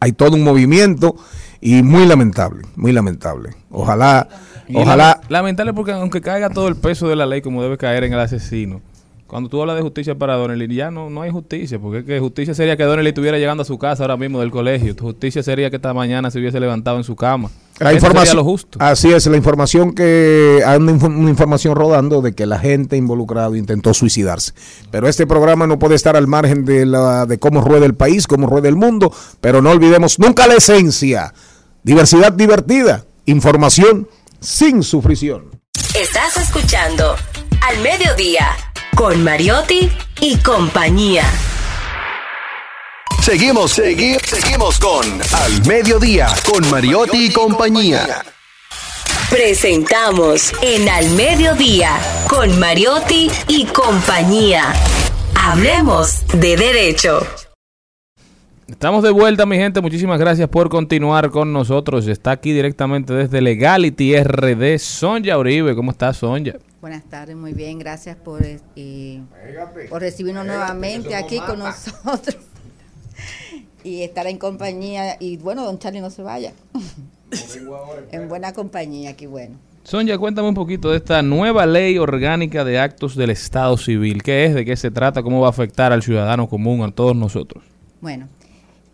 [0.01, 1.17] Hay todo un movimiento
[1.61, 3.51] y muy lamentable, muy lamentable.
[3.71, 4.29] Ojalá,
[4.69, 5.17] Y ojalá.
[5.21, 8.13] lame- Lamentable porque aunque caiga todo el peso de la ley como debe caer en
[8.13, 8.81] el asesino,
[9.27, 12.21] cuando tú hablas de justicia para Donnelly, ya no, no hay justicia, porque es que
[12.21, 14.95] justicia sería que Donnelly estuviera llegando a su casa ahora mismo del colegio.
[14.99, 17.51] Justicia sería que esta mañana se hubiese levantado en su cama.
[17.79, 18.79] La Eso información, sería lo justo.
[18.81, 22.97] Así es, la información que hay una, inf- una información rodando de que la gente
[22.97, 24.53] involucrada intentó suicidarse.
[24.91, 28.27] Pero este programa no puede estar al margen de la de cómo rueda el país,
[28.27, 31.35] cómo rueda el mundo, pero no olvidemos nunca la esencia.
[31.83, 34.09] Diversidad divertida, información
[34.41, 35.51] sin sufrición.
[36.01, 37.15] Estás escuchando
[37.69, 38.47] Al Mediodía
[38.97, 39.91] con Mariotti
[40.23, 41.23] y compañía.
[43.21, 45.05] Seguimos, seguimos, seguimos con
[45.35, 48.25] Al Mediodía, con Mariotti y compañía.
[49.29, 51.91] Presentamos en Al Mediodía
[52.27, 54.73] con Mariotti y compañía.
[55.35, 57.19] Hablemos de derecho.
[58.67, 59.83] Estamos de vuelta, mi gente.
[59.83, 62.09] Muchísimas gracias por continuar con nosotros.
[62.09, 65.77] Está aquí directamente desde Legality RD, Sonja Uribe.
[65.77, 66.55] ¿Cómo estás, Sonja?
[66.87, 69.21] Buenas tardes, muy bien, gracias por, eh,
[69.91, 72.37] por recibirnos nuevamente aquí con nosotros
[73.83, 75.17] y estar en compañía.
[75.19, 76.53] Y bueno, don Charlie, no se vaya.
[78.13, 79.57] en buena compañía, aquí bueno.
[79.83, 84.23] Sonja, cuéntame un poquito de esta nueva ley orgánica de actos del Estado Civil.
[84.23, 84.55] ¿Qué es?
[84.55, 85.25] ¿De qué se trata?
[85.25, 87.65] ¿Cómo va a afectar al ciudadano común, a todos nosotros?
[88.01, 88.29] Bueno,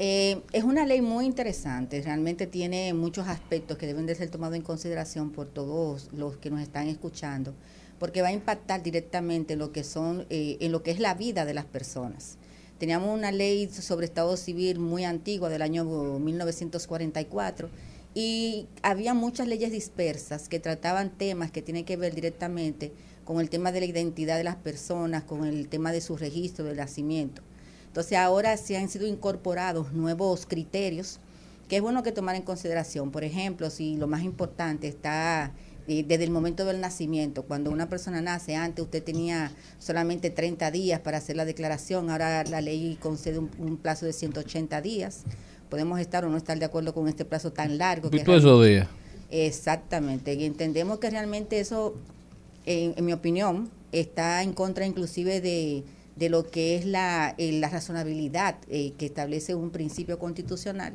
[0.05, 4.57] eh, es una ley muy interesante, realmente tiene muchos aspectos que deben de ser tomados
[4.57, 7.55] en consideración por todos los que nos están escuchando,
[8.03, 11.15] porque va a impactar directamente en lo que son, eh, en lo que es la
[11.15, 12.37] vida de las personas.
[12.79, 17.71] Teníamos una ley sobre Estado Civil muy antigua del año 1944
[18.13, 22.91] y había muchas leyes dispersas que trataban temas que tienen que ver directamente
[23.25, 26.65] con el tema de la identidad de las personas, con el tema de su registro
[26.65, 27.41] de nacimiento.
[27.87, 31.21] Entonces ahora se han sido incorporados nuevos criterios
[31.69, 33.13] que es bueno que tomar en consideración.
[33.13, 35.53] Por ejemplo, si lo más importante está
[35.87, 37.43] desde el momento del nacimiento.
[37.43, 42.45] Cuando una persona nace, antes usted tenía solamente 30 días para hacer la declaración, ahora
[42.45, 45.23] la ley concede un, un plazo de 180 días.
[45.69, 48.09] Podemos estar o no estar de acuerdo con este plazo tan largo.
[48.13, 48.89] ¿Y tú esos días?
[49.31, 51.95] Exactamente, y entendemos que realmente eso,
[52.67, 55.85] en, en mi opinión, está en contra inclusive de,
[56.17, 60.95] de lo que es la, eh, la razonabilidad eh, que establece un principio constitucional.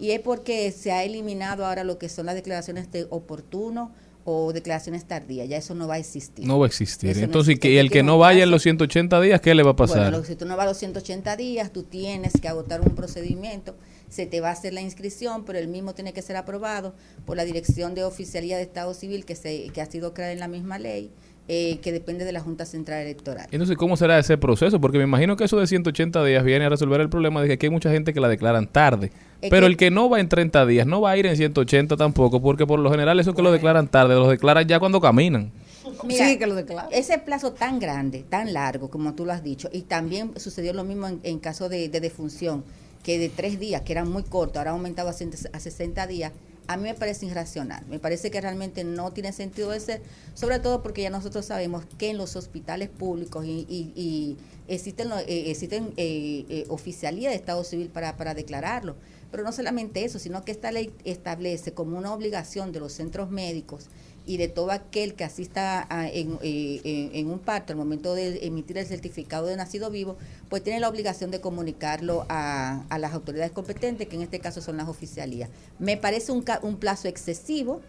[0.00, 3.92] Y es porque se ha eliminado ahora lo que son las declaraciones de oportuno
[4.24, 6.46] o declaraciones tardías, ya eso no va a existir.
[6.46, 7.10] No va a existir.
[7.10, 7.68] Eso no Entonces, existe.
[7.68, 10.10] que, y el que no vaya en los 180 días, ¿qué le va a pasar?
[10.10, 13.76] Bueno, si tú no vas a los 180 días, tú tienes que agotar un procedimiento,
[14.08, 16.94] se te va a hacer la inscripción, pero el mismo tiene que ser aprobado
[17.26, 20.40] por la Dirección de Oficialía de Estado Civil que, se, que ha sido creada en
[20.40, 21.10] la misma ley,
[21.48, 23.46] eh, que depende de la Junta Central Electoral.
[23.50, 24.80] Entonces, ¿cómo será ese proceso?
[24.80, 27.52] Porque me imagino que eso de 180 días viene a resolver el problema de que
[27.54, 29.12] aquí hay mucha gente que la declaran tarde.
[29.42, 31.36] Es Pero que- el que no va en 30 días no va a ir en
[31.36, 35.00] 180 tampoco, porque por lo general esos que lo declaran tarde, los declaran ya cuando
[35.00, 35.52] caminan.
[36.02, 36.88] Mira, Sí, que lo declara.
[36.90, 40.82] Ese plazo tan grande, tan largo, como tú lo has dicho, y también sucedió lo
[40.82, 42.64] mismo en, en caso de, de defunción,
[43.02, 46.32] que de tres días, que eran muy cortos, ahora ha aumentado a 60 días,
[46.66, 47.84] a mí me parece irracional.
[47.88, 50.02] Me parece que realmente no tiene sentido de ser,
[50.34, 54.36] sobre todo porque ya nosotros sabemos que en los hospitales públicos y,
[54.68, 58.96] existen, eh, existen eh, eh, de Estado Civil para, para declararlo.
[59.30, 63.30] Pero no solamente eso, sino que esta ley establece como una obligación de los centros
[63.30, 63.88] médicos
[64.26, 68.78] y de todo aquel que asista eh, en- en un parto al momento de emitir
[68.78, 70.16] el certificado de nacido vivo,
[70.48, 74.60] pues tiene la obligación de comunicarlo a, a las autoridades competentes, que en este caso
[74.62, 75.50] son las oficialías.
[75.78, 76.42] Me parece un,
[76.76, 77.80] plazo excesivo,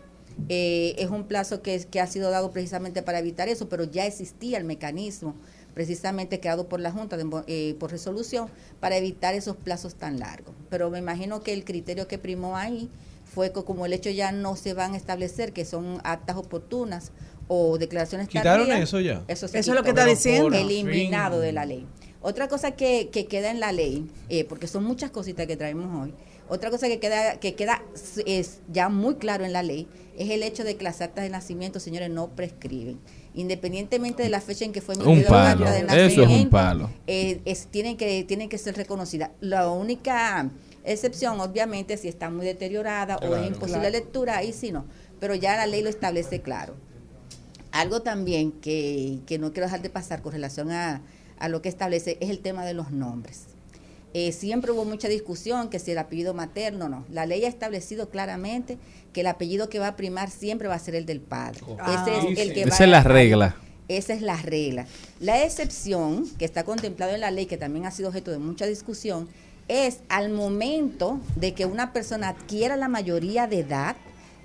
[0.50, 4.06] eh, es un plazo que, que ha sido dado precisamente para evitar eso, pero ya
[4.06, 5.36] existía el mecanismo
[5.74, 8.48] precisamente creado por la Junta de eh, por resolución
[8.80, 10.56] para evitar esos plazos tan largos.
[10.70, 12.90] Pero me imagino que el criterio que primó ahí
[13.26, 17.12] fue que como el hecho ya no se van a establecer que son actas oportunas
[17.48, 19.24] o declaraciones ¿Quitaron tardías, eso ya?
[19.28, 20.56] Eso, se Eso es lo que está diciendo.
[20.56, 21.42] Eliminado fin.
[21.46, 21.86] de la ley.
[22.22, 26.04] Otra cosa que, que queda en la ley, eh, porque son muchas cositas que traemos
[26.04, 26.14] hoy,
[26.50, 27.84] otra cosa que queda, que queda
[28.26, 29.88] es ya muy claro en la ley,
[30.18, 33.00] es el hecho de que las actas de nacimiento, señores, no prescriben.
[33.36, 35.66] Independientemente de la fecha en que fue Un emitida una palo.
[35.66, 36.90] acta de Eso es un nacimiento, palo.
[37.06, 39.30] eh, es- tienen, que, tienen que ser reconocidas.
[39.42, 40.50] La única
[40.86, 43.92] excepción, obviamente, si está muy deteriorada o es imposible Claro.
[43.98, 44.86] lectura, ahí sí no.
[45.20, 46.76] Pero ya la ley lo establece claro.
[47.72, 51.02] Algo también que, que no quiero dejar de pasar con relación a,
[51.40, 53.44] a lo que establece es el tema de los nombres.
[54.14, 57.06] Eh, siempre hubo mucha discusión que si el apellido materno no.
[57.12, 58.78] La ley ha establecido claramente
[59.12, 61.60] que el apellido que va a primar siempre va a ser el del padre.
[61.80, 63.58] Ah, Ese es el que va Esa es la a- regla.
[63.90, 64.86] esa es la regla.
[65.20, 68.66] La excepción que está contemplada en la ley, que también ha sido objeto de mucha
[68.68, 69.28] discusión,
[69.68, 73.96] es al momento de que una persona adquiera la mayoría de edad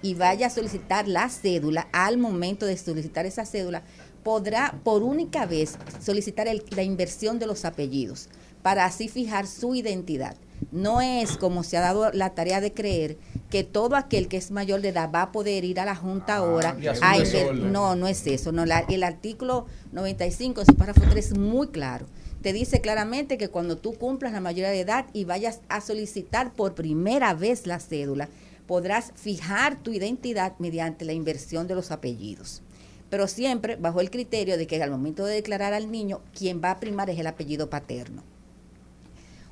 [0.02, 3.82] y vaya a solicitar la cédula, al momento de solicitar esa cédula,
[4.22, 8.28] podrá por única vez solicitar el- la inversión de los apellidos
[8.62, 10.36] para así fijar su identidad.
[10.72, 13.16] No es como se ha dado la tarea de creer
[13.50, 16.36] que todo aquel que es mayor de edad va a poder ir a la Junta
[16.36, 17.72] ahora y hacer a un inver- desorden.
[17.72, 18.52] No, no es eso.
[18.52, 22.06] No, la- el artículo 95 en su párrafo 3 es muy claro.
[22.42, 26.54] Te dice claramente que cuando tú cumplas la mayoría de edad y vayas a solicitar
[26.54, 28.30] por primera vez la cédula,
[28.66, 32.62] podrás fijar tu identidad mediante la inversión de los apellidos.
[33.10, 36.70] Pero siempre bajo el criterio de que al momento de declarar al niño, quien va
[36.70, 38.22] a primar es el apellido paterno.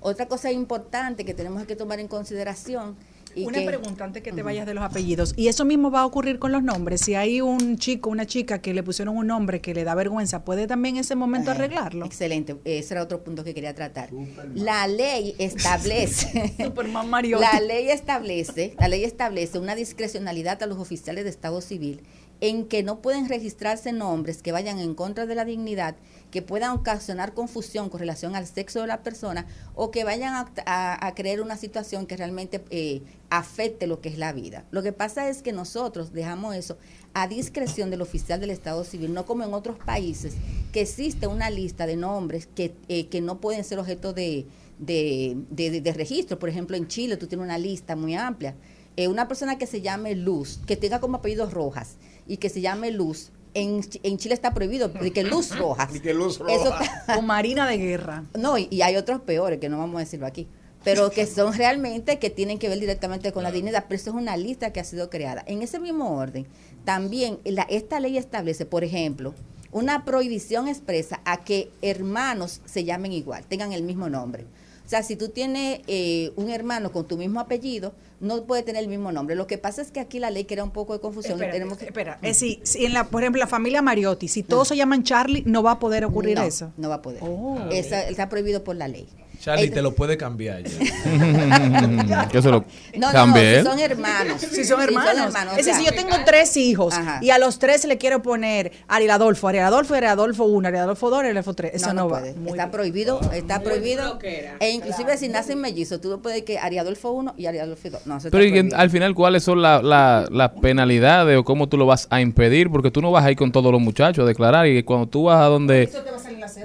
[0.00, 2.96] Otra cosa importante que tenemos que tomar en consideración.
[3.34, 5.32] Y Una que- pregunta antes que te vayas de los apellidos.
[5.36, 7.00] Y eso mismo va a ocurrir con los nombres.
[7.02, 10.44] Si hay un chico, una chica que le pusieron un nombre que le da vergüenza,
[10.44, 12.04] ¿puede también en ese momento arreglarlo?
[12.06, 14.10] Excelente, ese era otro punto que quería tratar.
[14.54, 17.44] La ley establece Superman Mariotti.
[17.52, 22.00] La ley establece, la ley establece una discrecionalidad a los oficiales de Estado Civil
[22.40, 25.96] en que no pueden registrarse nombres que vayan en contra de la dignidad,
[26.30, 31.06] que puedan ocasionar confusión con relación al sexo de la persona o que vayan a,
[31.06, 34.64] a- crear una situación que realmente eh, afecte lo que es la vida.
[34.70, 36.76] Lo que pasa es que nosotros dejamos eso
[37.14, 40.34] a discreción del oficial del Estado Civil, no como en otros países,
[40.72, 44.46] que existe una lista de nombres que, eh, que no pueden ser objeto de,
[44.78, 46.38] de, registro.
[46.38, 48.54] Por ejemplo, en Chile tú tienes una lista muy amplia.
[48.96, 51.96] Eh, una persona que se llame Luz, que tenga como apellido Rojas
[52.26, 55.94] y que se llame Luz, en, en Chile está prohibido, de que Luz Rojas.
[55.94, 58.24] Y que Luz Eso está- O Marina de Guerra.
[58.38, 60.46] no, y, y hay otros peores que no vamos a decirlo aquí,
[60.84, 64.16] pero que son realmente que tienen que ver directamente con la dignidad, pero eso es
[64.16, 65.42] una lista que ha sido creada.
[65.46, 66.46] En ese mismo orden,
[66.84, 69.34] también la- esta ley establece, por ejemplo,
[69.70, 74.46] una prohibición expresa a que hermanos se llamen igual, tengan el mismo nombre.
[74.88, 78.82] O sea, si tú tienes eh, un hermano con tu mismo apellido, no puede tener
[78.82, 79.36] el mismo nombre.
[79.36, 81.34] Lo que pasa es que aquí la ley crea un poco de confusión.
[81.34, 82.14] y Espera, tenemos que, espera.
[82.22, 85.42] Es decir, si en la, por ejemplo, la familia Mariotti, si todos se llaman Charlie,
[85.44, 86.72] no va a poder ocurrir No, eso.
[86.78, 87.20] No va a poder.
[87.22, 87.58] Oh.
[87.70, 89.06] Esa- está prohibido por la ley.
[89.40, 90.78] Charlie, te lo puede cambiar ya.
[92.30, 92.64] que se lo
[92.96, 94.40] No, no, no, si son hermanos.
[94.40, 95.34] Si son hermanos.
[95.34, 97.18] o es decir, si yo tengo tres hijos Ajá.
[97.22, 100.82] y a los tres le quiero poner Ariel Adolfo, Ariel Adolfo, Ariel Adolfo 1, Ariel
[100.84, 101.74] Adolfo 2, Ariel Adolfo 3.
[101.74, 102.18] Eso no, va.
[102.20, 102.34] puede.
[102.48, 104.18] Está prohibido, está prohibido.
[104.60, 108.06] E inclusive si nacen mellizos, tú no puedes que Ariadolfo 1 y Ariadolfo 2.
[108.06, 111.68] No, eso está Pero y al final, ¿cuáles son la- la- las penalidades o cómo
[111.68, 112.70] tú lo vas a impedir?
[112.70, 115.24] Porque tú no vas a ir con todos los muchachos a declarar y cuando tú
[115.24, 115.88] vas a donde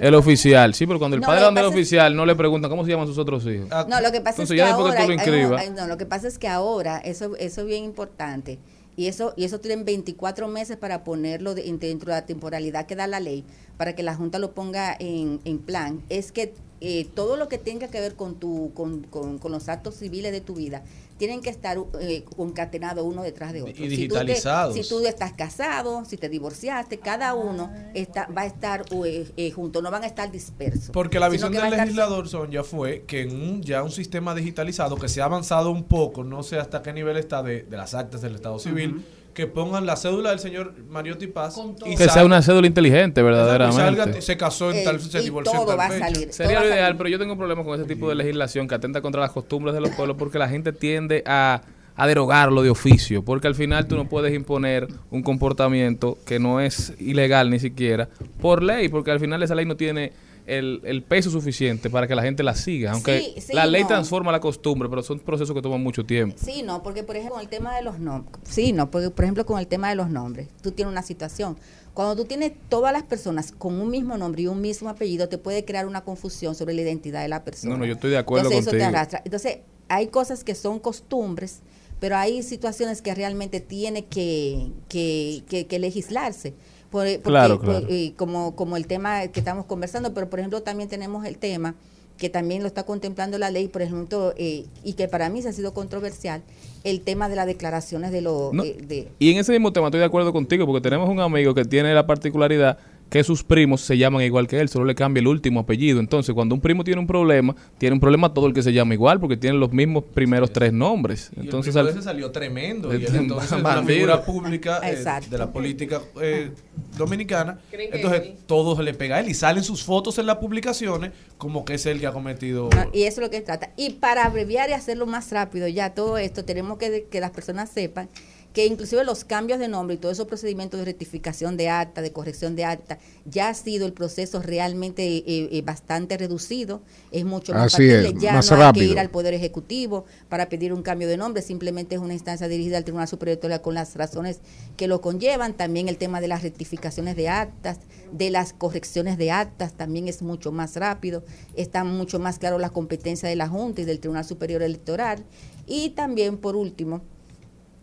[0.00, 2.84] el oficial, sí, pero cuando el No, padre donde el oficial no le preguntan cómo
[2.84, 3.68] se llaman sus otros hijos.
[3.88, 5.70] No, lo que pasa Entonces, es que ahora, tú lo inscribas.
[5.72, 8.58] no, lo que pasa es que ahora, eso, eso es bien importante,
[8.96, 12.94] y eso, y eso tienen 24 meses para ponerlo de- dentro de la temporalidad que
[12.96, 13.44] da la ley,
[13.76, 17.56] para que la Junta lo ponga en, en plan, es que eh, todo lo que
[17.58, 20.82] tenga que ver con, tu, con, con, con los actos civiles de tu vida,
[21.16, 23.72] tienen que estar eh, concatenados uno detrás de otro.
[23.72, 24.74] Y Si tú te- digitalizados.
[24.74, 29.50] Si tú, estás casado, si te divorciaste, cada uno está, va a estar eh, eh,
[29.50, 30.90] junto, no van a estar dispersos.
[30.90, 34.34] Porque la visión del a estar legislador, Sonia, fue que en un, ya un sistema
[34.34, 37.76] digitalizado que se ha avanzado un poco, no sé hasta qué nivel está de, de
[37.76, 39.04] las actas del Estado Civil,
[39.34, 43.24] que pongan la cédula del señor Mariotti Paz y Que sea una cédula inteligente, salga-
[43.24, 44.22] verdaderamente.
[44.22, 46.32] se casó en Eh, tal, se y divorció en todo tal va a salir.
[46.32, 49.20] Sería lo ideal, pero yo tengo problemas con ese tipo de legislación que atenta contra
[49.20, 51.62] las costumbres de los pueblos porque la gente tiende a,
[51.96, 56.60] a derogarlo de oficio, porque al final tú no puedes imponer un comportamiento que no
[56.60, 58.08] es ilegal ni siquiera
[58.40, 60.12] por ley, porque al final esa ley no tiene
[60.46, 63.82] el, el peso suficiente para que la gente la siga, aunque Sí, sí, la ley
[63.82, 63.88] no.
[63.88, 66.36] transforma la costumbre, pero son procesos que toman mucho tiempo.
[66.38, 69.24] Sí, no, porque por ejemplo con el tema de los nombres, sí, no, porque por
[69.24, 71.56] ejemplo con el tema de los nombres, tú tienes una situación.
[71.94, 75.38] Cuando tú tienes todas las personas con un mismo nombre y un mismo apellido, te
[75.38, 77.72] puede crear una confusión sobre la identidad de la persona.
[77.74, 78.98] No, no, yo estoy de acuerdo Entonces eso te contigo.
[78.98, 79.22] arrastra.
[79.24, 79.58] Entonces
[79.88, 81.60] hay cosas que son costumbres,
[82.00, 86.54] pero hay situaciones que realmente tiene que, que, que- que legislarse.
[86.94, 87.80] Por- porque- Claro, claro.
[87.80, 91.38] por- y como, como el tema que estamos conversando, pero por ejemplo también tenemos el
[91.38, 91.74] tema
[92.18, 95.48] que también lo está contemplando la ley, por ejemplo, eh, y que para mí se
[95.48, 96.42] ha sido controversial,
[96.84, 98.52] el tema de las declaraciones de los...
[98.52, 101.18] No, eh, de, Y en ese mismo tema estoy de acuerdo contigo, porque tenemos un
[101.18, 102.78] amigo que tiene la particularidad
[103.14, 106.00] que sus primos se llaman igual que él, solo le cambia el último apellido.
[106.00, 108.94] Entonces, cuando un primo tiene un problema, tiene un problema todo el que se llama
[108.94, 111.30] igual, porque tienen los mismos primeros tres nombres.
[111.36, 112.92] Y Entonces, el al- primo ese salió tremendo.
[112.92, 113.94] Y él entonces es una bandido.
[113.98, 116.50] figura pública eh, de la política eh,
[116.98, 117.60] dominicana.
[117.70, 121.74] Entonces todos le pega a él y salen sus fotos en las publicaciones como que
[121.74, 122.68] es él que ha cometido.
[122.74, 122.90] ¿no?
[122.92, 123.70] y eso es lo que trata.
[123.76, 127.70] Y para abreviar y hacerlo más rápido, ya todo esto, tenemos que que las personas
[127.70, 128.08] sepan
[128.54, 132.12] que inclusive los cambios de nombre y todos esos procedimientos de rectificación de acta, de
[132.12, 137.52] corrección de acta, ya ha sido el proceso realmente eh, eh, bastante reducido, es mucho
[137.52, 140.82] más Así es, ya más no hay que ir al Poder Ejecutivo para pedir un
[140.82, 144.38] cambio de nombre, simplemente es una instancia dirigida al Tribunal Superior Electoral con las razones
[144.76, 147.80] que lo conllevan, también el tema de las rectificaciones de actas,
[148.12, 151.24] de las correcciones de actas, también es mucho más rápido,
[151.56, 155.24] está mucho más claro la competencia de la Junta y del Tribunal Superior Electoral,
[155.66, 157.02] y también, por último,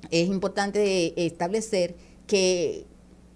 [0.09, 1.95] es importante establecer
[2.27, 2.85] que,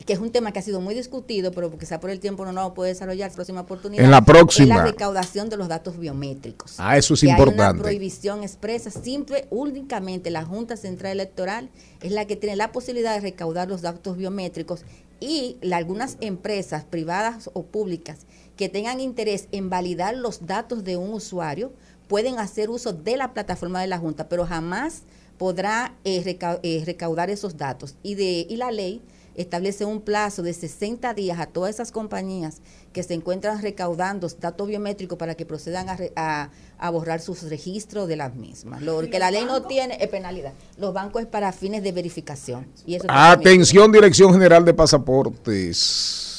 [0.06, 2.52] que es un tema que ha sido muy discutido, pero quizá por el tiempo no
[2.52, 4.04] lo puede desarrollar, próxima oportunidad.
[4.04, 4.78] En la Es próxima.
[4.78, 6.76] la recaudación de los datos biométricos.
[6.78, 7.74] Ah, eso es Que Hay importante.
[7.74, 11.70] una prohibición expresa, simple, únicamente la Junta Central Electoral
[12.02, 14.84] es la que tiene la posibilidad de recaudar los datos biométricos
[15.20, 18.20] y la- algunas empresas privadas o públicas
[18.58, 21.74] que tengan interés en validar los datos de un usuario
[22.08, 25.04] pueden hacer uso de la plataforma de la Junta, pero jamás
[25.38, 27.96] podrá eh, reca- eh, recaudar esos datos.
[28.04, 29.02] Y, de, y la ley
[29.36, 32.62] establece un plazo de 60 días a todas esas compañías
[32.94, 37.44] que se encuentran recaudando datos biométricos para que procedan a, re- a- a borrar sus
[37.44, 38.82] registros de las mismas.
[38.82, 40.54] Lo que la ley no tiene es penalidad.
[40.78, 42.66] Los bancos es para fines de verificación.
[42.86, 43.08] Y eso.
[43.10, 46.32] Atención, Dirección General de Pasaportes.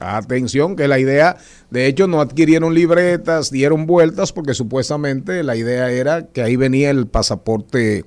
[0.00, 1.36] Atención, que la idea,
[1.70, 6.90] de hecho, no adquirieron libretas, dieron vueltas, porque supuestamente la idea era que ahí venía
[6.90, 8.04] el pasaporte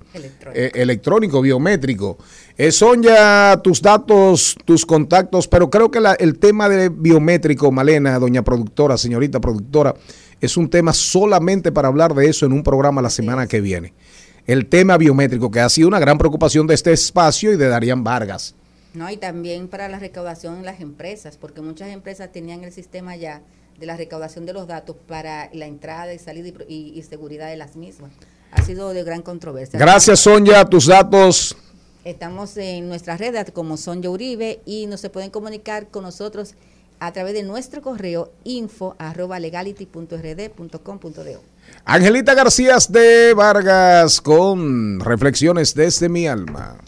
[0.53, 2.17] eh, electrónico, biométrico.
[2.57, 7.71] Eh, son ya tus datos, tus contactos, pero creo que la- el tema de biométrico,
[7.71, 9.93] Malena, doña productora, señorita productora,
[10.41, 13.93] es un tema solamente para hablar de eso en un programa la semana que viene.
[14.45, 18.03] El tema biométrico, que ha sido una gran preocupación de este espacio y de Darían
[18.03, 18.55] Vargas.
[18.97, 23.15] No, y también para la recaudación en las empresas, porque muchas empresas tenían el sistema
[23.15, 23.41] ya
[23.79, 27.03] de la recaudación de los datos para la entrada y salida y, pro- y- y
[27.03, 28.11] seguridad de las mismas.
[28.51, 29.77] Ha sido de gran controversia.
[29.77, 30.65] Gracias, Sonia.
[30.65, 31.55] Tus datos.
[32.05, 36.55] Estamos en nuestras redes como Sonja Uribe y no se pueden comunicar con nosotros
[36.99, 39.37] a través de nuestro correo info arroba.
[41.85, 46.79] Angelita García de Vargas con reflexiones desde mi alma.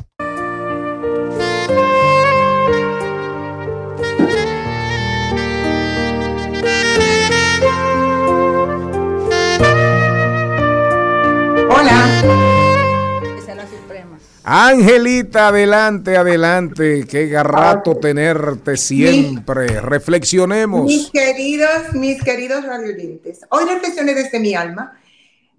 [14.51, 17.05] Angelita, adelante, adelante.
[17.07, 19.79] Qué rato tenerte siempre.
[19.79, 20.85] Reflexionemos.
[20.85, 24.99] Mis queridos, mis queridos radioyentes, hoy reflexiones desde mi alma.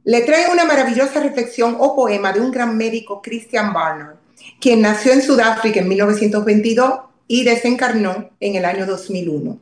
[0.02, 4.16] Le traigo una maravillosa reflexión o poema de un gran médico, Christian Barnard,
[4.60, 6.94] quien nació en Sudáfrica en 1922
[7.28, 9.56] y desencarnó en el año 2001.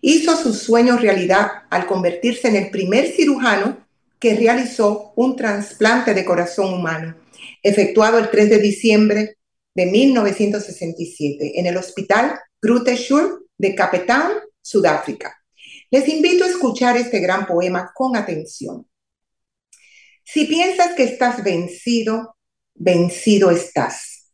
[0.00, 3.76] Hizo su sueño realidad al convertirse en el primer cirujano
[4.18, 7.16] que realizó un trasplante de corazón humano,
[7.62, 9.36] efectuado el 3 de diciembre
[9.74, 14.06] de 1967 en el Hospital Groote Schuur de Cape
[14.60, 15.42] Sudáfrica.
[15.90, 18.86] Les invito a escuchar este gran poema con atención.
[20.24, 22.36] Si piensas que estás vencido,
[22.74, 24.30] vencido estás.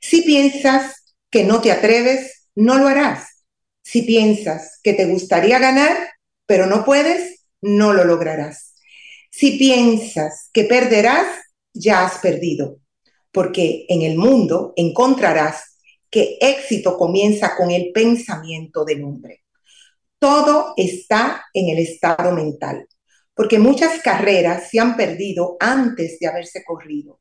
[0.00, 3.44] Si piensas que no te atreves, no lo harás.
[3.82, 5.96] Si piensas que te gustaría ganar,
[6.46, 8.74] pero no puedes, no lo lograrás.
[9.30, 11.26] Si piensas que perderás,
[11.78, 12.80] ya has perdido,
[13.32, 15.78] porque en el mundo encontrarás
[16.10, 19.44] que éxito comienza con el pensamiento del hombre.
[20.18, 22.86] Todo está en el estado mental
[23.38, 27.20] porque muchas carreras se han perdido antes de haberse corrido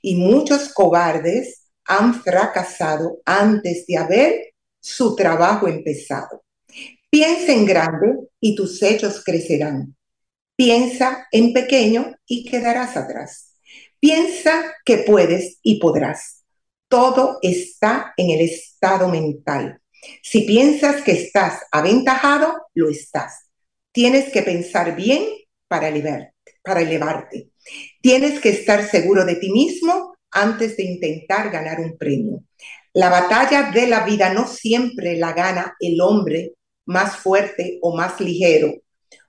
[0.00, 6.42] y muchos cobardes han fracasado antes de haber su trabajo empezado.
[7.08, 9.96] Piensa en grande y tus hechos crecerán.
[10.56, 13.51] Piensa en pequeño y quedarás atrás.
[14.02, 16.42] Piensa que puedes y podrás.
[16.88, 19.80] Todo está en el estado mental.
[20.24, 23.48] Si piensas que estás aventajado, lo estás.
[23.92, 25.24] Tienes que pensar bien
[25.68, 27.50] para elevarte.
[28.00, 32.42] Tienes que estar seguro de ti mismo antes de intentar ganar un premio.
[32.94, 36.54] La batalla de la vida no siempre la gana el hombre
[36.86, 38.74] más fuerte o más ligero,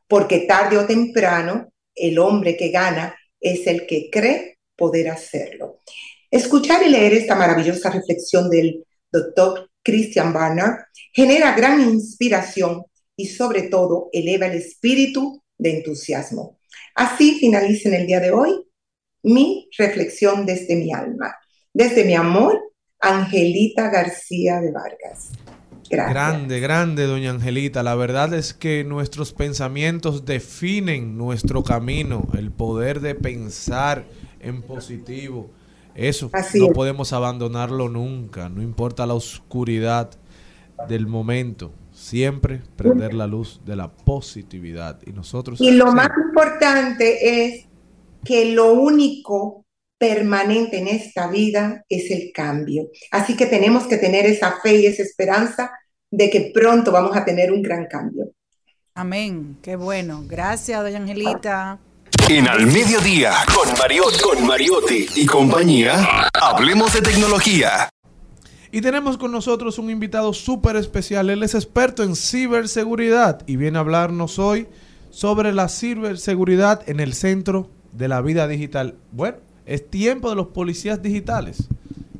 [0.07, 4.52] porque tarde o temprano el hombre que gana es el que cree
[4.83, 5.79] poder hacerlo.
[6.29, 10.75] Escuchar y leer esta maravillosa reflexión del doctor Christian Barnard
[11.13, 12.83] genera gran inspiración
[13.15, 16.59] y sobre todo eleva el espíritu de entusiasmo.
[16.95, 18.51] Así finaliza en el día de hoy
[19.23, 21.33] mi reflexión desde mi alma,
[21.73, 22.59] desde mi amor,
[22.99, 25.31] Angelita García de Vargas.
[25.89, 27.83] Grande, grande, doña Angelita.
[27.83, 34.05] La verdad es que nuestros pensamientos definen nuestro camino, el poder de pensar
[34.43, 35.49] en positivo.
[35.95, 36.73] Eso Así no es.
[36.73, 40.11] podemos abandonarlo nunca, no importa la oscuridad
[40.87, 41.71] del momento.
[41.91, 44.99] Siempre prender la luz de la positividad.
[45.05, 45.61] Y nosotros...
[45.61, 47.65] Y lo sí, más importante es
[48.23, 49.63] que lo único
[49.99, 52.89] permanente en esta vida es el cambio.
[53.11, 55.71] Así que tenemos que tener esa fe y esa esperanza
[56.09, 58.31] de que pronto vamos a tener un gran cambio.
[58.95, 59.57] Amén.
[59.61, 60.23] Qué bueno.
[60.27, 61.79] Gracias, doña Angelita.
[62.29, 67.89] En Al Mediodía, con Mariotti, con Mariotti y compañía, hablemos de tecnología.
[68.71, 71.29] Y tenemos con nosotros un invitado súper especial.
[71.29, 74.67] Él es experto en ciberseguridad y viene a hablarnos hoy
[75.09, 78.95] sobre la ciberseguridad en el centro de la vida digital.
[79.11, 81.67] Bueno, es tiempo de los policías digitales.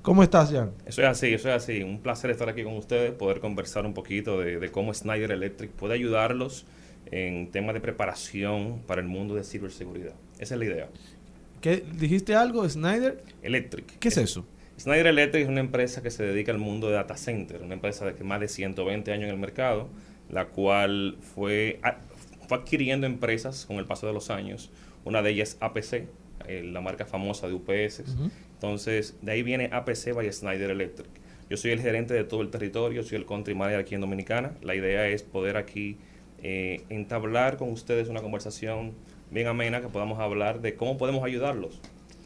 [0.01, 0.73] ¿Cómo estás, Jan?
[0.85, 1.81] Eso es así, eso es así.
[1.81, 5.71] Un placer estar aquí con ustedes, poder conversar un poquito de, de cómo Snyder Electric
[5.71, 6.65] puede ayudarlos
[7.11, 10.13] en temas de preparación para el mundo de ciberseguridad.
[10.39, 10.89] Esa es la idea.
[11.61, 13.23] ¿Qué, ¿Dijiste algo, Snyder?
[13.41, 13.99] Electric.
[13.99, 14.45] ¿Qué es eso?
[14.79, 18.05] Snyder Electric es una empresa que se dedica al mundo de data center, una empresa
[18.05, 19.87] de que más de 120 años en el mercado,
[20.29, 21.79] la cual fue,
[22.47, 24.71] fue adquiriendo empresas con el paso de los años.
[25.05, 26.07] Una de ellas es APC,
[26.47, 28.03] eh, la marca famosa de UPS.
[28.55, 31.09] Entonces, de ahí viene APC by Snyder Electric.
[31.49, 34.53] Yo soy el gerente de todo el territorio, soy el country manager aquí en Dominicana.
[34.61, 35.97] La idea es poder aquí
[36.43, 38.93] eh, entablar con ustedes una conversación
[39.31, 41.79] bien amena que podamos hablar de cómo podemos ayudarlos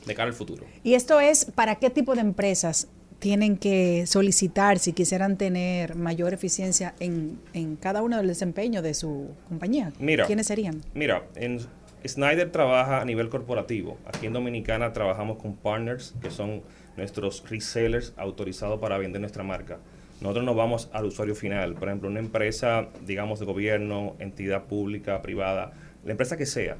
[0.06, 0.65] de cara al futuro.
[0.84, 2.88] ¿Y esto es para qué tipo de empresas
[3.19, 8.94] tienen que solicitar si quisieran tener mayor eficiencia en, en cada uno del desempeño de
[8.94, 9.94] su compañía?
[9.99, 10.26] Mira.
[10.26, 10.81] ¿Quiénes serían?
[10.94, 11.60] Mira, en
[12.06, 13.98] Snyder trabaja a nivel corporativo.
[14.06, 16.61] Aquí en Dominicana trabajamos con partners que son
[16.95, 19.80] nuestros resellers autorizados para vender nuestra marca.
[20.22, 21.76] Nosotros nos vamos al usuario final.
[21.76, 25.73] Por ejemplo, una empresa, digamos, de gobierno, entidad pública, privada,
[26.03, 26.77] la empresa que sea,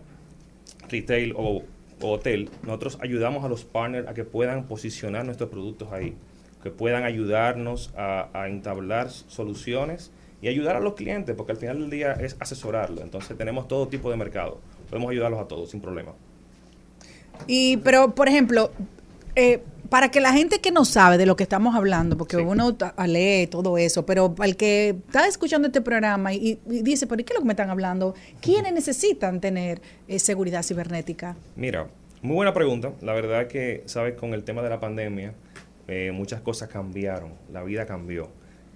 [0.90, 1.64] retail o,
[2.02, 6.16] hotel, nosotros ayudamos a los partners a que puedan posicionar nuestros productos ahí,
[6.62, 10.12] que puedan ayudarnos a, a entablar soluciones
[10.42, 13.02] y ayudar a los clientes, porque al final del día es asesorarlo.
[13.02, 14.60] Entonces tenemos todo tipo de mercado.
[14.90, 16.14] Podemos ayudarlos a todos sin problema.
[17.46, 18.72] Y, pero, por ejemplo,
[19.38, 22.76] eh, para que la gente que no sabe de lo que estamos hablando, porque uno
[22.76, 27.24] ta- lee todo eso, pero el que está escuchando este programa y, y dice, ¿pero
[27.24, 28.16] qué es lo que me están hablando?
[28.42, 31.38] ¿Quiénes necesitan tener eh, seguridad cibernética?
[31.56, 31.88] Mira,
[32.22, 32.92] muy buena pregunta.
[33.02, 35.34] La verdad que, sabes, con el tema de la pandemia,
[35.88, 38.28] eh, muchas cosas cambiaron, la vida cambió.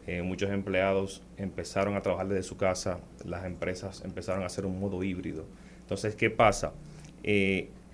[0.08, 4.80] Eh, muchos empleados empezaron a trabajar desde su casa, las empresas empezaron a hacer un
[4.80, 5.44] modo híbrido.
[5.82, 6.72] Entonces, ¿qué pasa?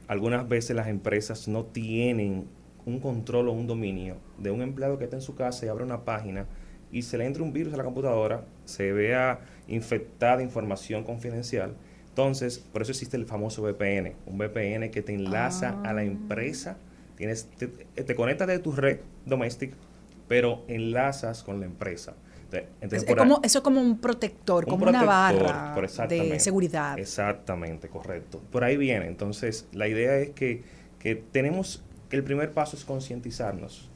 [0.07, 2.45] Algunas veces las empresas no tienen
[2.87, 5.83] un control o un dominio de un empleado que está en su casa y abre
[5.83, 6.47] una página
[6.91, 11.75] y se le entra un virus a la computadora, se vea infectada información confidencial.
[12.09, 16.77] Entonces, por eso existe el famoso VPN, un VPN que te enlaza a la empresa,
[17.15, 19.75] tienes, te, te conectas de tu red doméstica,
[20.27, 22.15] pero enlazas con la empresa.
[22.81, 26.97] Entonces, Es como, eso es como un protector, un como una barra por de seguridad.
[26.97, 28.41] Exactamente, correcto.
[28.51, 29.07] Por ahí viene.
[29.07, 30.63] Entonces, la idea es que,
[30.99, 33.89] que tenemos, el primer paso es concientizarnos,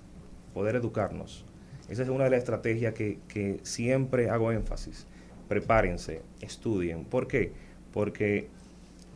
[0.53, 1.45] poder educarnos.
[1.89, 5.07] Esa es una de las estrategias que, siempre hago énfasis.
[5.47, 7.03] Prepárense, estudien.
[7.03, 7.51] ¿Por qué?
[7.93, 8.47] Porque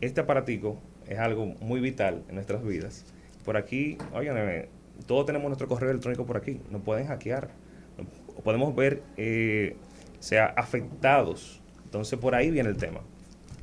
[0.02, 0.78] este aparatico
[1.08, 3.06] es algo muy vital en nuestras vidas.
[3.46, 4.68] Por aquí, oigan,
[5.06, 6.60] todos tenemos nuestro correo electrónico por aquí.
[6.70, 7.50] Nos pueden hackear.
[8.44, 9.78] Podemos ver, eh,
[10.20, 11.62] sea, afectados.
[11.86, 13.02] Entonces, por ahí viene el tema.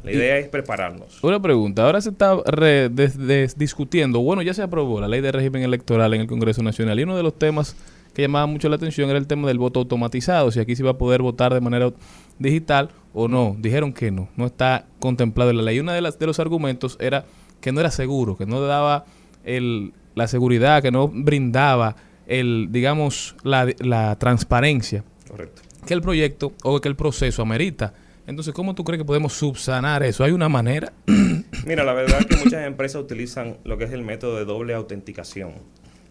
[0.04, 1.22] La Y- idea es prepararnos.
[1.22, 5.20] Una pregunta, ahora se está re- des- des- discutiendo, bueno, ya se aprobó la ley
[5.20, 7.76] de régimen electoral en el Congreso Nacional y uno de los temas
[8.14, 10.90] que llamaba mucho la atención era el tema del voto automatizado, si aquí se iba
[10.90, 11.92] a poder votar de manera
[12.38, 13.56] digital o no.
[13.58, 15.78] Dijeron que no, no está contemplado en la ley.
[15.80, 17.24] Uno de, las, de los argumentos era
[17.60, 19.04] que no era seguro, que no daba
[19.44, 21.96] el, la seguridad, que no brindaba
[22.26, 25.62] el, digamos, la, la transparencia Correcto.
[25.86, 27.94] que el proyecto o que el proceso amerita.
[28.26, 30.22] Entonces, ¿cómo tú crees que podemos subsanar eso?
[30.22, 30.92] ¿Hay una manera?
[31.66, 34.74] Mira, la verdad es que muchas empresas utilizan lo que es el método de doble
[34.74, 35.54] autenticación.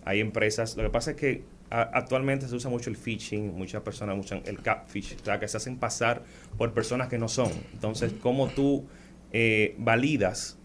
[0.03, 4.17] Hay empresas, lo que pasa es que actualmente se usa mucho el phishing, muchas personas
[4.19, 6.23] usan el catfish, o sea, que se hacen pasar
[6.57, 7.51] por personas que no son.
[7.71, 8.85] Entonces, ¿cómo tú
[9.31, 10.57] eh, validas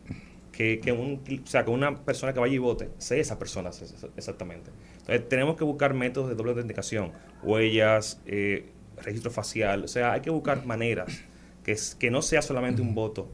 [0.50, 3.70] que, que un, o sea, que una persona que vaya y vote sea esa persona
[4.16, 4.72] exactamente?
[4.98, 7.12] Entonces, tenemos que buscar métodos de doble autenticación,
[7.44, 8.70] huellas, eh,
[9.00, 11.22] registro facial, o sea, hay que buscar maneras
[11.66, 13.28] que, es- que no sea solamente un voto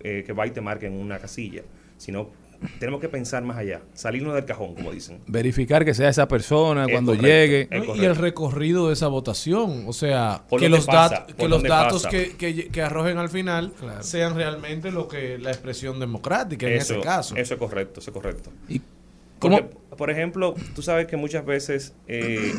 [0.00, 1.62] eh, que va y te marque en una casilla,
[1.98, 2.30] sino
[2.78, 5.18] tenemos que pensar más allá, salirnos del cajón, como dicen.
[5.26, 7.68] Verificar que sea esa persona Es cuando correcto, llegue.
[7.98, 11.14] Y el recorrido de esa votación, o sea, ¿Por que los, pasa?
[11.22, 15.08] dat- que ¿Por los dónde datos que, que, que arrojen al final sean realmente lo
[15.08, 17.34] que la expresión democrática en ese caso.
[17.34, 18.50] Eso es correcto, eso es correcto.
[19.38, 22.52] cómo- Porque, por ejemplo, tú sabes que muchas veces eh,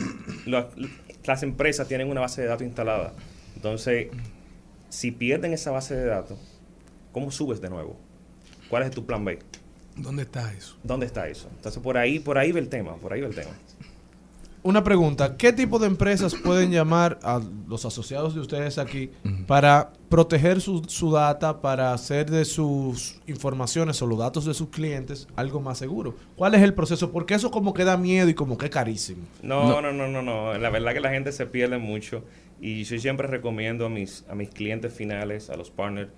[0.48, 0.68] la-
[1.26, 3.14] las empresas tienen una base de datos instalada.
[3.56, 4.07] Entonces,
[4.91, 6.38] si pierden esa base de datos,
[7.13, 7.95] ¿cómo subes de nuevo?
[8.69, 9.39] ¿Cuál es tu plan B?
[9.95, 10.76] ¿Dónde está eso?
[10.84, 11.47] ¿Dónde está eso?
[11.55, 13.51] Entonces, por ahí, por ahí ve el tema, por ahí ve el tema.
[14.63, 19.09] Una pregunta, ¿qué tipo de empresas pueden llamar a los asociados de ustedes aquí
[19.47, 24.69] para proteger su, su data, para hacer de sus informaciones o los datos de sus
[24.69, 26.15] clientes algo más seguro?
[26.35, 27.11] ¿Cuál es el proceso?
[27.11, 29.23] Porque eso como que da miedo y como que es carísimo.
[29.41, 30.55] No, no, no, no, no.
[30.57, 32.23] La verdad que la gente se pierde mucho
[32.61, 36.09] y yo siempre recomiendo a mis, a mis clientes finales, a los partners,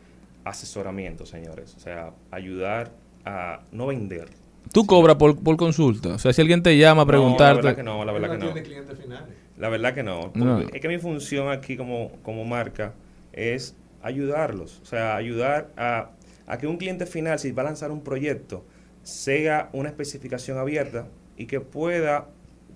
[0.44, 1.74] asesoramiento, señores.
[1.76, 2.92] O sea, ayudar
[3.26, 4.28] a no vender.
[4.72, 6.10] Tú cobras por, por consulta.
[6.16, 7.62] O sea, si alguien te llama a No, preguntarte.
[7.64, 8.96] la verdad que no, la verdad que no.
[8.96, 9.34] finales.
[9.58, 10.32] La verdad que no.
[10.36, 10.60] No.
[10.60, 12.94] Es que mi función aquí como, como marca
[13.32, 14.80] es ayudarlos.
[14.82, 16.12] O sea, ayudar a,
[16.48, 18.66] a que un cliente final, si va a lanzar un proyecto,
[19.04, 21.08] sea una especificación abierta
[21.38, 22.28] y que pueda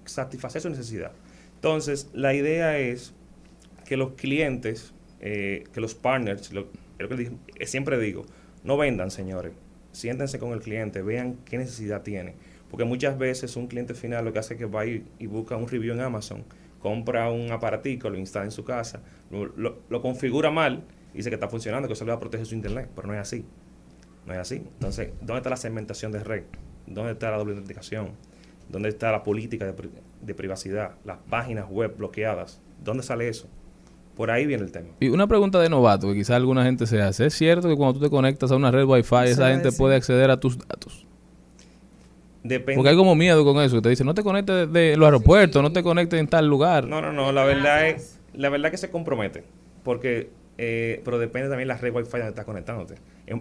[0.06, 1.12] satisfacer su necesidad.
[1.56, 3.14] Entonces, la idea es
[3.88, 6.68] que los clientes, eh, que los partners, lo,
[7.00, 8.26] lo que eh, siempre digo,
[8.64, 9.54] no vendan, señores.
[9.94, 12.36] Siéntense con el cliente, vean qué necesidad tiene.
[12.70, 15.70] Porque muchas veces un cliente final lo que hace es que va y, busca un
[15.70, 16.44] review en Amazon,
[16.80, 19.02] compra un aparatico, lo instala en su casa,
[19.32, 20.84] lo, configura mal
[21.14, 23.14] y dice que está funcionando, que eso le va a proteger su internet, pero no
[23.14, 23.46] es así.
[24.26, 24.56] No es así.
[24.56, 26.44] Entonces, ¿dónde está la segmentación de red?
[26.86, 28.12] ¿Dónde está la doble autenticación?
[28.68, 29.74] ¿Dónde está la política
[30.22, 30.96] de privacidad?
[31.06, 32.60] Las páginas web bloqueadas.
[32.84, 33.48] ¿Dónde sale eso?
[34.18, 34.88] Por ahí viene el tema.
[35.00, 37.28] Y una pregunta de novato que quizá alguna gente se hace.
[37.28, 40.32] ¿Es cierto que cuando tú te conectas a una red Wi-Fi, esa gente puede acceder
[40.32, 41.06] a tus datos?
[42.42, 42.76] Depende.
[42.76, 43.76] Porque hay como miedo con eso.
[43.76, 46.48] Que te dicen, no te conectes de, de los aeropuertos, no te conectes en tal
[46.48, 46.88] lugar.
[46.88, 47.32] No, no, no.
[47.32, 49.44] La verdad es, la verdad que se compromete.
[49.84, 52.96] Porque, eh, pero depende también la red Wi-Fi donde estás conectándote.
[53.28, 53.38] Es,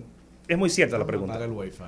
[0.47, 1.43] es muy cierta la pregunta.
[1.43, 1.83] El wifi.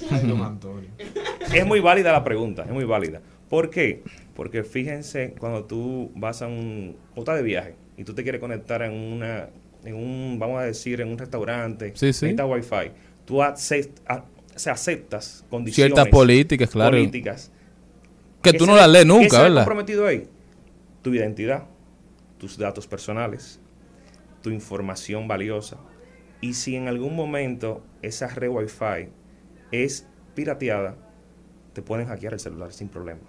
[1.54, 3.20] Es muy válida la pregunta, es muy válida.
[3.50, 4.02] ¿Por qué?
[4.34, 6.96] Porque fíjense, cuando tú vas a un...
[7.14, 9.48] o estás de viaje y tú te quieres conectar en una...
[9.84, 12.26] En un, vamos a decir, en un restaurante, Sí, sí.
[12.26, 12.92] necesitas wifi,
[13.24, 16.90] tú a- sea, aceptas condiciones Ciertas políticas, claro.
[16.96, 17.50] políticas
[18.42, 19.62] Que tú se no las lees ¿qué nunca, se ve ¿verdad?
[19.62, 20.28] comprometido ahí?
[21.02, 21.64] Tu identidad,
[22.38, 23.58] tus datos personales,
[24.40, 25.78] tu información valiosa.
[26.40, 29.08] Y si en algún momento esa red Wi-Fi
[29.72, 30.06] es
[30.36, 30.96] pirateada,
[31.72, 33.20] te pueden hackear el celular sin problema.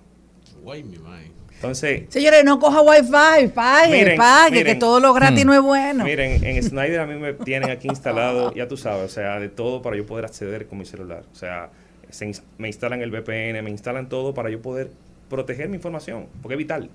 [0.62, 1.32] Guay, mi mae.
[1.64, 4.74] Entonces, Señores, no coja wifi, pague, Miren, pague, miren.
[4.74, 5.48] que todo lo gratis Hmm.
[5.48, 6.04] no es bueno.
[6.04, 9.50] Miren, en Snyder a mí me tienen aquí instalado, ya tú sabes, o sea, de
[9.50, 11.24] todo para yo poder acceder con mi celular.
[11.32, 11.70] O sea,
[12.10, 14.92] se ins- me instalan el VPN, me instalan todo para yo poder
[15.30, 16.90] proteger mi información, porque es vital.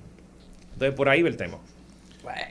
[0.74, 1.58] Entonces, por ahí va el tema.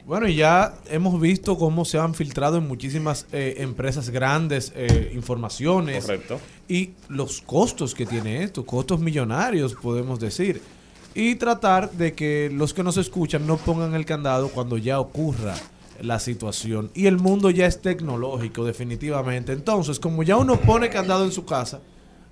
[0.07, 5.11] Bueno, y ya hemos visto cómo se han filtrado en muchísimas eh, empresas grandes eh,
[5.13, 6.03] informaciones.
[6.03, 6.39] Correcto.
[6.67, 10.61] Y los costos que tiene esto, costos millonarios, podemos decir.
[11.19, 15.55] Y tratar de que los que nos escuchan no pongan el candado cuando ya ocurra
[15.99, 16.91] la situación.
[16.93, 19.51] Y el mundo ya es tecnológico, definitivamente.
[19.51, 21.81] Entonces, como ya uno pone candado en su casa,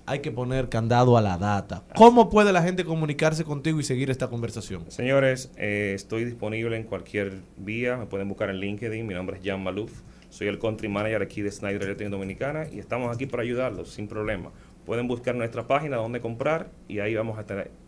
[0.06, 1.82] hay que poner candado a la data.
[1.96, 4.86] ¿Cómo puede la gente comunicarse contigo y seguir esta conversación?
[4.90, 7.98] Señores, eh, estoy disponible en cualquier vía.
[7.98, 9.08] Me pueden buscar en LinkedIn.
[9.08, 10.04] Mi nombre es Jan Maluf.
[10.30, 14.08] Soy el country manager aquí de Snyder Electric Dominicana y estamos aquí para ayudarlos sin
[14.08, 14.52] problema.
[14.86, 17.85] Pueden buscar nuestra página donde comprar y ahí vamos a tener.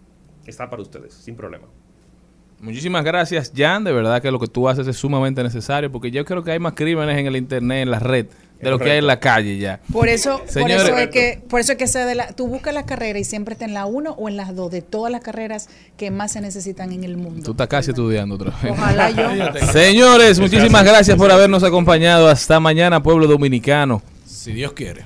[0.48, 1.68] Está para ustedes, sin problema.
[2.60, 3.84] Muchísimas gracias, Jan.
[3.84, 6.60] De verdad que lo que tú haces es sumamente necesario porque yo creo que hay
[6.60, 8.26] más crímenes en el internet, en la red,
[8.60, 9.80] de lo que hay en la calle ya.
[9.94, 12.74] Por eso, por eso es que, por eso es que se de la, tú buscas
[12.74, 15.22] la carrera y siempre está en la 1 o en las dos de todas las
[15.22, 17.44] carreras que más se necesitan en el mundo.
[17.44, 18.72] Tú estás casi estudiando otra vez.
[18.72, 19.28] Ojalá yo.
[19.72, 22.28] Señores, muchísimas gracias por habernos acompañado.
[22.28, 24.02] Hasta mañana, pueblo dominicano.
[24.26, 25.06] Si Dios quiere.